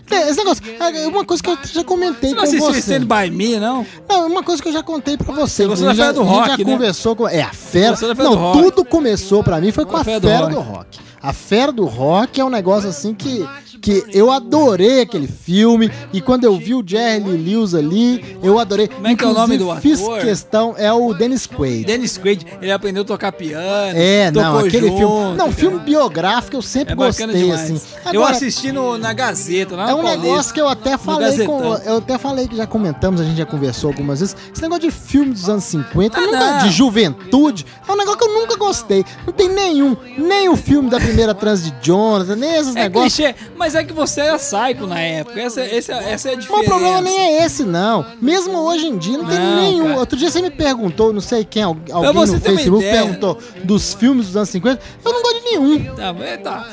É, 0.09 0.27
Esse 0.29 0.37
negócio, 0.39 0.61
é 0.77 1.07
uma 1.07 1.23
coisa 1.23 1.41
que 1.41 1.49
eu 1.49 1.57
já 1.63 1.83
comentei 1.85 2.31
Você 2.31 2.35
não 2.35 2.43
com 2.43 2.43
assistiu 2.43 2.73
você. 2.73 2.79
Stand 2.79 3.05
By 3.05 3.31
Me, 3.31 3.57
não? 3.57 3.85
Não, 4.09 4.27
uma 4.27 4.43
coisa 4.43 4.61
que 4.61 4.67
eu 4.67 4.73
já 4.73 4.83
contei 4.83 5.15
pra 5.15 5.33
você. 5.33 5.65
gostou 5.65 5.87
da 5.87 5.93
já, 5.93 6.03
Fera 6.07 6.13
do 6.13 6.21
a 6.21 6.25
gente 6.25 6.33
Rock, 6.33 6.47
já 6.49 6.57
né? 6.57 6.63
conversou 6.65 7.15
com. 7.15 7.27
É, 7.29 7.41
a 7.41 7.53
fera. 7.53 7.95
Não, 8.17 8.31
do 8.31 8.35
Rock. 8.35 8.61
tudo 8.61 8.83
começou 8.85 9.41
pra 9.41 9.61
mim 9.61 9.71
foi 9.71 9.85
com 9.85 9.95
a, 9.95 10.01
A 10.01 10.03
fera, 10.03 10.19
do, 10.19 10.59
rock. 10.59 10.99
A 11.23 11.33
fera 11.33 11.71
do 11.71 11.85
rock 11.85 12.39
é 12.41 12.43
um 12.45 12.49
negócio 12.49 12.89
assim 12.89 13.13
que, 13.13 13.47
que 13.79 14.03
eu 14.11 14.31
adorei 14.31 15.01
aquele 15.01 15.27
filme. 15.27 15.91
E 16.11 16.19
quando 16.19 16.45
eu 16.45 16.57
vi 16.57 16.73
o 16.73 16.83
Jerry 16.85 17.23
Lewis 17.37 17.75
ali, 17.75 18.37
eu 18.41 18.57
adorei. 18.57 18.87
Como 18.87 19.05
é 19.07 19.15
que 19.15 19.23
é 19.23 19.27
o 19.27 19.33
nome 19.33 19.57
do 19.57 19.65
Inclusive, 19.65 19.81
Fiz 19.81 20.01
ator? 20.01 20.19
questão, 20.21 20.75
é 20.77 20.91
o 20.91 21.13
Dennis 21.13 21.45
Quaid. 21.45 21.85
Dennis 21.85 22.17
Quaid, 22.17 22.45
ele 22.61 22.71
aprendeu 22.71 23.03
a 23.03 23.05
tocar 23.05 23.31
piano. 23.31 23.93
É, 23.95 24.31
não, 24.31 24.57
aquele 24.59 24.87
junto, 24.87 24.97
filme. 24.97 25.29
Não, 25.31 25.37
cara. 25.37 25.51
filme 25.51 25.79
biográfico 25.79 26.55
eu 26.57 26.61
sempre 26.61 26.93
É 26.93 26.95
gostei, 26.95 27.51
assim. 27.51 27.79
eu 28.05 28.09
Agora, 28.21 28.31
assisti 28.35 28.71
no, 28.71 28.97
na 28.97 29.13
Gazeta, 29.13 29.75
lá 29.75 29.89
É 29.91 29.93
um 29.93 30.01
Paulista. 30.01 30.17
negócio 30.23 30.53
que 30.55 30.61
eu 30.61 30.67
até 30.67 30.97
falei 30.97 31.45
com. 31.45 31.61
Eu 31.85 31.97
até 31.97 32.17
falei 32.17 32.47
que 32.47 32.55
já 32.55 32.65
comentamos, 32.65 33.21
a 33.21 33.23
gente 33.23 33.37
já 33.37 33.45
conversou 33.45 33.89
algumas 33.89 34.19
vezes. 34.21 34.35
Esse 34.51 34.61
negócio 34.61 34.81
de 34.83 34.91
filme 34.91 35.33
dos 35.33 35.47
anos 35.47 35.65
50, 35.65 36.17
eu 36.19 36.23
Ah, 36.23 36.25
nunca- 36.25 36.51
não. 36.53 36.67
de 36.67 36.71
juventude, 36.71 37.65
é 37.87 37.91
um 37.91 37.95
negócio 37.95 38.19
que 38.19 38.25
eu 38.25 38.33
nunca 38.33 38.55
gostei. 38.55 39.05
Não 39.25 39.33
tem 39.33 39.49
nenhum. 39.49 39.95
Nem 40.17 40.49
o 40.49 40.55
filme 40.55 40.89
da 40.89 40.99
primeira 41.11 41.33
trans 41.35 41.63
de 41.63 41.73
Jonathan, 41.81 42.35
nem 42.35 42.55
esses 42.55 42.75
É 42.75 42.83
negócios. 42.83 43.13
clichê, 43.15 43.35
mas 43.55 43.75
é 43.75 43.83
que 43.83 43.93
você 43.93 44.21
era 44.21 44.37
psycho 44.37 44.87
na 44.87 44.99
época. 44.99 45.39
Essa, 45.39 45.61
essa, 45.61 45.93
essa 45.93 46.29
é 46.29 46.33
a 46.33 46.35
Mas 46.35 46.45
diferença. 46.45 46.65
o 46.65 46.69
problema 46.69 47.01
nem 47.01 47.19
é 47.19 47.45
esse, 47.45 47.63
não. 47.63 48.05
Mesmo 48.21 48.57
hoje 48.57 48.87
em 48.87 48.97
dia, 48.97 49.17
não, 49.17 49.25
tem 49.27 49.37
Não, 49.39 49.55
nenhum. 49.61 49.87
cara. 49.87 49.99
Outro 49.99 50.17
dia 50.17 50.29
você 50.29 50.41
me 50.41 50.49
perguntou, 50.49 51.13
não 51.13 51.21
sei 51.21 51.43
quem, 51.45 51.63
al- 51.63 51.77
alguém 51.91 52.13
no 52.13 52.39
Facebook 52.39 52.83
perguntou 52.83 53.37
dos 53.63 53.93
filmes 53.93 54.27
dos 54.27 54.35
anos 54.37 54.49
50. 54.49 54.81
Eu 55.03 55.13
não 55.13 55.21
gosto 55.21 55.37
de 55.39 55.45
nenhum. 55.45 55.95
Tá, 55.95 56.13
tá. 56.43 56.67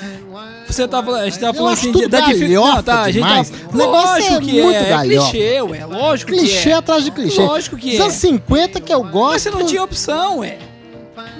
Você 0.66 0.86
tá 0.86 1.02
falando, 1.02 1.20
a 1.22 1.24
gente 1.24 1.38
tá 1.38 1.52
falando 1.54 1.72
assim 1.72 1.92
da 2.08 2.20
dificuldade. 2.20 2.82
tá, 2.84 3.00
a 3.02 3.10
gente 3.10 3.14
demais. 3.24 3.50
tá. 3.50 3.56
O 3.72 3.76
negócio 3.76 4.08
Lógico 4.08 4.34
é 4.34 4.40
que 4.40 4.62
muito 4.62 4.76
é. 4.76 4.90
É 4.92 5.02
clichê, 5.02 5.62
ué. 5.62 5.86
Lógico 5.86 6.32
Clichê 6.32 6.62
que 6.62 6.68
é. 6.70 6.72
atrás 6.74 7.04
de 7.04 7.10
clichê. 7.10 7.40
Lógico 7.40 7.76
que 7.76 7.90
Dos 7.90 7.98
é. 8.00 8.02
anos 8.02 8.14
50 8.14 8.80
que 8.80 8.92
eu 8.94 9.02
gosto. 9.02 9.32
Mas 9.32 9.42
você 9.42 9.50
não 9.50 9.64
tinha 9.64 9.82
opção, 9.82 10.38
ué. 10.40 10.58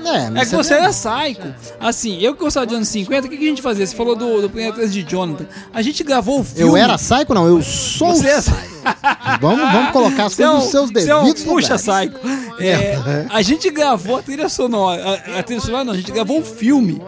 É, 0.04 0.40
É 0.40 0.44
que 0.44 0.54
você 0.54 0.74
era 0.74 0.88
psycho. 0.90 1.54
Assim, 1.80 2.18
eu 2.20 2.34
que 2.34 2.40
gostava 2.40 2.66
de 2.66 2.74
anos 2.74 2.88
50, 2.88 3.26
o 3.26 3.30
que, 3.30 3.36
que 3.36 3.44
a 3.44 3.48
gente 3.48 3.62
fazia? 3.62 3.86
Você 3.86 3.94
falou 3.96 4.14
do, 4.16 4.42
do 4.42 4.48
Três 4.48 4.92
de 4.92 5.02
Jonathan. 5.02 5.46
A 5.72 5.82
gente 5.82 6.02
gravou 6.04 6.40
o 6.40 6.44
filme. 6.44 6.70
Eu 6.70 6.76
era 6.76 6.96
psycho, 6.96 7.34
não, 7.34 7.46
eu 7.46 7.62
sou 7.62 8.14
Você 8.14 8.28
é 8.28 8.38
psycho. 8.40 8.78
Vamos, 9.40 9.70
vamos 9.70 9.90
colocar 9.92 10.24
as 10.26 10.38
é 10.40 10.44
coisas 10.44 10.54
um- 10.54 10.58
nos 10.62 10.70
seus 10.70 11.06
é 11.06 11.14
um 11.14 11.22
devidos 11.24 11.42
puxa 11.44 11.74
lugares. 11.76 12.10
psycho. 12.12 12.38
É, 12.60 13.26
a 13.30 13.40
gente 13.40 13.70
gravou 13.70 14.16
a 14.16 14.22
trilha 14.22 14.48
sonora. 14.48 15.22
A, 15.36 15.38
a 15.38 15.42
trilha 15.44 15.60
sonora 15.60 15.84
não, 15.84 15.92
a 15.92 15.96
gente 15.96 16.10
gravou 16.10 16.40
o 16.40 16.44
filme. 16.44 17.00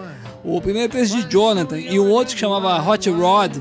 O 0.45 0.61
primeiro 0.61 0.93
texto 0.93 1.17
de 1.17 1.29
Jonathan 1.29 1.77
e 1.77 1.99
o 1.99 2.07
outro 2.07 2.35
que 2.35 2.41
chamava 2.41 2.81
Hot 2.89 3.11
Rod, 3.11 3.57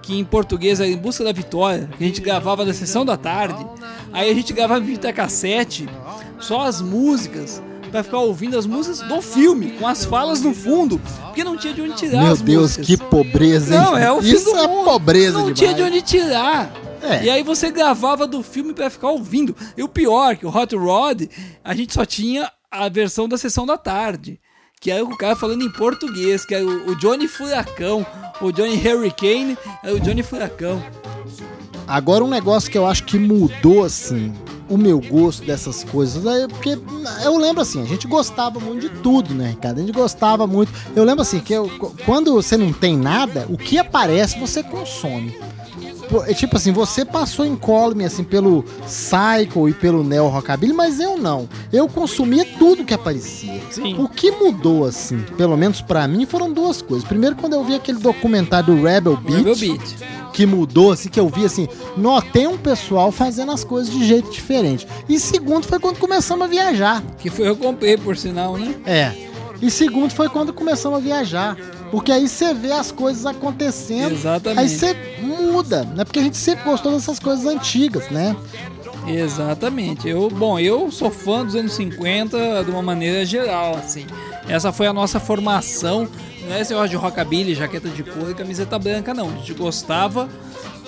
que 0.00 0.18
em 0.18 0.24
português 0.24 0.80
era 0.80 0.88
Em 0.88 0.96
Busca 0.96 1.22
da 1.22 1.32
Vitória, 1.32 1.86
que 1.98 2.02
a 2.02 2.06
gente 2.06 2.20
gravava 2.22 2.64
na 2.64 2.72
sessão 2.72 3.04
da 3.04 3.16
tarde. 3.18 3.64
Aí 4.10 4.30
a 4.30 4.34
gente 4.34 4.54
gravava 4.54 4.82
em 4.82 4.86
fita 4.86 5.12
cassete, 5.12 5.86
só 6.40 6.62
as 6.62 6.80
músicas, 6.80 7.62
pra 7.94 8.02
ficar 8.02 8.18
ouvindo 8.18 8.58
as 8.58 8.66
músicas 8.66 8.98
do 9.06 9.22
filme, 9.22 9.70
com 9.78 9.86
as 9.86 10.04
falas 10.04 10.40
no 10.40 10.52
fundo, 10.52 11.00
porque 11.26 11.44
não 11.44 11.56
tinha 11.56 11.72
de 11.72 11.80
onde 11.80 11.94
tirar 11.94 12.24
Meu 12.24 12.36
Deus, 12.36 12.62
músicas. 12.76 12.86
que 12.88 12.96
pobreza, 12.96 13.72
hein? 13.72 13.80
Não, 13.80 13.96
é 13.96 14.10
o 14.12 14.18
Isso 14.20 14.50
é 14.56 14.66
mundo. 14.66 14.84
pobreza 14.84 15.38
Não 15.38 15.42
demais. 15.52 15.58
tinha 15.60 15.74
de 15.74 15.82
onde 15.84 16.02
tirar. 16.02 16.72
É. 17.00 17.22
E 17.22 17.30
aí 17.30 17.44
você 17.44 17.70
gravava 17.70 18.26
do 18.26 18.42
filme 18.42 18.72
pra 18.72 18.90
ficar 18.90 19.10
ouvindo. 19.10 19.54
E 19.76 19.82
o 19.84 19.88
pior, 19.88 20.34
que 20.34 20.44
o 20.44 20.48
Hot 20.48 20.74
Rod, 20.74 21.22
a 21.62 21.72
gente 21.72 21.94
só 21.94 22.04
tinha 22.04 22.50
a 22.68 22.88
versão 22.88 23.28
da 23.28 23.38
sessão 23.38 23.64
da 23.64 23.78
tarde. 23.78 24.40
Que 24.80 24.90
era 24.90 25.04
o 25.04 25.16
cara 25.16 25.36
falando 25.36 25.62
em 25.62 25.70
português, 25.70 26.44
que 26.44 26.52
era 26.52 26.66
o 26.66 26.90
o 26.90 26.96
Johnny 26.96 27.28
Furacão. 27.28 28.04
O 28.40 28.50
Johnny 28.50 28.74
Hurricane 28.76 29.56
era 29.84 29.94
o 29.94 30.00
Johnny 30.00 30.24
Furacão. 30.24 30.82
Agora 31.86 32.24
um 32.24 32.28
negócio 32.28 32.68
que 32.68 32.76
eu 32.76 32.86
acho 32.86 33.04
que 33.04 33.18
mudou, 33.20 33.84
assim, 33.84 34.34
o 34.68 34.76
meu 34.78 35.00
gosto 35.00 35.44
dessas 35.44 35.84
coisas, 35.84 36.24
é 36.24 36.48
porque 36.48 36.78
eu 37.24 37.36
lembro 37.38 37.60
assim, 37.60 37.82
a 37.82 37.86
gente 37.86 38.06
gostava 38.06 38.58
muito 38.58 38.88
de 38.88 38.88
tudo, 39.00 39.34
né, 39.34 39.50
Ricardo? 39.50 39.78
A 39.78 39.80
gente 39.82 39.92
gostava 39.92 40.46
muito. 40.46 40.72
Eu 40.96 41.04
lembro 41.04 41.22
assim, 41.22 41.40
que 41.40 41.52
eu- 41.52 41.70
quando 42.04 42.32
você 42.32 42.56
não 42.56 42.72
tem 42.72 42.96
nada, 42.96 43.46
o 43.50 43.56
que 43.58 43.78
aparece 43.78 44.38
você 44.38 44.62
consome. 44.62 45.36
É 46.26 46.34
Tipo 46.34 46.56
assim, 46.56 46.72
você 46.72 47.04
passou 47.04 47.44
incólume 47.46 48.04
assim 48.04 48.22
pelo 48.22 48.64
Psycho 48.84 49.68
e 49.68 49.72
pelo 49.72 50.04
Neo 50.04 50.28
Rockabilly, 50.28 50.72
mas 50.72 51.00
eu 51.00 51.16
não. 51.16 51.48
Eu 51.72 51.88
consumia 51.88 52.44
tudo 52.58 52.84
que 52.84 52.94
aparecia. 52.94 53.60
Sim. 53.70 53.96
O 53.98 54.08
que 54.08 54.30
mudou 54.30 54.84
assim, 54.84 55.18
pelo 55.36 55.56
menos 55.56 55.80
pra 55.80 56.06
mim, 56.06 56.26
foram 56.26 56.52
duas 56.52 56.82
coisas. 56.82 57.06
Primeiro, 57.06 57.36
quando 57.36 57.54
eu 57.54 57.64
vi 57.64 57.74
aquele 57.74 57.98
documentário 57.98 58.74
do 58.74 58.82
Rebel 58.82 59.16
Beat, 59.16 59.38
Rebel 59.38 59.56
Beat. 59.56 59.96
que 60.32 60.46
mudou, 60.46 60.92
assim, 60.92 61.08
que 61.08 61.18
eu 61.18 61.28
vi 61.28 61.44
assim, 61.44 61.68
notei 61.96 62.46
um 62.46 62.58
pessoal 62.58 63.10
fazendo 63.10 63.52
as 63.52 63.64
coisas 63.64 63.92
de 63.92 64.04
jeito 64.04 64.30
diferente. 64.30 64.86
E 65.08 65.18
segundo 65.18 65.66
foi 65.66 65.78
quando 65.78 65.98
começamos 65.98 66.44
a 66.44 66.48
viajar. 66.48 67.02
Que 67.18 67.30
foi 67.30 67.48
eu 67.48 67.56
comprei, 67.56 67.96
por 67.96 68.16
sinal, 68.16 68.56
né? 68.56 68.74
É. 68.84 69.33
E 69.60 69.70
segundo 69.70 70.10
foi 70.12 70.28
quando 70.28 70.52
começamos 70.52 70.98
a 70.98 71.02
viajar. 71.02 71.56
Porque 71.90 72.10
aí 72.10 72.28
você 72.28 72.52
vê 72.52 72.72
as 72.72 72.90
coisas 72.90 73.24
acontecendo. 73.24 74.12
Exatamente. 74.12 74.60
Aí 74.60 74.68
você 74.68 74.96
muda, 75.20 75.84
né? 75.84 76.04
Porque 76.04 76.18
a 76.18 76.22
gente 76.22 76.36
sempre 76.36 76.64
gostou 76.64 76.92
dessas 76.92 77.18
coisas 77.18 77.46
antigas, 77.46 78.10
né? 78.10 78.36
Exatamente. 79.06 80.08
Eu, 80.08 80.28
bom, 80.30 80.58
eu 80.58 80.90
sou 80.90 81.10
fã 81.10 81.44
dos 81.44 81.54
anos 81.54 81.72
50 81.74 82.64
de 82.64 82.70
uma 82.70 82.82
maneira 82.82 83.24
geral, 83.24 83.76
assim. 83.76 84.06
Essa 84.48 84.72
foi 84.72 84.86
a 84.86 84.92
nossa 84.92 85.20
formação. 85.20 86.08
Não 86.46 86.54
é 86.54 86.60
esse 86.60 86.70
negócio 86.70 86.90
de 86.90 86.96
rockabilly, 86.96 87.54
jaqueta 87.54 87.88
de 87.88 88.02
couro 88.02 88.30
e 88.30 88.34
camiseta 88.34 88.78
branca, 88.78 89.14
não. 89.14 89.28
A 89.28 89.36
gente 89.36 89.54
gostava 89.54 90.28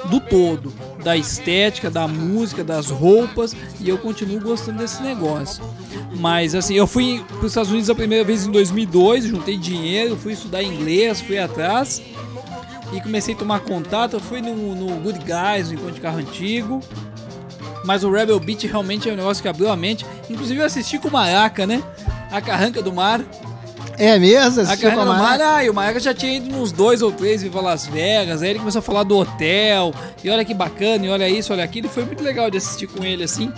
do 0.07 0.21
todo, 0.21 0.73
da 1.03 1.17
estética, 1.17 1.91
da 1.91 2.07
música, 2.07 2.65
das 2.65 2.91
roupas, 2.91 3.55
e 3.81 3.89
eu 3.89 3.99
continuo 3.99 4.41
gostando 4.41 4.79
desse 4.79 5.03
negócio. 5.03 5.65
Mas 6.19 6.55
assim, 6.55 6.75
eu 6.75 6.87
fui 6.87 7.25
para 7.29 7.39
os 7.39 7.53
Estados 7.53 7.71
Unidos 7.71 7.91
a 7.91 7.95
primeira 7.95 8.25
vez 8.25 8.47
em 8.47 8.51
2002, 8.51 9.25
juntei 9.25 9.57
dinheiro, 9.57 10.17
fui 10.17 10.33
estudar 10.33 10.63
inglês, 10.63 11.21
fui 11.21 11.39
atrás 11.39 12.03
e 12.93 13.01
comecei 13.01 13.35
a 13.35 13.39
tomar 13.39 13.61
contato. 13.61 14.15
Eu 14.15 14.21
fui 14.21 14.41
no, 14.41 14.75
no 14.75 15.01
Good 15.01 15.21
Guys, 15.21 15.69
no 15.69 15.75
encontro 15.75 15.95
de 15.95 16.01
carro 16.01 16.19
antigo. 16.19 16.81
Mas 17.85 18.03
o 18.03 18.11
Rebel 18.11 18.41
Beat 18.41 18.65
realmente 18.65 19.09
é 19.09 19.13
um 19.13 19.17
negócio 19.17 19.43
que 19.43 19.49
abriu 19.49 19.71
a 19.71 19.77
mente. 19.77 20.05
Inclusive 20.29 20.61
eu 20.61 20.67
assisti 20.67 20.99
com 20.99 21.09
o 21.09 21.13
Maraca, 21.13 21.67
né? 21.67 21.83
A 22.31 22.41
Carranca 22.41 22.83
do 22.83 22.93
Mar. 22.93 23.21
É 23.99 24.19
mesmo? 24.19 24.61
A 24.61 24.65
Assistiu 24.65 24.91
Carranca 24.91 24.97
com 24.97 25.05
do 25.05 25.13
a 25.13 25.23
Mara? 25.23 25.65
e 25.65 25.71
o 25.71 25.75
Maraca 25.75 26.01
já 26.01 26.13
tinha 26.15 26.37
ido 26.37 26.51
nos 26.51 26.73
dois 26.73 27.03
ou 27.03 27.11
três 27.13 27.43
Viva 27.43 27.61
Las 27.61 27.87
Vegas. 27.87 28.43
Aí 28.43 28.51
ele 28.51 28.59
começou 28.59 28.81
a 28.81 28.83
falar 28.83 29.03
do 29.03 29.17
hotel. 29.17 29.95
E 30.23 30.31
olha 30.31 30.45
que 30.45 30.55
bacana, 30.55 31.07
e 31.07 31.09
olha 31.09 31.29
isso, 31.29 31.53
olha 31.53 31.65
aquilo. 31.65 31.87
E 31.87 31.91
foi 31.91 32.05
muito 32.05 32.23
legal 32.23 32.51
de 32.51 32.59
assistir 32.59 32.87
com 32.87 33.05
ele 33.05 33.25
assim. 33.25 33.51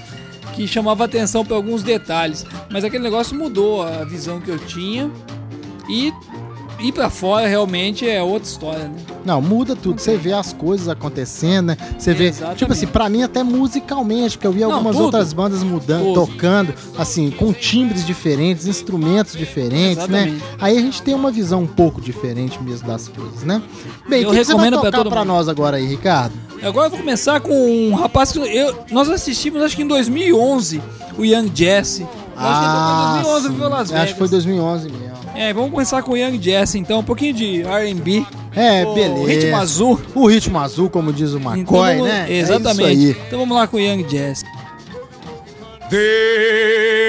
Que 0.55 0.67
chamava 0.67 1.05
atenção 1.05 1.45
para 1.45 1.57
alguns 1.57 1.83
detalhes. 1.83 2.45
Mas 2.71 2.85
aquele 2.85 3.03
negócio 3.03 3.37
mudou 3.37 3.83
a 3.83 4.05
visão 4.05 4.41
que 4.41 4.51
eu 4.51 4.59
tinha. 4.59 5.11
E 5.89 6.13
ir 6.81 6.93
pra 6.93 7.11
fora 7.11 7.47
realmente 7.47 8.09
é 8.09 8.23
outra 8.23 8.49
história, 8.49 8.85
né? 8.85 8.95
Não, 9.25 9.43
muda 9.43 9.75
tudo. 9.77 10.01
Você 10.01 10.17
vê 10.17 10.33
as 10.33 10.53
coisas 10.53 10.89
acontecendo, 10.89 11.67
né? 11.69 11.77
Você 11.99 12.15
vê, 12.15 12.29
Exatamente. 12.29 12.59
tipo 12.59 12.73
assim, 12.73 12.87
pra 12.87 13.09
mim 13.09 13.23
até 13.23 13.43
musicalmente, 13.43 14.37
porque 14.39 14.47
eu 14.47 14.53
vi 14.53 14.61
Não, 14.61 14.73
algumas 14.73 14.95
tudo. 14.97 15.05
outras 15.07 15.33
bandas 15.33 15.63
mudando, 15.63 16.05
Tudo. 16.15 16.27
tocando, 16.27 16.73
assim, 16.97 17.31
com 17.31 17.53
timbres 17.53 18.07
diferentes, 18.07 18.67
instrumentos 18.67 19.35
diferentes, 19.35 20.07
né? 20.09 20.23
Exatamente. 20.29 20.45
Aí 20.59 20.79
a 20.79 20.81
gente 20.81 21.03
tem 21.03 21.15
uma 21.15 21.31
visão 21.31 21.63
um 21.63 21.67
pouco 21.67 22.01
diferente 22.01 22.63
mesmo 22.63 22.87
das 22.87 23.09
coisas, 23.09 23.43
né? 23.43 23.61
Bem, 24.09 24.23
Eu 24.23 24.29
o 24.31 24.33
que, 24.33 24.39
que 24.39 24.45
você 24.45 24.55
vai 24.55 24.65
recomendo 24.65 24.81
pra 24.81 24.91
tocar 24.91 24.99
todo 25.05 25.11
pra 25.11 25.21
mundo. 25.21 25.29
nós 25.29 25.49
agora 25.49 25.77
aí, 25.77 25.87
Ricardo? 25.87 26.33
Agora 26.63 26.87
eu 26.87 26.91
vou 26.91 26.99
começar 27.01 27.41
com 27.41 27.53
um 27.91 27.95
rapaz 27.95 28.33
que 28.33 28.39
eu, 28.39 28.75
nós 28.91 29.09
assistimos, 29.11 29.63
acho 29.63 29.77
que 29.77 29.83
em 29.83 29.87
2011, 29.87 30.81
o 31.17 31.25
Young 31.25 31.51
Jesse. 31.55 32.03
Eu 32.03 32.09
acho 32.47 32.61
que 32.61 32.67
em 32.67 33.23
2011 33.23 33.49
sim. 33.49 33.59
Las 33.69 33.89
Vegas. 33.91 34.05
Acho 34.05 34.13
que 34.15 34.19
foi 34.19 34.29
2011 34.29 34.89
mesmo. 34.91 35.08
É, 35.39 35.53
vamos 35.53 35.71
começar 35.71 36.03
com 36.03 36.13
o 36.13 36.17
Young 36.17 36.41
Jesse 36.43 36.79
então, 36.79 36.99
um 36.99 37.05
pouquinho 37.05 37.33
de 37.33 37.63
R&B. 37.63 38.27
É, 38.57 38.85
o 38.85 38.93
beleza. 38.95 39.27
Ritmo 39.29 39.57
azul. 39.57 40.01
O 40.15 40.27
ritmo 40.27 40.59
azul, 40.59 40.91
como 40.91 41.13
diz 41.13 41.33
o 41.33 41.37
McCoy, 41.39 41.61
Então 41.61 41.77
vamos- 41.85 42.09
né? 42.09 42.27
É 42.29 42.39
Exatamente. 42.39 42.81
isso 43.11 43.19
aí. 43.19 43.25
então 43.29 43.39
vamos 43.39 43.57
lá 43.57 43.67
com 43.69 43.77
o 43.77 43.81
Young 43.81 44.05
Jesse. 44.09 44.45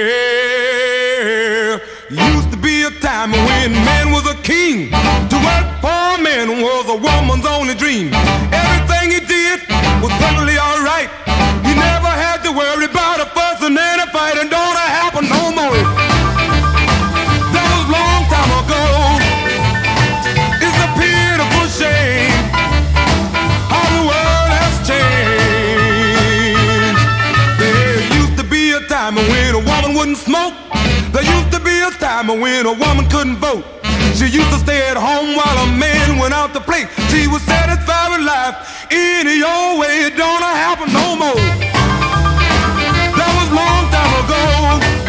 There 0.09 1.81
used 2.09 2.49
to 2.51 2.57
be 2.57 2.83
a 2.83 2.91
time 3.01 3.31
when 3.47 3.71
man 3.85 4.11
was 4.11 4.25
a 4.27 4.35
king. 4.41 4.89
To 5.29 5.35
work 5.37 5.81
for 5.81 5.89
a 5.89 6.17
man 6.21 6.61
was 6.61 6.87
a 6.89 6.95
woman's 6.95 7.45
only 7.45 7.73
dream. 7.75 8.11
Everything 8.51 9.11
he 9.11 9.19
did 9.21 9.59
was 10.01 10.11
perfectly 10.13 10.57
alright. 10.57 11.09
There 31.11 31.23
used 31.23 31.51
to 31.51 31.59
be 31.59 31.75
a 31.81 31.91
time 31.91 32.27
when 32.27 32.65
a 32.65 32.73
woman 32.73 33.09
couldn't 33.09 33.37
vote. 33.37 33.65
She 34.13 34.25
used 34.25 34.51
to 34.51 34.59
stay 34.59 34.89
at 34.89 34.97
home 34.97 35.35
while 35.35 35.57
a 35.65 35.67
man 35.77 36.19
went 36.19 36.33
out 36.33 36.53
to 36.53 36.61
play. 36.61 36.85
She 37.09 37.27
was 37.27 37.41
satisfied 37.41 38.09
with 38.11 38.25
life 38.25 38.55
any 38.91 39.41
old 39.41 39.79
way. 39.79 40.05
It 40.05 40.15
don't 40.15 40.41
happen 40.41 40.93
no 40.93 41.15
more. 41.15 41.41
That 43.17 43.31
was 43.39 43.49
long 43.51 43.89
time 43.89 44.13
ago. 44.23 45.08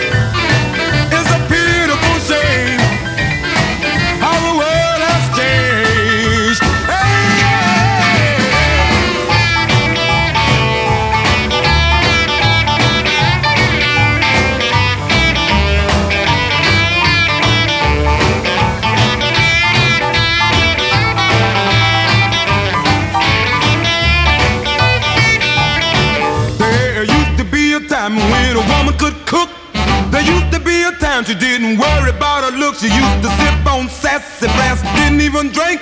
To 31.24 31.34
be 31.34 31.40
a 31.40 31.40
time 31.40 31.40
she 31.40 31.46
didn't 31.46 31.78
worry 31.78 32.10
about 32.10 32.44
her 32.44 32.56
looks. 32.58 32.80
She 32.80 32.88
used 32.88 33.22
to 33.22 33.30
sip 33.36 33.66
on 33.66 33.88
sassy 33.88 34.46
breasts, 34.46 34.84
didn't 34.96 35.20
even 35.20 35.50
drink. 35.50 35.80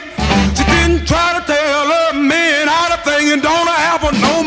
She 0.56 0.64
didn't 0.64 1.06
try 1.06 1.38
to 1.38 1.44
tell 1.46 1.86
her 1.86 2.12
man 2.14 2.68
how 2.68 2.94
to 2.94 3.02
think 3.02 3.32
and 3.32 3.42
don't 3.42 3.68
happen 3.68 4.20
no 4.20 4.37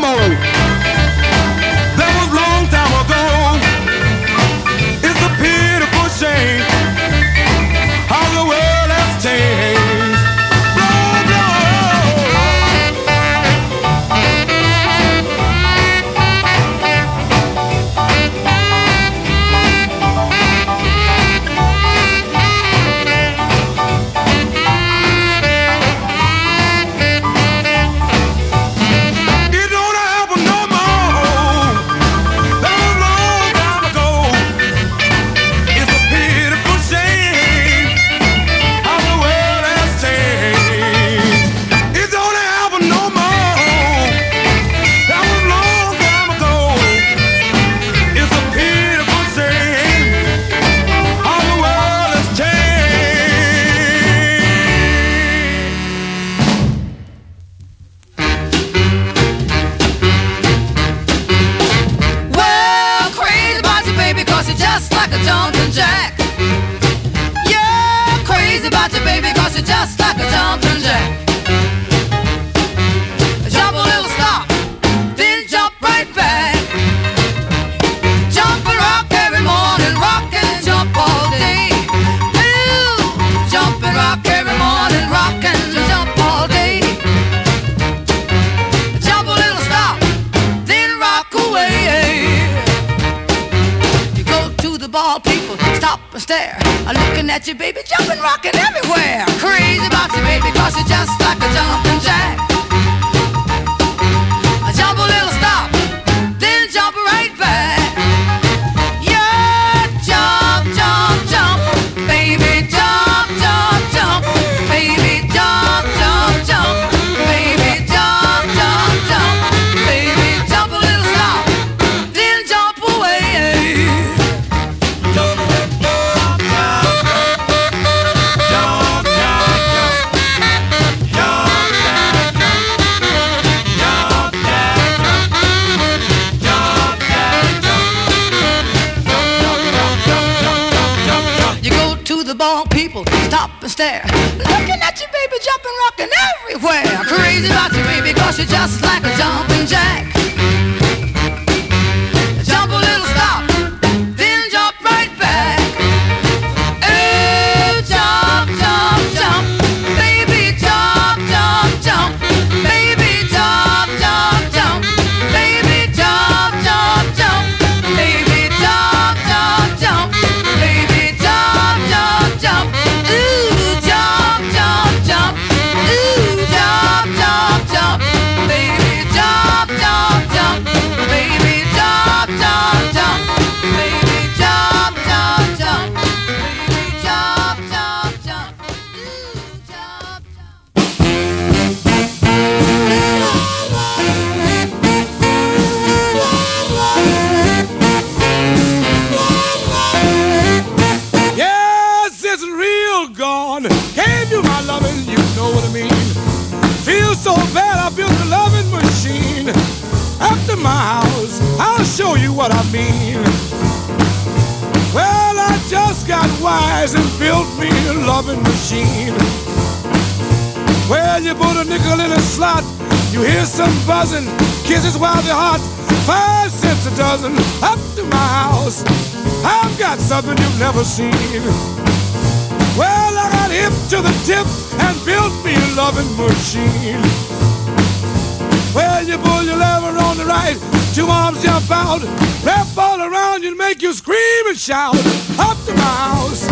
shout. 244.62 244.94
Up 245.40 245.58
to 245.66 245.74
my 245.74 245.80
house, 245.82 246.46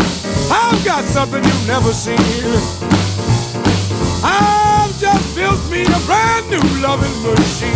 I've 0.51 0.85
got 0.85 1.05
something 1.05 1.45
you've 1.45 1.67
never 1.69 1.93
seen. 1.93 2.19
I've 4.25 4.99
just 4.99 5.37
built 5.37 5.63
me 5.71 5.83
a 5.83 5.99
brand 6.07 6.51
new 6.51 6.83
loving 6.83 7.23
machine. 7.23 7.71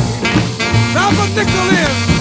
Drop 0.93 1.13
a 1.13 1.29
nickel 1.37 1.69
in. 1.79 2.14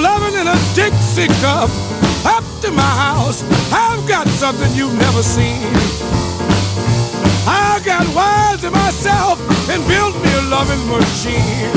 Loving 0.00 0.34
in 0.40 0.46
a 0.46 0.58
Dixie 0.74 1.28
cup. 1.40 1.70
Up 2.24 2.44
to 2.62 2.70
my 2.70 2.82
house, 2.82 3.42
I've 3.72 4.06
got 4.08 4.26
something 4.28 4.70
you've 4.74 4.98
never 4.98 5.22
seen. 5.22 5.62
I 7.46 7.80
got 7.84 8.06
wise 8.14 8.60
to 8.62 8.70
myself 8.70 9.40
and 9.70 9.80
built 9.86 10.14
me 10.22 10.30
a 10.34 10.42
loving 10.50 10.84
machine. 10.88 11.72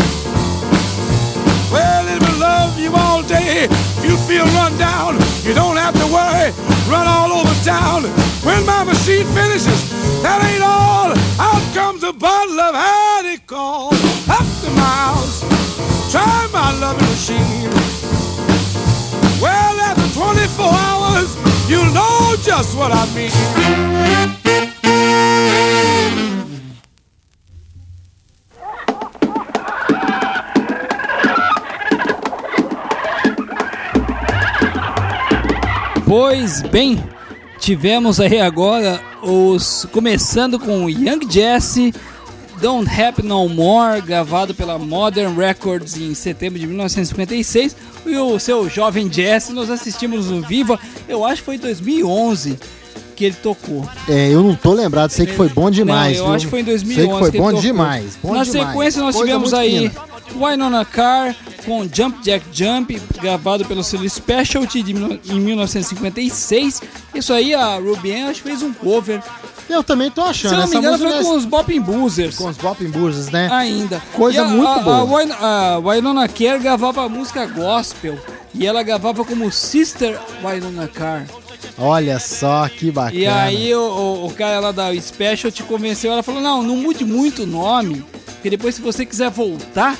Well, 1.72 2.05
it 2.07 2.19
will 2.19 2.39
love 2.39 2.78
you 2.78 2.91
all 2.95 3.22
day. 3.24 3.67
If 3.69 4.03
you 4.03 4.17
feel 4.28 4.45
run 4.57 4.78
down, 4.78 5.15
you 5.43 5.53
don't 5.53 5.78
have 5.78 5.93
to 5.95 6.07
worry. 6.11 6.51
Run 6.89 7.07
all 7.07 7.32
over 7.32 7.55
town. 7.63 8.03
When 8.43 8.65
my 8.65 8.84
machine 8.84 9.26
finishes, 9.28 9.80
that 10.24 10.43
ain't 10.43 10.63
all. 10.63 11.13
Out 11.39 11.63
comes 11.74 12.03
a 12.03 12.11
bottle 12.11 12.59
of 12.59 12.76
honeycomb. 12.76 13.95
Up 14.28 14.47
to 14.63 14.69
my 14.72 14.93
house, 15.07 15.41
try 16.11 16.49
my 16.51 16.78
loving 16.80 17.07
machine. 17.07 18.00
Well, 19.41 19.79
after 19.79 20.07
24 20.13 20.65
hours, 20.65 21.35
you'll 21.67 21.91
know 21.93 22.35
just 22.43 22.77
what 22.77 22.91
I 22.91 23.05
mean. 23.15 23.31
Pois 36.05 36.61
bem, 36.61 37.01
tivemos 37.57 38.19
aí 38.19 38.39
agora 38.41 39.01
os 39.23 39.85
começando 39.93 40.59
com 40.59 40.89
Young 40.89 41.21
Jesse, 41.29 41.93
Don't 42.62 42.88
Happen 42.89 43.26
No 43.26 43.49
More, 43.49 44.01
gravado 44.01 44.53
pela 44.53 44.78
Modern 44.78 45.36
Records 45.36 45.97
em 45.97 46.14
setembro 46.14 46.59
de 46.59 46.68
1956, 46.68 47.76
e 48.05 48.16
o 48.18 48.38
seu 48.38 48.70
jovem 48.70 49.12
Jesse 49.12 49.51
nós 49.51 49.70
assistimos 49.70 50.30
no 50.30 50.41
Viva, 50.41 50.80
eu 51.09 51.26
acho 51.26 51.41
que 51.41 51.45
foi 51.45 51.55
em 51.55 51.59
2011 51.59 52.59
que 53.16 53.26
ele 53.26 53.36
tocou. 53.41 53.88
É, 54.07 54.30
eu 54.30 54.41
não 54.43 54.55
tô 54.55 54.74
lembrado, 54.74 55.09
sei 55.12 55.26
que 55.26 55.34
foi 55.34 55.49
bom 55.49 55.70
demais. 55.72 56.18
Não, 56.18 56.24
eu 56.24 56.26
viu? 56.28 56.36
acho 56.36 56.45
que 56.45 56.51
foi 56.51 56.62
em 56.62 56.64
2011 56.64 56.95
Sei 56.95 57.14
que 57.14 57.20
foi 57.20 57.32
que 57.32 57.38
bom 57.38 57.53
demais. 57.59 58.18
bom 58.22 58.34
Na 58.34 58.43
demais. 58.43 58.68
sequência 58.70 59.01
nós 59.01 59.16
Coisa 59.16 59.28
tivemos 59.28 59.53
aí 59.53 59.89
fina. 59.89 60.01
Winona 60.36 60.84
Carr 60.86 61.36
com 61.65 61.84
Jump 61.91 62.21
Jack 62.23 62.45
Jump, 62.51 62.99
gravado 63.21 63.65
pelo 63.65 63.84
selo 63.84 64.07
Specialty 64.09 64.82
de, 64.82 64.91
em 64.93 65.39
1956. 65.39 66.82
Isso 67.13 67.34
aí 67.34 67.53
a 67.53 67.75
Ruby 67.77 68.13
acho 68.23 68.41
que 68.41 68.49
fez 68.49 68.61
um 68.63 68.73
cover. 68.73 69.21
Eu 69.69 69.84
também 69.84 70.11
tô 70.11 70.21
achando. 70.21 70.49
Se 70.51 70.55
não 70.57 70.63
me 70.63 70.69
essa 70.69 70.77
engano 70.77 70.91
música 70.97 71.09
foi 71.09 71.19
não 71.23 71.27
é- 71.27 71.32
com 71.32 71.38
os 71.38 71.45
Bopping 71.45 71.79
Boozers. 71.82 72.36
com 72.36 72.47
os 72.49 72.57
Bopping 72.57 72.89
Buzzers, 72.89 73.29
né? 73.29 73.47
Ainda. 73.51 74.01
Coisa 74.13 74.41
a- 74.41 74.45
muito 74.45 74.67
a, 74.67 74.79
boa. 74.79 74.97
A, 74.97 75.03
Wyn- 75.03 75.32
a 75.39 75.79
Winona 75.79 76.27
Carr 76.27 76.59
gravava 76.59 77.07
música 77.07 77.45
gospel. 77.45 78.19
E 78.53 78.65
ela 78.67 78.84
gravava 78.84 79.23
como 79.23 79.49
Sister 79.51 80.19
Winona 80.43 80.88
Carr. 80.89 81.25
Olha 81.77 82.19
só 82.19 82.67
que 82.67 82.91
bacana. 82.91 83.17
E 83.17 83.25
aí 83.27 83.73
o, 83.73 83.79
o- 83.82 84.25
o 84.27 84.32
cara 84.34 84.59
lá 84.59 84.71
da 84.73 84.93
Special 84.99 85.49
te 85.51 85.63
convenceu, 85.63 86.11
ela 86.11 86.21
falou, 86.23 86.41
não, 86.41 86.61
não 86.61 86.75
mude 86.75 87.05
muito 87.05 87.43
o 87.43 87.47
nome, 87.47 88.03
porque 88.34 88.49
depois 88.49 88.75
se 88.75 88.82
você 88.82 89.05
quiser 89.05 89.29
voltar, 89.29 89.97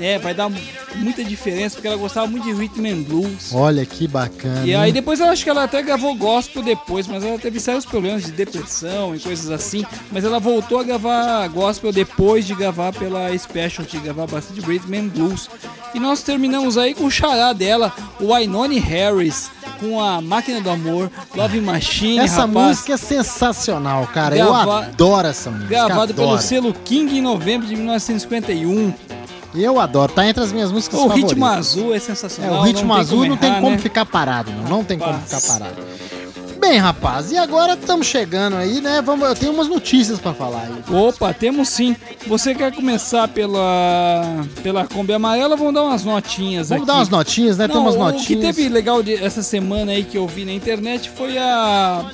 né, 0.00 0.18
vai 0.18 0.32
dar 0.34 0.50
muita 0.96 1.22
diferença, 1.22 1.76
porque 1.76 1.86
ela 1.86 1.96
gostava 1.96 2.26
muito 2.26 2.44
de 2.44 2.52
rhythm 2.54 2.86
and 2.86 3.02
blues. 3.02 3.52
Olha 3.54 3.84
que 3.84 4.08
bacana. 4.08 4.66
E 4.66 4.74
aí 4.74 4.90
depois 4.90 5.20
eu 5.20 5.26
acho 5.26 5.44
que 5.44 5.50
ela 5.50 5.64
até 5.64 5.82
gravou 5.82 6.14
gospel 6.16 6.62
depois, 6.62 7.06
mas 7.06 7.22
ela 7.22 7.38
teve 7.38 7.60
sérios 7.60 7.84
problemas 7.84 8.24
de 8.24 8.32
depressão 8.32 9.14
e 9.14 9.20
coisas 9.20 9.50
assim. 9.50 9.84
Mas 10.10 10.24
ela 10.24 10.40
voltou 10.40 10.80
a 10.80 10.82
gravar 10.82 11.46
gospel 11.48 11.92
depois 11.92 12.46
de 12.46 12.54
gravar 12.54 12.92
pela 12.92 13.36
Specialty, 13.38 13.98
gravar 13.98 14.26
bastante 14.26 14.60
rhythm 14.62 14.94
and 14.94 15.08
blues. 15.08 15.48
E 15.94 16.00
nós 16.00 16.22
terminamos 16.22 16.78
aí 16.78 16.94
com 16.94 17.04
o 17.04 17.10
xará 17.10 17.52
dela, 17.52 17.92
o 18.20 18.32
Ainone 18.32 18.78
Harris, 18.78 19.50
com 19.80 20.00
a 20.00 20.20
Máquina 20.20 20.60
do 20.60 20.70
Amor, 20.70 21.10
Love 21.34 21.60
Machine, 21.60 22.20
Essa 22.20 22.42
rapaz. 22.46 22.66
música 22.68 22.92
é 22.94 22.96
sensacional, 22.96 24.06
cara. 24.06 24.34
Grava- 24.36 24.62
Eu 24.64 24.72
adoro 24.72 25.28
essa 25.28 25.50
música. 25.50 25.68
Gravado 25.68 26.14
pelo 26.14 26.38
selo 26.38 26.72
King 26.72 27.18
em 27.18 27.20
novembro 27.22 27.66
de 27.66 27.74
1951. 27.76 28.94
Eu 29.54 29.80
adoro, 29.80 30.12
tá 30.12 30.26
entre 30.26 30.42
as 30.42 30.52
minhas 30.52 30.70
músicas 30.70 30.98
O 30.98 31.02
favoritas. 31.02 31.30
ritmo 31.30 31.46
azul 31.46 31.92
é 31.92 31.96
É, 31.96 32.00
sensacional. 32.00 32.60
o 32.60 32.62
ritmo 32.62 32.86
não 32.88 32.94
tem 32.94 33.00
azul 33.00 33.26
não 33.26 33.36
tem 33.36 33.50
errar, 33.50 33.60
como 33.60 33.72
né? 33.72 33.78
ficar 33.78 34.06
parado, 34.06 34.50
não. 34.52 34.64
Não 34.68 34.84
tem 34.84 34.98
como 34.98 35.18
ficar 35.20 35.40
parado. 35.40 35.76
Bem, 36.60 36.76
rapaz, 36.78 37.32
e 37.32 37.38
agora 37.38 37.72
estamos 37.72 38.06
chegando 38.06 38.54
aí, 38.54 38.82
né? 38.82 39.00
Vamos, 39.00 39.26
eu 39.26 39.34
tenho 39.34 39.50
umas 39.52 39.66
notícias 39.66 40.18
pra 40.20 40.34
falar 40.34 40.64
aí. 40.68 40.94
Opa, 40.94 41.32
temos 41.32 41.70
sim. 41.70 41.96
Você 42.26 42.54
quer 42.54 42.70
começar 42.74 43.26
pela 43.28 44.44
pela 44.62 44.86
Kombi 44.86 45.14
Amarela? 45.14 45.56
Vamos 45.56 45.72
dar 45.72 45.84
umas 45.84 46.04
notinhas 46.04 46.68
Vamos 46.68 46.82
aqui. 46.82 46.86
dar 46.86 46.98
umas 46.98 47.08
notinhas, 47.08 47.56
né? 47.56 47.66
Tem 47.66 47.74
Não, 47.76 47.82
umas 47.82 47.94
O 47.94 47.98
que 47.98 48.04
notinhas. 48.36 48.56
teve 48.56 48.68
legal 48.68 49.02
de- 49.02 49.14
essa 49.14 49.42
semana 49.42 49.92
aí 49.92 50.04
que 50.04 50.18
eu 50.18 50.26
vi 50.28 50.44
na 50.44 50.52
internet 50.52 51.08
foi 51.16 51.38
a 51.38 52.04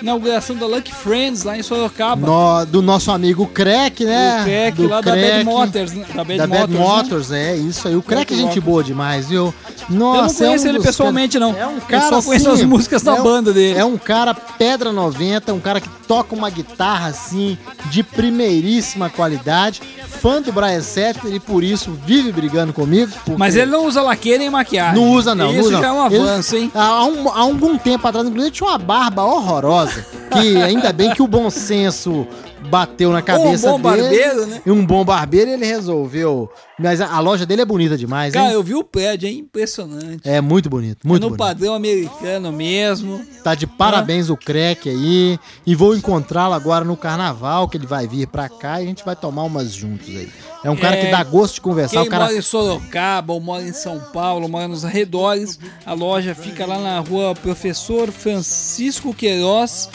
inauguração 0.00 0.56
da 0.56 0.66
Lucky 0.66 0.92
Friends 0.94 1.42
lá 1.44 1.56
em 1.56 1.62
Sorocaba. 1.62 2.26
No- 2.26 2.66
do 2.66 2.82
nosso 2.82 3.10
amigo 3.10 3.46
Crack, 3.46 4.04
né? 4.04 4.40
O 4.40 4.44
Crack 4.44 4.76
do 4.76 4.88
lá 4.88 5.00
da 5.00 5.10
Bad 5.12 5.22
Crack, 5.28 5.44
Motors, 5.44 5.92
né? 5.92 6.04
Da 6.14 6.24
Bad 6.24 6.38
da 6.38 6.46
Bad 6.46 6.72
Motors, 6.72 6.78
né? 6.78 7.02
Motors, 7.02 7.32
é 7.32 7.56
isso 7.56 7.88
aí. 7.88 7.96
O 7.96 8.02
Crack 8.02 8.32
é 8.32 8.36
gente 8.36 8.60
boa 8.60 8.82
demais, 8.82 9.28
viu? 9.28 9.52
Eu 9.90 9.96
Nossa, 9.96 10.22
não 10.22 10.34
conheço 10.50 10.66
é 10.66 10.70
um 10.70 10.74
ele 10.74 10.82
pessoalmente, 10.82 11.38
não. 11.38 11.54
É 11.56 11.66
um 11.66 11.74
Eu 11.76 11.80
cara 11.82 12.08
só 12.08 12.22
conheço 12.22 12.48
assim, 12.50 12.62
as 12.62 12.68
músicas 12.68 13.02
da 13.02 13.16
é 13.16 13.20
um- 13.20 13.22
banda 13.22 13.52
dele. 13.52 13.78
É 13.78 13.84
um 13.84 13.98
cara 13.98 14.32
pedra 14.34 14.92
90, 14.92 15.52
um 15.52 15.60
cara 15.60 15.80
que 15.80 15.88
toca 16.06 16.34
uma 16.34 16.48
guitarra 16.50 17.08
assim 17.08 17.58
de 17.90 18.02
primeiríssima 18.02 19.10
qualidade, 19.10 19.80
fã 20.22 20.40
do 20.40 20.52
Brian 20.52 20.80
Setzer 20.80 21.34
e 21.34 21.40
por 21.40 21.64
isso 21.64 21.98
vive 22.06 22.30
brigando 22.30 22.72
comigo. 22.72 23.10
Mas 23.36 23.56
ele 23.56 23.72
não 23.72 23.84
usa 23.86 24.00
laque 24.02 24.38
nem 24.38 24.48
maquiagem. 24.48 24.94
Não 25.02 25.10
usa, 25.10 25.34
não. 25.34 25.50
Isso 25.50 25.58
não 25.58 25.66
usa, 25.66 25.80
já 25.80 25.86
é 25.88 25.92
um 25.92 25.96
não. 25.96 26.06
Ele- 26.06 26.16
avanço, 26.20 26.56
hein? 26.56 26.70
Há, 26.72 27.04
um- 27.04 27.28
há 27.28 27.40
algum 27.40 27.76
tempo 27.76 28.06
atrás, 28.06 28.26
inclusive, 28.28 28.52
tinha 28.52 28.68
uma 28.70 28.78
barba 28.78 29.24
horrorosa. 29.24 30.06
Que 30.30 30.56
ainda 30.62 30.92
bem 30.92 31.12
que 31.12 31.20
o 31.22 31.26
bom 31.26 31.50
senso 31.50 32.24
bateu 32.72 33.12
na 33.12 33.20
cabeça 33.20 33.70
bom 33.70 33.78
dele. 33.78 34.00
barbeiro, 34.02 34.46
né? 34.46 34.62
E 34.64 34.70
um 34.70 34.84
bom 34.86 35.04
barbeiro 35.04 35.50
ele 35.50 35.66
resolveu. 35.66 36.50
Mas 36.78 37.02
a, 37.02 37.14
a 37.14 37.20
loja 37.20 37.44
dele 37.44 37.60
é 37.60 37.64
bonita 37.66 37.98
demais, 37.98 38.34
hein? 38.34 38.40
Cara, 38.40 38.54
eu 38.54 38.62
vi 38.62 38.74
o 38.74 38.82
prédio, 38.82 39.28
é 39.28 39.30
impressionante. 39.30 40.22
É 40.26 40.40
muito 40.40 40.70
bonito, 40.70 41.00
É 41.04 41.08
muito 41.08 41.22
no 41.22 41.28
bonito. 41.28 41.38
padrão 41.38 41.74
americano 41.74 42.50
mesmo. 42.50 43.20
Tá 43.44 43.54
de 43.54 43.66
parabéns 43.66 44.30
o 44.30 44.36
Crack 44.36 44.88
aí. 44.88 45.38
E 45.66 45.74
vou 45.74 45.94
encontrá-lo 45.94 46.54
agora 46.54 46.82
no 46.84 46.96
carnaval, 46.96 47.68
que 47.68 47.76
ele 47.76 47.86
vai 47.86 48.06
vir 48.08 48.26
pra 48.26 48.48
cá 48.48 48.80
e 48.80 48.84
a 48.84 48.86
gente 48.86 49.04
vai 49.04 49.14
tomar 49.14 49.42
umas 49.42 49.72
juntos 49.74 50.08
aí. 50.08 50.30
É 50.64 50.70
um 50.70 50.76
cara 50.76 50.96
É, 50.96 51.04
que 51.04 51.10
dá 51.10 51.24
gosto 51.24 51.54
de 51.54 51.60
conversar. 51.60 52.00
Quem 52.00 52.06
O 52.06 52.10
cara 52.10 52.24
mora 52.24 52.36
em 52.36 52.42
Sorocaba 52.42 53.32
ou 53.32 53.40
mora 53.40 53.62
em 53.62 53.72
São 53.72 53.98
Paulo, 53.98 54.48
mora 54.48 54.68
nos 54.68 54.84
arredores, 54.84 55.58
a 55.84 55.92
loja 55.92 56.34
fica 56.34 56.64
lá 56.64 56.78
na 56.78 57.00
rua 57.00 57.34
Professor 57.34 58.12
Francisco 58.12 59.12
Queiroz, 59.12 59.88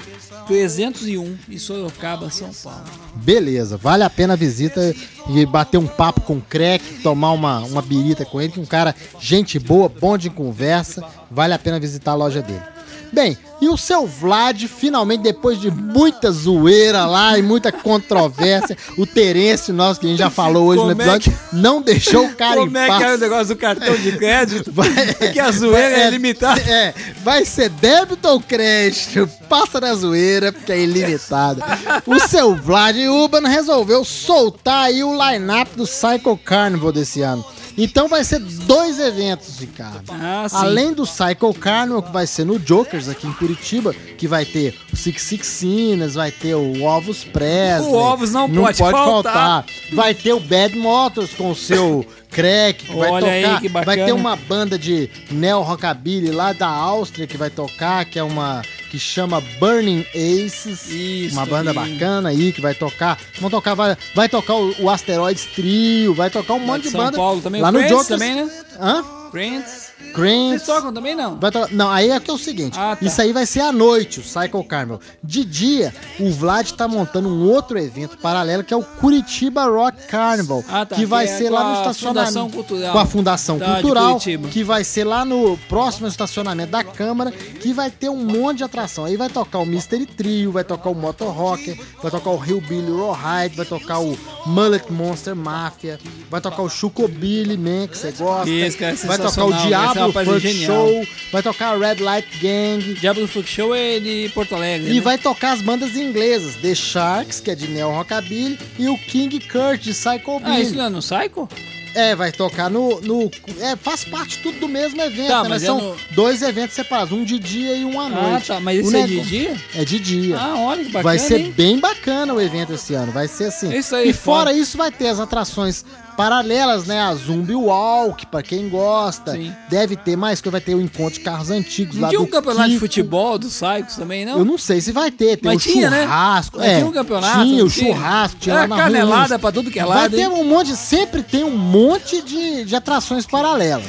301, 0.47 1.37
em 1.49 1.57
Sorocaba, 1.57 2.29
São 2.29 2.51
Paulo. 2.51 2.83
Beleza, 3.15 3.77
vale 3.77 4.03
a 4.03 4.09
pena 4.09 4.33
a 4.33 4.37
visita 4.37 4.93
e 5.29 5.45
bater 5.45 5.77
um 5.77 5.87
papo 5.87 6.21
com 6.21 6.37
o 6.37 6.41
Crack, 6.41 7.01
tomar 7.01 7.31
uma, 7.31 7.59
uma 7.59 7.81
birita 7.81 8.25
com 8.25 8.41
ele, 8.41 8.51
que 8.51 8.59
é 8.59 8.61
um 8.61 8.65
cara, 8.65 8.93
gente 9.19 9.57
boa, 9.59 9.89
bom 9.89 10.17
de 10.17 10.29
conversa, 10.29 11.03
vale 11.31 11.53
a 11.53 11.59
pena 11.59 11.79
visitar 11.79 12.11
a 12.11 12.15
loja 12.15 12.41
dele. 12.41 12.76
Bem, 13.11 13.37
e 13.59 13.69
o 13.69 13.77
seu 13.77 14.05
Vlad, 14.05 14.61
finalmente, 14.67 15.21
depois 15.23 15.59
de 15.59 15.71
muita 15.71 16.31
zoeira 16.31 17.05
lá 17.05 17.37
e 17.39 17.41
muita 17.41 17.71
controvérsia, 17.71 18.77
o 18.97 19.05
Terence, 19.05 19.71
nosso, 19.71 19.99
que 19.99 20.05
a 20.05 20.09
gente 20.09 20.19
já 20.19 20.29
falou 20.29 20.67
hoje 20.67 20.79
Como 20.81 20.93
no 20.93 21.01
é 21.01 21.03
episódio, 21.03 21.33
não 21.53 21.81
deixou 21.81 22.25
o 22.25 22.35
cara 22.35 22.57
Como 22.61 22.77
em 22.77 22.81
é 22.81 22.87
paz. 22.87 22.97
que 22.99 23.03
é 23.09 23.13
o 23.15 23.17
negócio 23.17 23.47
do 23.47 23.55
cartão 23.55 23.95
de 23.95 24.11
crédito? 24.17 24.71
Vai- 24.71 24.89
que 25.33 25.39
a 25.39 25.51
zoeira 25.51 25.97
é, 25.97 26.01
é- 26.01 26.09
limitada. 26.09 26.61
É, 26.61 26.93
vai 27.23 27.45
ser 27.45 27.69
débito 27.69 28.27
ou 28.27 28.39
crédito? 28.39 29.27
Passa 29.49 29.79
na 29.81 29.95
zoeira, 29.95 30.51
porque 30.51 30.71
é 30.71 30.79
ilimitado. 30.81 31.63
O 32.05 32.19
seu 32.19 32.53
Vlad 32.55 32.95
Urban 32.97 33.47
resolveu 33.47 34.03
soltar 34.03 34.85
aí 34.85 35.03
o 35.03 35.13
line-up 35.13 35.71
do 35.75 35.85
Psycho 35.85 36.37
Carnival 36.43 36.91
desse 36.91 37.21
ano. 37.21 37.43
Então 37.77 38.07
vai 38.07 38.23
ser 38.23 38.39
dois 38.39 38.99
eventos, 38.99 39.59
Ricardo. 39.59 40.01
Ah. 40.09 40.47
Além 40.51 40.93
do 40.93 41.03
Psycho 41.03 41.53
Carnival, 41.53 42.01
que 42.01 42.11
vai 42.11 42.25
ser 42.25 42.43
no 42.43 42.57
Jokers 42.59 43.07
aqui 43.07 43.27
em 43.27 43.33
Curitiba, 43.33 43.93
que 43.93 44.27
vai 44.27 44.45
ter 44.45 44.73
o 44.91 44.95
Six 44.95 45.21
Six 45.21 45.47
Sinas, 45.47 46.15
vai 46.15 46.31
ter 46.31 46.55
o 46.55 46.83
Ovos 46.83 47.23
Presley. 47.23 47.91
O 47.91 47.95
Ovos 47.95 48.31
não 48.31 48.49
pode 48.49 48.77
faltar. 48.77 49.65
Vai 49.93 50.13
ter 50.15 50.33
o 50.33 50.39
Bad 50.39 50.75
Motors 50.77 51.33
com 51.33 51.51
o 51.51 51.55
seu 51.55 52.05
crack, 52.31 52.85
que 52.85 52.95
vai 52.95 53.09
Olha 53.09 53.31
aí, 53.31 53.43
tocar. 53.43 53.61
que 53.61 53.69
vai 53.69 53.85
bacana. 53.85 54.05
ter 54.05 54.11
uma 54.13 54.35
banda 54.35 54.77
de 54.77 55.09
neo 55.31 55.61
rockabilly 55.61 56.31
lá 56.31 56.53
da 56.53 56.67
Áustria 56.67 57.27
que 57.27 57.37
vai 57.37 57.49
tocar, 57.49 58.05
que 58.05 58.17
é 58.19 58.23
uma 58.23 58.61
que 58.89 58.99
chama 58.99 59.41
Burning 59.59 60.05
Aces, 60.13 60.89
Isso 60.89 61.35
uma 61.35 61.45
banda 61.45 61.71
aí. 61.71 61.75
bacana 61.75 62.29
aí 62.29 62.51
que 62.51 62.61
vai 62.61 62.73
tocar. 62.73 63.17
Vão 63.39 63.49
tocar 63.49 63.73
vai, 63.73 63.97
vai 64.15 64.29
tocar 64.29 64.55
o, 64.55 64.73
o 64.83 64.89
Asteroids 64.89 65.45
Trio, 65.55 66.13
vai 66.13 66.29
tocar 66.29 66.53
um 66.53 66.59
monte 66.59 66.83
de 66.83 66.89
São 66.91 67.01
banda. 67.01 67.17
Paulo 67.17 67.41
também. 67.41 67.61
Lá 67.61 67.71
no 67.71 67.81
Jokers. 67.81 68.07
também, 68.07 68.35
né? 68.35 68.49
Hã? 68.79 69.16
Prince. 69.31 69.87
Grants. 70.13 70.51
Eles 70.51 70.63
tocam 70.63 70.93
também, 70.93 71.15
não? 71.15 71.35
Vai 71.39 71.51
tocar- 71.51 71.71
Não, 71.73 71.89
aí 71.89 72.09
é 72.11 72.19
que 72.19 72.29
é 72.29 72.33
o 72.33 72.37
seguinte. 72.37 72.77
Ah, 72.79 72.95
tá. 72.95 73.05
Isso 73.05 73.21
aí 73.21 73.33
vai 73.33 73.45
ser 73.45 73.61
à 73.61 73.71
noite, 73.71 74.19
o 74.19 74.23
Cycle 74.23 74.63
Carnival. 74.63 74.99
De 75.23 75.43
dia, 75.43 75.93
o 76.19 76.31
Vlad 76.31 76.71
tá 76.71 76.87
montando 76.87 77.27
um 77.29 77.49
outro 77.49 77.77
evento 77.79 78.17
paralelo 78.17 78.63
que 78.63 78.73
é 78.73 78.77
o 78.77 78.83
Curitiba 78.83 79.65
Rock 79.65 80.07
Carnival. 80.07 80.63
Ah, 80.69 80.85
tá, 80.85 80.95
Que 80.95 81.05
vai 81.05 81.25
que 81.25 81.33
é 81.33 81.37
ser 81.37 81.49
lá 81.49 81.63
no 81.63 81.73
estacionamento. 81.79 82.33
Fundação 82.33 82.49
Cultural. 82.49 82.91
Com 82.93 82.99
a 82.99 83.05
Fundação 83.05 83.59
Tá, 83.59 83.65
Cultural. 83.81 84.19
Que 84.51 84.63
vai 84.63 84.83
ser 84.83 85.03
lá 85.03 85.25
no 85.25 85.57
próximo 85.69 86.07
estacionamento 86.07 86.71
da 86.71 86.83
Câmara. 86.83 87.31
Que 87.31 87.73
vai 87.73 87.89
ter 87.91 88.09
um 88.09 88.23
monte 88.23 88.57
de 88.57 88.63
atração. 88.63 89.05
Aí 89.05 89.17
vai 89.17 89.29
tocar 89.29 89.59
o 89.59 89.65
Mystery 89.65 90.05
Trio, 90.05 90.51
vai 90.51 90.63
tocar 90.63 90.89
o 90.89 90.95
Motor 90.95 91.31
Rocker, 91.33 91.77
vai 92.01 92.11
tocar 92.11 92.29
o 92.29 92.43
Hillbilly 92.43 92.91
Rawhide, 92.91 93.55
vai 93.55 93.65
tocar 93.65 93.99
o 93.99 94.17
Mullet 94.45 94.91
Monster 94.91 95.35
Mafia, 95.35 95.99
vai 96.29 96.39
tocar 96.39 96.61
o 96.61 96.69
Chucobilly 96.69 97.57
Man, 97.57 97.87
que 97.87 97.97
você 97.97 98.11
gosta. 98.11 98.49
Isso, 98.49 98.77
cara, 98.77 98.95
vai 99.17 99.27
tocar 99.29 99.45
o 99.45 99.49
vai 99.49 99.59
ser 99.61 99.67
Diablo 99.67 100.13
Funk. 100.13 100.65
Show, 100.65 101.07
vai 101.31 101.43
tocar 101.43 101.75
a 101.75 101.77
Red 101.77 102.01
Light 102.01 102.27
Gang. 102.39 102.93
Diabo 102.95 103.19
do 103.21 103.27
Funk 103.27 103.49
Show 103.49 103.75
é 103.75 103.99
de 103.99 104.29
Porto 104.33 104.55
Alegre. 104.55 104.91
E 104.91 104.95
né? 104.95 105.01
vai 105.01 105.17
tocar 105.17 105.51
as 105.53 105.61
bandas 105.61 105.95
inglesas, 105.95 106.55
The 106.55 106.73
Sharks, 106.75 107.39
que 107.39 107.51
é 107.51 107.55
de 107.55 107.67
Neo 107.67 107.91
Rockabilly, 107.91 108.57
e 108.79 108.87
o 108.87 108.97
King 108.97 109.39
Kurt, 109.39 109.81
de 109.81 109.91
Psycho 109.93 110.41
Ah, 110.43 110.59
isso 110.59 110.71
Billy. 110.71 110.77
não 110.77 110.85
é 110.85 110.89
no 110.89 110.99
Psycho? 110.99 111.49
É, 111.95 112.15
vai 112.15 112.31
tocar 112.31 112.69
no, 112.69 113.01
no. 113.01 113.31
É, 113.59 113.75
faz 113.75 114.03
parte 114.03 114.37
tudo 114.39 114.59
do 114.59 114.67
mesmo 114.67 115.01
evento, 115.01 115.29
Tá, 115.29 115.41
né? 115.41 115.49
mas 115.49 115.63
é 115.63 115.65
São 115.65 115.79
no- 115.81 115.95
dois 116.11 116.43
eventos 116.43 116.75
separados, 116.75 117.11
um 117.11 117.23
de 117.23 117.39
dia 117.39 117.75
e 117.75 117.83
um 117.83 117.99
à 117.99 118.05
Ah, 118.05 118.09
noite. 118.09 118.47
tá. 118.47 118.59
Mas 118.59 118.77
O 118.77 118.81
isso 118.87 118.95
é 118.97 119.07
de 119.07 119.19
dia? 119.21 119.55
É 119.73 119.83
de 119.83 119.99
dia. 119.99 120.37
Ah, 120.37 120.55
olha 120.59 120.83
que 120.83 120.91
bacana, 120.91 121.03
vai 121.03 121.17
ser 121.17 121.39
hein? 121.39 121.53
bem 121.57 121.79
bacana 121.79 122.35
o 122.35 122.39
evento 122.41 122.71
esse 122.73 122.93
ano, 122.93 123.11
vai 123.11 123.27
ser 123.27 123.45
assim. 123.45 123.75
Isso 123.75 123.95
aí, 123.95 124.09
e 124.09 124.13
fora 124.13 124.51
foda. 124.51 124.61
isso 124.61 124.77
vai 124.77 124.91
ter 124.91 125.07
as 125.07 125.19
atrações 125.19 125.83
paralelas, 126.17 126.85
né? 126.87 126.99
A 126.99 127.13
Zumbi 127.13 127.53
Walk, 127.53 128.25
pra 128.25 128.41
quem 128.41 128.67
gosta. 128.67 129.33
Sim. 129.33 129.53
Deve 129.69 129.95
ter 129.95 130.17
mais, 130.17 130.41
que 130.41 130.49
vai 130.49 130.59
ter 130.59 130.73
o 130.75 130.81
encontro 130.81 131.13
de 131.13 131.19
carros 131.21 131.51
antigos 131.51 131.95
Não 131.95 132.01
lá 132.01 132.09
tinha 132.09 132.19
do 132.19 132.25
um 132.25 132.29
campeonato 132.29 132.67
de 132.69 132.73
Kiko. 132.75 132.79
futebol 132.85 133.37
dos 133.37 133.53
Psychos 133.61 133.95
também, 133.95 134.25
não? 134.25 134.39
Eu 134.39 134.43
não 134.45 134.57
sei 134.57 134.81
se 134.81 134.91
vai 134.91 135.11
ter, 135.11 135.37
tem 135.37 135.53
Mas 135.53 135.63
o 135.65 135.69
tinha, 135.69 135.89
né? 135.89 136.01
churrasco. 136.03 136.57
Mas 136.57 136.67
é, 136.67 136.75
tinha 136.75 136.87
um 136.87 136.91
campeonato, 136.91 137.43
Tinha 137.45 137.63
o 137.65 137.69
tinha? 137.69 137.93
churrasco, 137.93 138.39
tinha 138.39 138.55
Era 138.55 138.65
lá 138.67 138.75
canelada 138.77 139.27
Rua. 139.35 139.39
pra 139.39 139.51
tudo 139.51 139.69
que 139.71 139.79
é 139.79 139.85
Vai 139.85 139.95
lado, 139.97 140.15
ter 140.15 140.21
hein? 140.23 140.27
um 140.29 140.43
monte, 140.43 140.75
sempre 140.75 141.21
tem 141.21 141.43
um 141.43 141.55
monte 141.55 142.21
de, 142.23 142.65
de 142.65 142.75
atrações 142.75 143.25
paralelas. 143.25 143.85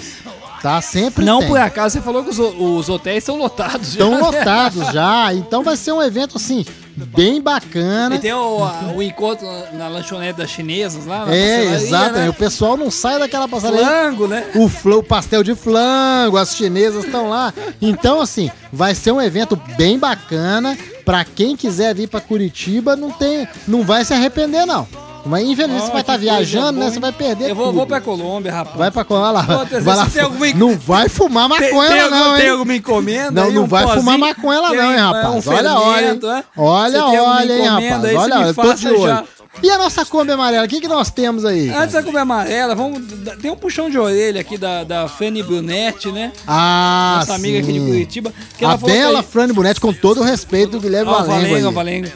Tá? 0.60 0.80
Sempre 0.82 1.24
Não 1.24 1.38
tem. 1.38 1.48
por 1.48 1.58
acaso, 1.58 1.94
você 1.94 2.00
falou 2.02 2.24
que 2.24 2.30
os, 2.30 2.38
os 2.38 2.88
hotéis 2.88 3.18
estão 3.18 3.36
lotados 3.38 3.92
já. 3.92 4.04
Estão 4.04 4.10
né? 4.10 4.18
lotados 4.20 4.86
já, 4.92 5.32
então 5.32 5.62
vai 5.62 5.76
ser 5.76 5.92
um 5.92 6.02
evento 6.02 6.36
assim, 6.36 6.66
bem 7.06 7.40
bacana. 7.40 8.16
E 8.16 8.18
tem 8.18 8.32
o, 8.32 8.62
a- 8.64 8.92
o 8.94 9.02
encontro 9.02 9.46
na, 9.72 9.88
lanchonete 9.88 10.38
das 10.38 10.50
chinesas 10.50 11.06
lá. 11.06 11.26
na 11.26 11.34
É, 11.34 11.64
exatamente. 11.74 12.14
né? 12.18 12.28
O 12.30 12.34
pessoal 12.34 12.76
não 12.76 12.90
sai 12.90 13.18
daquela 13.18 13.46
passarela. 13.48 13.86
Flango, 13.86 14.26
né? 14.26 14.44
O, 14.54 14.68
fla- 14.68 14.96
o 14.96 15.02
pastel 15.02 15.42
de 15.42 15.54
flango, 15.54 16.36
as 16.36 16.54
chinesas 16.54 17.04
estão 17.04 17.28
lá. 17.28 17.52
Então, 17.80 18.20
assim, 18.20 18.50
vai 18.72 18.94
ser 18.94 19.12
um 19.12 19.20
evento 19.20 19.56
bem 19.76 19.98
bacana. 19.98 20.76
Pra 21.04 21.24
quem 21.24 21.56
quiser 21.56 21.94
vir 21.94 22.06
pra 22.06 22.20
Curitiba, 22.20 22.94
não 22.94 23.10
tem, 23.10 23.48
não 23.66 23.82
vai 23.82 24.04
se 24.04 24.12
arrepender, 24.12 24.66
não. 24.66 24.86
Mas 25.28 25.44
infelizmente 25.48 25.82
Ó, 25.82 25.86
você 25.86 25.92
vai 25.92 26.00
estar 26.00 26.12
coisa 26.18 26.18
viajando, 26.32 26.80
né? 26.80 26.90
Você 26.90 26.98
vai 27.00 27.12
perder 27.12 27.50
Eu 27.50 27.54
vou, 27.54 27.66
tudo. 27.66 27.76
vou 27.76 27.86
pra 27.86 28.00
Colômbia, 28.00 28.52
rapaz. 28.52 28.76
Vai 28.76 28.90
pra 28.90 29.04
Colômbia 29.04 29.30
lá. 29.32 29.42
Vai 29.80 29.96
lá 29.96 30.06
tem 30.06 30.22
alguma- 30.22 30.46
Não 30.54 30.76
vai 30.76 31.08
fumar 31.08 31.48
Tem- 31.50 31.70
maconha 31.72 31.90
tem, 31.90 32.00
alguma- 32.00 32.24
não, 32.28 32.34
tem 32.36 32.44
hein? 32.44 32.50
alguma 32.50 32.74
encomenda? 32.74 33.30
Não, 33.30 33.44
aí, 33.48 33.54
não 33.54 33.62
um 33.64 33.66
vai 33.66 33.82
pozinho? 33.84 34.00
fumar 34.02 34.18
maconha 34.18 34.60
lá 34.60 34.68
Tem, 34.70 34.78
não, 34.78 34.90
hein, 34.90 34.96
é, 34.96 35.00
rapaz? 35.00 35.46
um 35.46 35.50
olha, 35.52 35.74
olha, 35.74 36.06
hein? 36.12 36.20
é? 36.24 36.44
Olha, 36.60 36.92
tem 36.92 37.20
olha, 37.20 37.52
hein, 37.54 37.62
rapaz? 37.66 38.04
aí, 38.04 38.16
Olha, 38.16 38.34
eu 38.46 38.54
tô 38.54 38.74
de 38.74 38.88
olho. 38.88 39.24
E 39.60 39.70
a 39.70 39.78
nossa 39.78 40.04
Kombi 40.04 40.30
amarela, 40.30 40.64
o 40.64 40.68
que, 40.68 40.80
que 40.80 40.86
nós 40.86 41.10
temos 41.10 41.44
aí? 41.44 41.68
Antes 41.70 41.92
da 41.94 42.02
Kombi 42.02 42.18
Amarela, 42.18 42.76
vamos. 42.76 43.02
Tem 43.42 43.50
um 43.50 43.56
puxão 43.56 43.90
de 43.90 43.98
orelha 43.98 44.40
aqui 44.40 44.56
da, 44.56 44.84
da 44.84 45.08
Fanny 45.08 45.42
Brunetti, 45.42 46.12
né? 46.12 46.30
Ah, 46.46 47.16
Nossa 47.18 47.34
amiga 47.34 47.58
aqui 47.58 47.72
de 47.72 47.80
sim. 47.80 47.86
Curitiba. 47.86 48.32
A 48.62 48.76
bela 48.76 49.20
que- 49.22 49.28
Frane 49.30 49.52
Bonetti, 49.52 49.80
com 49.80 49.92
todo 49.92 50.20
o 50.20 50.22
respeito 50.22 50.72
do 50.72 50.80
Guilherme 50.80 51.10
Valengo. 51.10 51.28
Valengo, 51.32 51.68
aí. 51.68 51.74
Valengo. 51.74 52.08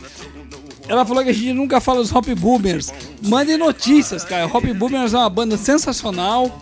Ela 0.89 1.05
falou 1.05 1.23
que 1.23 1.31
a 1.31 1.33
gente 1.33 1.53
nunca 1.53 1.81
fala 1.81 2.01
dos 2.01 2.13
Hop 2.15 2.27
Boomers. 2.37 2.93
Mandem 3.23 3.57
notícias, 3.57 4.25
cara. 4.25 4.47
Hop 4.47 4.65
Boomers 4.65 5.15
é 5.15 5.19
uma 5.19 5.31
banda 5.31 5.57
sensacional. 5.57 6.61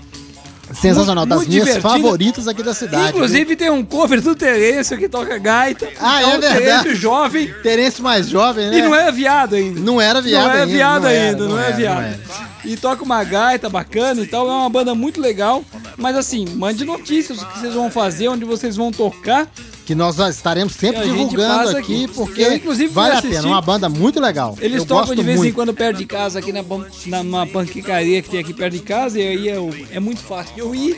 Sensacional, 0.73 1.27
das 1.27 1.39
muito 1.39 1.51
minhas 1.51 1.65
divertida. 1.67 1.89
favoritas 1.95 2.47
aqui 2.47 2.63
da 2.63 2.73
cidade. 2.73 3.09
Inclusive 3.09 3.57
tem 3.57 3.71
um 3.71 3.85
cover 3.85 4.21
do 4.21 4.37
Terêncio 4.37 4.97
que 4.97 5.09
toca 5.09 5.37
gaita. 5.37 5.89
Ah, 5.99 6.23
é 6.23 6.27
um 6.27 6.31
verdade. 6.41 6.59
Terêncio 6.59 6.95
jovem. 6.95 7.47
viu? 7.47 7.63
Terence 7.63 8.01
mais 8.01 8.29
jovem, 8.29 8.71
né? 8.71 8.79
E 8.79 8.83
não 8.83 8.95
é 8.95 9.11
viado 9.11 9.57
ainda. 9.57 9.81
Não 9.81 10.01
era 10.01 10.23
viado 10.23 10.45
não 10.45 10.51
é 10.51 10.61
ainda, 10.61 10.67
viado 10.67 11.03
não 11.03 11.09
era, 11.09 11.27
ainda, 11.29 11.43
não, 11.43 11.49
não 11.51 11.59
é 11.59 11.67
era, 11.67 11.77
viado. 11.77 11.97
não 11.97 12.03
era. 12.03 12.21
E 12.65 12.77
toca 12.77 13.03
uma 13.03 13.25
gaita 13.25 13.69
bacana 13.69 14.21
e 14.23 14.27
tal, 14.27 14.49
é 14.49 14.53
uma 14.53 14.69
banda 14.71 14.95
muito 14.95 15.21
legal. 15.21 15.65
Mas 15.97 16.17
assim, 16.17 16.47
mande 16.55 16.85
notícias, 16.85 17.43
o 17.43 17.47
que 17.47 17.59
vocês 17.59 17.75
vão 17.75 17.91
fazer, 17.91 18.29
onde 18.29 18.45
vocês 18.45 18.77
vão 18.77 18.93
tocar. 18.93 19.49
Que 19.91 19.95
nós 19.97 20.17
estaremos 20.21 20.75
sempre 20.75 21.03
divulgando 21.03 21.71
aqui, 21.77 22.05
aqui. 22.05 22.15
porque 22.15 22.43
Eu, 22.43 22.55
inclusive, 22.55 22.87
vale 22.95 23.17
a 23.17 23.21
pena. 23.21 23.29
assistir. 23.35 23.49
Uma 23.49 23.61
banda 23.61 23.89
muito 23.89 24.21
legal. 24.21 24.57
Eles 24.61 24.79
Eu 24.79 24.87
tocam 24.87 25.17
de 25.17 25.23
vez 25.25 25.37
em 25.37 25.43
muito. 25.43 25.55
quando 25.57 25.75
perto 25.75 25.97
de 25.99 26.07
casa, 26.07 26.39
aqui 26.39 26.53
na, 26.53 26.63
na 27.07 27.21
uma 27.23 27.45
panquecaria 27.45 28.23
que 28.23 28.31
tem 28.31 28.39
aqui 28.39 28.55
perto 28.55 28.75
de 28.75 28.83
casa, 28.83 29.19
e 29.19 29.27
aí 29.27 29.49
eu, 29.49 29.69
é 29.91 29.99
muito 29.99 30.21
fácil 30.21 30.53
eu 30.57 30.73
ir 30.77 30.97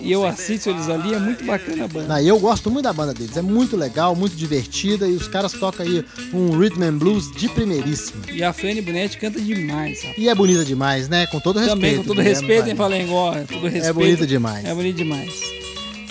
e 0.00 0.10
eu 0.10 0.26
assisto 0.26 0.70
eles 0.70 0.88
ali, 0.88 1.12
é 1.12 1.18
muito 1.18 1.44
bacana 1.44 1.84
a 1.84 1.88
banda. 1.88 2.06
Não, 2.08 2.18
eu 2.22 2.38
gosto 2.38 2.70
muito 2.70 2.84
da 2.84 2.94
banda 2.94 3.12
deles, 3.12 3.36
é 3.36 3.42
muito 3.42 3.76
legal, 3.76 4.16
muito 4.16 4.34
divertida 4.34 5.06
e 5.06 5.12
os 5.12 5.28
caras 5.28 5.52
tocam 5.52 5.84
aí 5.84 6.02
um 6.32 6.58
rhythm 6.58 6.82
and 6.82 6.96
blues 6.96 7.30
de 7.32 7.46
primeiríssimo. 7.46 8.22
E 8.32 8.42
a 8.42 8.54
Fanny 8.54 8.80
Bonetti 8.80 9.18
canta 9.18 9.38
demais, 9.38 9.98
rapaz. 10.00 10.16
E 10.16 10.30
é 10.30 10.34
bonita 10.34 10.64
demais, 10.64 11.10
né? 11.10 11.26
Com 11.26 11.40
todo 11.40 11.58
respeito. 11.58 11.76
Também, 11.78 11.96
com 11.98 12.04
todo 12.04 12.22
respeito, 12.22 12.68
hein, 12.70 12.74
Vale. 12.74 13.04
Falengó? 13.04 13.34
É 13.34 13.40
todo 13.42 13.68
respeito. 13.68 13.92
bonito 13.94 14.26
demais. 14.26 14.64
É 14.64 14.74
bonito 14.74 14.96
demais. 14.96 15.60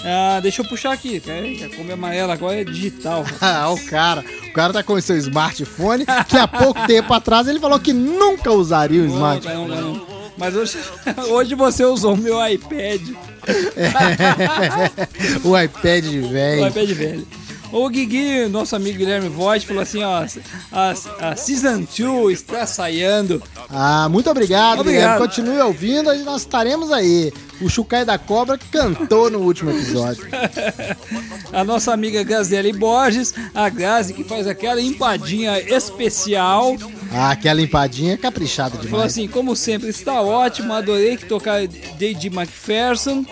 Ah, 0.05 0.39
deixa 0.41 0.61
eu 0.61 0.65
puxar 0.67 0.93
aqui, 0.93 1.21
a 1.63 1.75
Kombi 1.75 1.91
amarela 1.91 2.33
agora 2.33 2.61
é 2.61 2.63
digital. 2.63 3.23
Ah, 3.41 3.69
o 3.69 3.85
cara. 3.85 4.23
O 4.49 4.53
cara 4.53 4.73
tá 4.73 4.81
com 4.83 4.93
o 4.93 5.01
seu 5.01 5.17
smartphone, 5.17 6.05
que 6.27 6.37
há 6.37 6.47
pouco 6.47 6.85
tempo 6.87 7.13
atrás 7.13 7.47
ele 7.47 7.59
falou 7.59 7.79
que 7.79 7.93
nunca 7.93 8.51
usaria 8.51 9.01
o 9.01 9.05
Não, 9.05 9.13
smartphone. 9.13 9.67
não, 9.67 9.93
não. 9.95 10.07
Mas 10.37 10.55
hoje, 10.55 10.77
hoje 11.29 11.53
você 11.55 11.83
usou 11.83 12.13
o 12.13 12.17
meu 12.17 12.35
iPad. 12.47 13.01
o 15.43 15.57
iPad 15.59 16.03
de 16.05 16.19
O 16.19 16.29
velho. 16.29 16.67
iPad 16.67 16.89
velho. 16.91 17.27
O 17.71 17.87
Guigui, 17.87 18.47
nosso 18.47 18.75
amigo 18.75 18.97
Guilherme 18.97 19.29
Voigt, 19.29 19.67
falou 19.67 19.83
assim, 19.83 20.01
ó, 20.03 20.25
a, 20.71 20.93
a 21.31 21.35
Season 21.35 21.81
2 21.97 22.39
está 22.39 22.65
saindo. 22.65 23.41
Ah, 23.69 24.07
muito 24.09 24.29
obrigado, 24.29 24.79
Obrigado. 24.79 25.19
Guilherme. 25.19 25.27
Continue 25.27 25.61
ouvindo 25.61 26.13
e 26.13 26.23
nós 26.23 26.41
estaremos 26.41 26.91
aí. 26.91 27.31
O 27.61 27.69
Chucai 27.69 28.03
da 28.05 28.17
Cobra 28.17 28.57
cantou 28.57 29.29
no 29.29 29.39
último 29.39 29.69
episódio. 29.71 30.25
A 31.51 31.63
nossa 31.63 31.91
amiga 31.91 32.23
Graziele 32.23 32.71
Borges, 32.71 33.33
a 33.55 33.69
Grazi 33.69 34.13
que 34.13 34.23
faz 34.23 34.45
aquela 34.45 34.79
empadinha 34.79 35.59
especial. 35.59 36.75
Ah, 37.11 37.31
aquela 37.31 37.59
limpadinha 37.59 38.13
é 38.13 38.17
caprichada 38.17 38.75
Falou 38.75 38.85
demais. 38.85 39.05
assim, 39.11 39.27
como 39.27 39.55
sempre, 39.55 39.89
está 39.89 40.21
ótimo, 40.21 40.71
adorei 40.73 41.17
que 41.17 41.25
tocar 41.25 41.65
J.D. 41.65 42.27
McPherson 42.27 43.25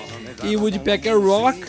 e 0.43 0.57
Woodpecker 0.57 1.19
Rock. 1.19 1.59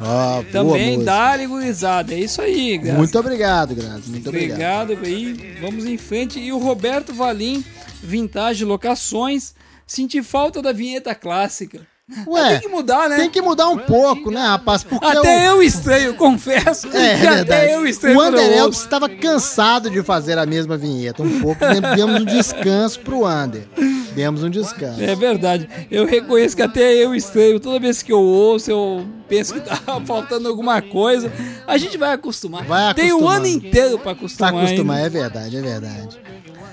Boa 0.00 0.44
Também 0.50 1.04
dá 1.04 1.36
gurizada. 1.46 2.14
É 2.14 2.18
isso 2.18 2.40
aí, 2.40 2.78
Grazi. 2.78 2.96
Muito 2.96 3.18
obrigado, 3.18 3.74
Grazi. 3.74 4.10
Muito 4.10 4.28
obrigado. 4.28 4.92
Obrigado 4.92 5.06
aí, 5.06 5.58
vamos 5.60 5.84
em 5.84 5.98
frente. 5.98 6.40
E 6.40 6.52
o 6.52 6.58
Roberto 6.58 7.12
Valim, 7.12 7.62
Vintage 8.02 8.64
Locações, 8.64 9.54
senti 9.86 10.22
falta 10.22 10.62
da 10.62 10.72
vinheta 10.72 11.14
clássica. 11.14 11.86
Ué, 12.26 12.48
tem 12.50 12.60
que 12.60 12.68
mudar, 12.68 13.08
né? 13.08 13.16
Tem 13.16 13.30
que 13.30 13.40
mudar 13.40 13.68
um 13.68 13.78
pouco, 13.78 14.30
né, 14.30 14.40
rapaz? 14.40 14.82
Porque 14.82 15.04
Até 15.06 15.50
o... 15.52 15.54
eu 15.56 15.62
estranho, 15.62 16.14
confesso. 16.14 16.88
É, 16.88 16.90
que 16.92 16.96
é 16.98 17.16
verdade. 17.16 17.40
até 17.52 17.74
eu 17.76 17.86
estranho. 17.86 18.18
O 18.18 18.22
eu 18.22 18.28
Ander. 18.28 18.58
Elvis 18.58 18.80
estava 18.80 19.08
cansado 19.08 19.88
de 19.90 20.02
fazer 20.02 20.36
a 20.38 20.44
mesma 20.46 20.76
vinheta. 20.76 21.22
Um 21.22 21.40
pouco, 21.40 21.60
demos 21.94 22.20
um 22.20 22.24
descanso 22.24 23.00
pro 23.00 23.24
Ander. 23.24 23.62
Demos 24.14 24.42
um 24.42 24.50
descanso. 24.50 25.00
É 25.02 25.14
verdade. 25.14 25.68
Eu 25.90 26.04
reconheço 26.04 26.56
que 26.56 26.62
até 26.62 26.94
eu 26.94 27.14
estranho. 27.14 27.60
Toda 27.60 27.78
vez 27.78 28.02
que 28.02 28.12
eu 28.12 28.18
ouço, 28.20 28.70
eu 28.70 29.06
penso 29.28 29.54
que 29.54 29.60
tá 29.60 29.78
faltando 30.04 30.48
alguma 30.48 30.82
coisa. 30.82 31.30
A 31.66 31.76
gente 31.78 31.96
vai 31.96 32.12
acostumar. 32.12 32.64
Vai 32.64 32.92
Tem 32.92 33.12
um 33.12 33.28
ano 33.28 33.46
inteiro 33.46 33.92
pra 33.98 34.10
Pra 34.10 34.12
acostumar. 34.12 34.54
acostumar, 34.54 34.96
ainda. 34.96 35.06
é 35.06 35.10
verdade, 35.10 35.56
é 35.56 35.60
verdade. 35.62 36.18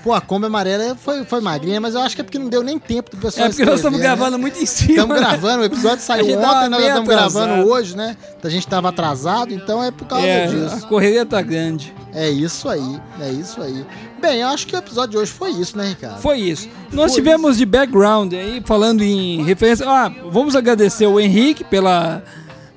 Pô, 0.02 0.12
a 0.12 0.20
Kombi 0.20 0.46
amarela 0.46 0.94
foi, 0.96 1.24
foi 1.24 1.40
magrinha, 1.40 1.80
mas 1.80 1.94
eu 1.94 2.00
acho 2.00 2.14
que 2.14 2.20
é 2.20 2.24
porque 2.24 2.38
não 2.38 2.48
deu 2.48 2.62
nem 2.62 2.78
tempo 2.78 3.10
do 3.10 3.16
pessoal 3.16 3.46
É 3.46 3.48
porque 3.50 3.64
nós 3.64 3.74
escrever, 3.74 3.74
estamos 3.76 3.98
né? 3.98 4.04
gravando 4.04 4.38
muito 4.38 4.62
em 4.62 4.66
cima. 4.66 4.92
Estamos 4.92 5.14
né? 5.14 5.20
gravando, 5.20 5.62
o 5.62 5.64
episódio 5.64 5.98
A 5.98 6.00
saiu 6.00 6.38
ontem, 6.38 6.68
nós 6.68 6.82
estamos 6.84 7.08
gravando 7.08 7.68
hoje, 7.68 7.96
né? 7.96 8.16
A 8.42 8.48
gente 8.48 8.66
tava 8.66 8.88
atrasado, 8.88 9.52
então 9.52 9.82
é 9.82 9.90
por 9.90 10.06
causa 10.06 10.26
É, 10.26 10.44
a 10.44 10.46
disso. 10.46 10.86
correria 10.86 11.26
tá 11.26 11.42
grande. 11.42 11.94
É 12.14 12.28
isso 12.30 12.68
aí, 12.68 13.00
é 13.20 13.30
isso 13.30 13.60
aí. 13.60 13.84
Bem, 14.20 14.40
eu 14.40 14.48
acho 14.48 14.66
que 14.66 14.74
o 14.74 14.78
episódio 14.78 15.10
de 15.10 15.18
hoje 15.18 15.30
foi 15.30 15.50
isso, 15.50 15.76
né, 15.76 15.90
Ricardo? 15.90 16.20
Foi 16.20 16.38
isso. 16.38 16.68
Nós 16.92 17.12
Foi 17.12 17.20
tivemos 17.20 17.56
de 17.58 17.66
background 17.66 18.32
aí, 18.32 18.62
falando 18.64 19.02
em 19.02 19.44
referência. 19.44 19.86
Ah, 19.88 20.10
vamos 20.30 20.56
agradecer 20.56 21.06
o 21.06 21.20
Henrique 21.20 21.62
pela, 21.62 22.22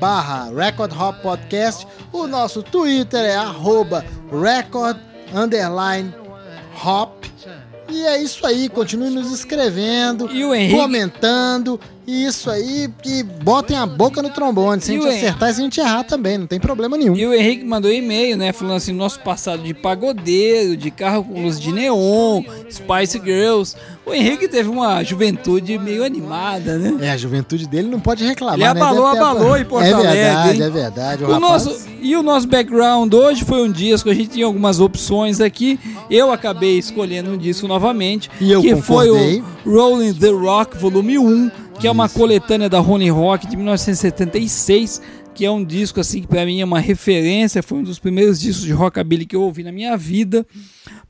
barra 0.00 0.50
Record 0.54 0.92
Hop 0.92 1.20
Podcast. 1.20 1.86
O 2.12 2.26
nosso 2.26 2.62
Twitter 2.62 3.24
é 3.24 3.36
arroba 3.36 4.04
record 4.30 4.98
underline 5.34 6.14
hop. 6.84 7.29
E 7.90 8.06
é 8.06 8.22
isso 8.22 8.46
aí, 8.46 8.68
continue 8.68 9.10
nos 9.10 9.32
escrevendo, 9.32 10.30
E 10.70 10.70
comentando, 10.76 11.80
isso 12.12 12.50
aí, 12.50 12.88
que 13.02 13.22
botem 13.22 13.76
a 13.76 13.86
boca 13.86 14.22
no 14.22 14.30
trombone, 14.30 14.80
se 14.80 14.90
a 14.90 14.94
gente 14.94 15.08
acertar 15.08 15.52
se 15.54 15.60
a 15.60 15.64
gente 15.64 15.80
errar 15.80 16.04
também, 16.04 16.38
não 16.38 16.46
tem 16.46 16.58
problema 16.60 16.96
nenhum. 16.96 17.16
E 17.16 17.26
o 17.26 17.32
Henrique 17.34 17.64
mandou 17.64 17.90
e-mail, 17.92 18.36
né? 18.36 18.52
Falando 18.52 18.76
assim, 18.76 18.92
nosso 18.92 19.20
passado 19.20 19.62
de 19.62 19.72
pagodeiro, 19.74 20.76
de 20.76 20.90
carro 20.90 21.24
com 21.24 21.42
luz 21.42 21.58
de 21.60 21.72
neon, 21.72 22.42
Spice 22.70 23.20
Girls. 23.24 23.76
O 24.06 24.12
Henrique 24.14 24.48
teve 24.48 24.68
uma 24.68 25.02
juventude 25.04 25.78
meio 25.78 26.04
animada, 26.04 26.78
né? 26.78 26.96
É, 27.06 27.10
a 27.12 27.16
juventude 27.16 27.66
dele 27.68 27.88
não 27.88 28.00
pode 28.00 28.24
reclamar, 28.24 28.54
Ele 28.56 28.64
né? 28.64 28.70
abalou, 28.70 29.10
ter- 29.12 29.18
abalou 29.18 29.56
em 29.56 29.64
Porto 29.64 29.84
É 29.84 29.92
Alegre, 29.92 30.12
verdade, 30.18 30.56
hein? 30.56 30.62
é 30.62 30.70
verdade. 30.70 31.24
O, 31.24 31.28
O 31.28 31.32
rapaz... 31.32 31.66
nosso, 31.66 31.86
e 32.00 32.16
o 32.16 32.22
nosso 32.22 32.48
background 32.48 33.12
hoje 33.14 33.44
foi 33.44 33.62
um 33.62 33.70
disco, 33.70 34.10
a 34.10 34.14
gente 34.14 34.30
tinha 34.30 34.46
algumas 34.46 34.80
opções 34.80 35.40
aqui. 35.40 35.78
Eu 36.10 36.32
acabei 36.32 36.76
escolhendo 36.78 37.30
um 37.30 37.38
disco 37.38 37.68
novamente, 37.68 38.28
E 38.40 38.50
eu 38.50 38.60
que 38.62 38.74
concordei. 38.74 39.42
foi 39.42 39.42
o 39.72 39.76
Rolling 39.76 40.14
the 40.14 40.30
Rock 40.30 40.76
Volume 40.76 41.18
1, 41.18 41.50
que 41.80 41.86
é 41.86 41.90
uma 41.90 42.10
coletânea 42.10 42.68
da 42.68 42.78
Rolling 42.78 43.08
Rock 43.08 43.46
de 43.46 43.56
1976, 43.56 45.00
que 45.34 45.44
é 45.44 45.50
um 45.50 45.64
disco 45.64 46.00
assim 46.00 46.20
que 46.22 46.26
para 46.28 46.44
mim 46.44 46.60
é 46.60 46.64
uma 46.64 46.80
referência, 46.80 47.62
foi 47.62 47.78
um 47.78 47.82
dos 47.82 47.98
primeiros 47.98 48.38
discos 48.40 48.64
de 48.64 48.72
rockabilly 48.72 49.24
que 49.26 49.36
eu 49.36 49.42
ouvi 49.42 49.62
na 49.62 49.72
minha 49.72 49.96
vida. 49.96 50.46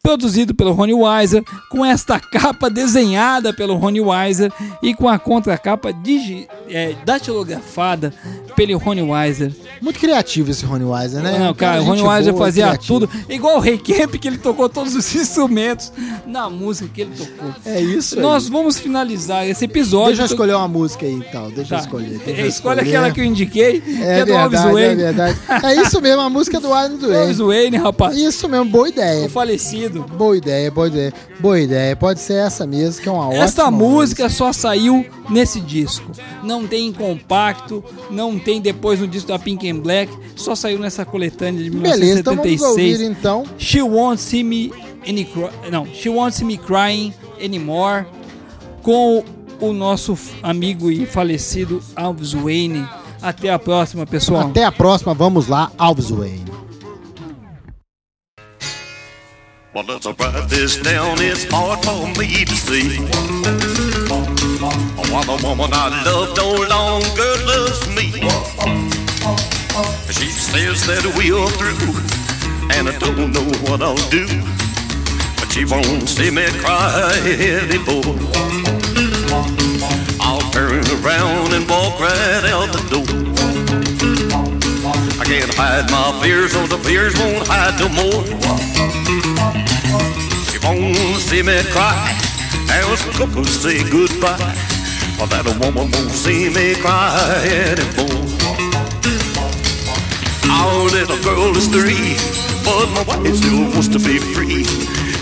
Produzido 0.02 0.54
pelo 0.54 0.72
Ronnie 0.72 0.94
Weiser, 0.94 1.42
com 1.70 1.84
esta 1.84 2.18
capa 2.18 2.70
desenhada 2.70 3.52
pelo 3.52 3.74
Ronnie 3.76 4.00
Weiser 4.00 4.50
e 4.82 4.94
com 4.94 5.06
a 5.08 5.18
contracapa 5.18 5.92
digi, 5.92 6.48
é, 6.70 6.94
datilografada 7.04 8.12
pelo 8.56 8.78
Ronnie 8.78 9.02
Weiser. 9.04 9.52
Muito 9.80 9.98
criativo 10.00 10.50
esse 10.50 10.64
Rony 10.64 10.84
Weiser, 10.84 11.22
né? 11.22 11.38
Não, 11.38 11.52
cara, 11.54 11.82
o 11.82 11.84
Ronnie 11.84 12.02
Weiser 12.02 12.32
boa, 12.32 12.46
fazia 12.46 12.66
criativo. 12.68 13.00
tudo. 13.06 13.10
Igual 13.28 13.56
o 13.56 13.60
Rei 13.60 13.76
Camp, 13.78 14.14
que 14.16 14.26
ele 14.26 14.38
tocou 14.38 14.68
todos 14.70 14.94
os 14.94 15.14
instrumentos 15.14 15.92
na 16.26 16.48
música 16.48 16.88
que 16.92 17.02
ele 17.02 17.12
tocou. 17.14 17.54
É 17.66 17.80
isso 17.80 18.16
aí. 18.16 18.22
Nós 18.22 18.48
vamos 18.48 18.78
finalizar 18.78 19.46
esse 19.46 19.66
episódio. 19.66 20.08
Deixa 20.16 20.22
eu 20.22 20.26
escolher 20.26 20.54
uma 20.54 20.68
música 20.68 21.04
aí, 21.06 21.12
então. 21.12 21.50
Deixa 21.50 21.74
eu 21.74 21.78
Tá. 21.78 21.84
escolher. 21.84 22.18
deixa 22.24 22.40
eu 22.42 22.46
Escolhe 22.46 22.48
escolher. 22.48 22.80
aquela 22.80 23.10
que 23.12 23.20
eu 23.20 23.24
indiquei, 23.24 23.80
que 23.80 24.02
É 24.02 24.19
é 24.20 24.24
do 24.24 24.34
Alves 24.36 24.60
verdade, 24.62 24.68
é 24.68 24.86
Wayne. 24.86 25.02
verdade. 25.02 25.38
É 25.64 25.82
isso 25.82 26.00
mesmo, 26.00 26.20
a 26.22 26.30
música 26.30 26.60
do 26.60 26.68
Iron 26.68 26.96
do 26.96 27.14
Alves 27.16 27.38
Wayne. 27.38 27.42
Wayne, 27.42 27.76
rapaz. 27.76 28.16
Isso 28.16 28.48
mesmo, 28.48 28.66
boa 28.66 28.84
O 28.84 28.88
ideia. 28.88 29.28
falecido. 29.28 30.02
Boa 30.16 30.36
ideia, 30.36 30.70
boa 30.70 30.86
ideia. 30.88 31.12
Boa 31.38 31.60
ideia. 31.60 31.96
Pode 31.96 32.20
ser 32.20 32.34
essa 32.34 32.66
mesmo, 32.66 33.02
que 33.02 33.08
é 33.08 33.12
uma 33.12 33.32
Esta 33.34 33.64
ótima 33.66 33.78
música 33.78 34.28
só 34.28 34.52
saiu 34.52 35.04
nesse 35.28 35.60
disco. 35.60 36.10
Não 36.42 36.66
tem 36.66 36.88
em 36.88 36.92
compacto, 36.92 37.82
não 38.10 38.38
tem 38.38 38.60
depois 38.60 39.00
no 39.00 39.08
disco 39.08 39.28
da 39.28 39.38
Pink 39.38 39.68
and 39.70 39.78
Black, 39.80 40.12
só 40.36 40.54
saiu 40.54 40.78
nessa 40.78 41.04
coletânea 41.04 41.62
de 41.62 41.70
Beleza, 41.70 42.20
então 42.20 42.36
vamos 42.36 42.50
1976. 42.50 43.00
ouvir 43.00 43.04
então. 43.04 43.44
She 43.58 43.82
won't 43.82 44.20
see 44.20 44.42
me 44.42 44.72
any 45.08 45.26
não, 45.70 45.86
she 45.86 46.08
won't 46.08 46.34
see 46.34 46.44
me 46.44 46.58
crying 46.58 47.14
anymore 47.42 48.04
com 48.82 49.24
o 49.60 49.72
nosso 49.72 50.16
amigo 50.42 50.90
e 50.90 51.04
falecido 51.06 51.82
Alves 51.94 52.32
Wayne. 52.32 52.86
Até 53.22 53.50
a 53.50 53.58
próxima, 53.58 54.06
pessoal. 54.06 54.48
Até 54.48 54.64
a 54.64 54.72
próxima, 54.72 55.12
vamos 55.14 55.46
lá, 55.46 55.70
Alves 55.78 56.10
Wayne. 56.10 56.50
Well, 59.72 59.88
as 59.92 60.04
I 60.04 60.10
write 60.10 60.48
this 60.48 60.78
down, 60.78 61.20
it's 61.20 61.44
hard 61.44 61.84
for 61.84 62.06
me 62.18 62.44
to 62.44 62.56
see. 62.56 62.98
While 65.10 65.24
the 65.24 65.46
woman 65.46 65.70
I 65.72 66.02
love 66.04 66.36
no 66.36 66.54
longer 66.66 67.36
loves 67.46 67.86
me. 67.94 68.10
She 70.10 70.26
says 70.26 70.86
that 70.86 71.04
we're 71.16 71.46
through, 71.56 71.94
and 72.76 72.88
I 72.88 72.98
don't 72.98 73.32
know 73.32 73.46
what 73.70 73.80
I'll 73.80 73.94
do. 74.10 74.26
But 75.38 75.52
she 75.52 75.64
won't 75.64 76.08
see 76.08 76.30
me 76.32 76.46
cry 76.58 77.12
anymore. 77.38 78.18
Around 81.02 81.54
and 81.54 81.66
walk 81.66 81.98
right 81.98 82.44
out 82.52 82.68
the 82.72 82.82
door. 82.90 83.06
I 85.18 85.24
can't 85.24 85.54
hide 85.54 85.90
my 85.90 86.20
fears, 86.20 86.52
so 86.52 86.66
the 86.66 86.76
fears 86.76 87.18
won't 87.18 87.46
hide 87.48 87.78
no 87.80 87.88
more. 87.88 88.20
She 90.50 90.58
won't 90.60 91.20
see 91.22 91.42
me 91.42 91.62
cry. 91.72 92.12
As 92.68 93.04
the 93.06 93.12
couple 93.12 93.44
say 93.46 93.82
goodbye. 93.88 94.36
Well, 95.16 95.26
that 95.28 95.46
a 95.46 95.56
woman 95.58 95.90
won't 95.90 96.10
see 96.10 96.50
me 96.50 96.74
cry 96.76 97.16
anymore. 97.48 98.20
Our 100.52 100.84
little 100.84 101.22
girl 101.24 101.56
is 101.56 101.68
three, 101.68 102.16
but 102.62 102.92
my 102.92 103.04
wife 103.08 103.36
still 103.36 103.72
wants 103.72 103.88
to 103.88 103.98
be 103.98 104.18
free. 104.18 104.66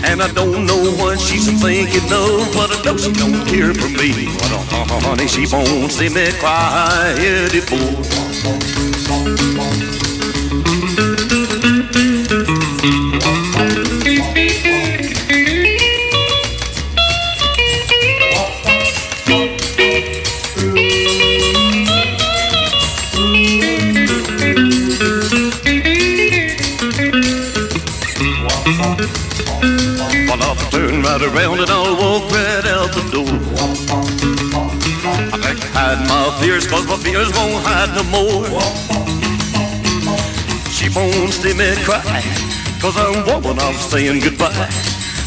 And 0.03 0.21
I 0.21 0.31
don't 0.33 0.65
know 0.65 0.91
what 0.97 1.19
she's 1.19 1.47
thinking 1.61 2.11
of, 2.11 2.53
but 2.53 2.71
I 2.71 2.81
know 2.83 2.97
she 2.97 3.11
don't 3.11 3.45
care 3.45 3.73
for 3.73 3.89
me. 3.89 4.27
But 4.37 4.51
uh, 4.51 4.99
honey, 5.01 5.27
she 5.27 5.45
won't 5.51 5.91
see 5.91 6.09
me 6.09 6.31
cry 6.39 7.15
anymore. 7.19 7.99
Turn 30.69 31.01
right 31.01 31.21
around 31.21 31.59
and 31.59 31.69
I'll 31.69 31.95
walk 31.97 32.31
right 32.31 32.65
out 32.65 32.91
the 32.93 33.03
door. 33.11 33.33
I 35.33 35.37
can 35.37 35.57
hide 35.73 36.01
my 36.07 36.37
fears, 36.39 36.67
cause 36.67 36.85
my 36.87 36.97
fears 36.97 37.29
won't 37.33 37.63
hide 37.65 37.91
no 37.97 38.03
more. 38.13 38.45
She 40.69 40.89
won't 40.89 41.33
see 41.33 41.53
me 41.53 41.75
cry, 41.83 42.21
cause 42.81 42.95
I'm 42.97 43.25
woman, 43.25 43.59
I'm 43.59 43.75
saying 43.75 44.21
goodbye. 44.21 44.69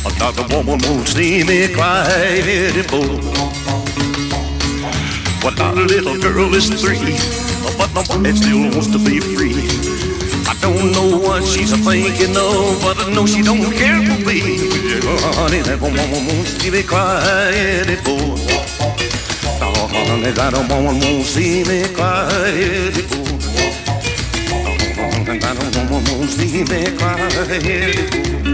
Another 0.05 0.47
woman 0.55 0.78
won't 0.82 1.09
see 1.09 1.44
me 1.44 1.69
cry 1.69 2.06
anymore. 2.06 3.20
Well, 5.43 5.60
our 5.60 5.74
little 5.74 6.19
girl 6.20 6.55
is 6.55 6.69
three, 6.70 7.19
but 7.77 7.93
my 7.94 8.05
wife 8.09 8.36
still 8.36 8.70
wants 8.70 8.89
to 8.89 8.98
be 8.98 9.19
free. 9.19 9.71
Don't 10.62 10.93
know 10.93 11.18
what 11.18 11.43
she's 11.43 11.72
thinking 11.84 12.36
of, 12.36 12.80
but 12.82 12.97
I 12.97 13.12
know 13.12 13.26
she 13.26 13.43
don't 13.43 13.72
care 13.72 14.01
for 14.06 14.18
me. 14.24 14.39
Yeah, 15.02 15.34
honey, 15.34 15.60
that 15.62 15.80
woman 15.80 16.09
won't 16.09 16.47
see 16.47 16.70
me 16.70 16.82
cry 16.84 17.51
anymore. 17.82 18.39
Oh, 19.60 19.89
honey, 19.90 20.30
that 20.30 20.52
woman 20.55 21.01
won't 21.01 21.26
see 21.26 21.64
me 21.64 21.82
cry 21.93 22.30
anymore. 22.78 23.43
Oh, 24.55 25.10
honey, 25.10 25.39
that 25.39 25.56
woman 25.59 26.05
won't 26.06 26.30
see 26.30 26.62
me 26.62 26.97
cry 26.97 27.18
anymore. 27.51 28.51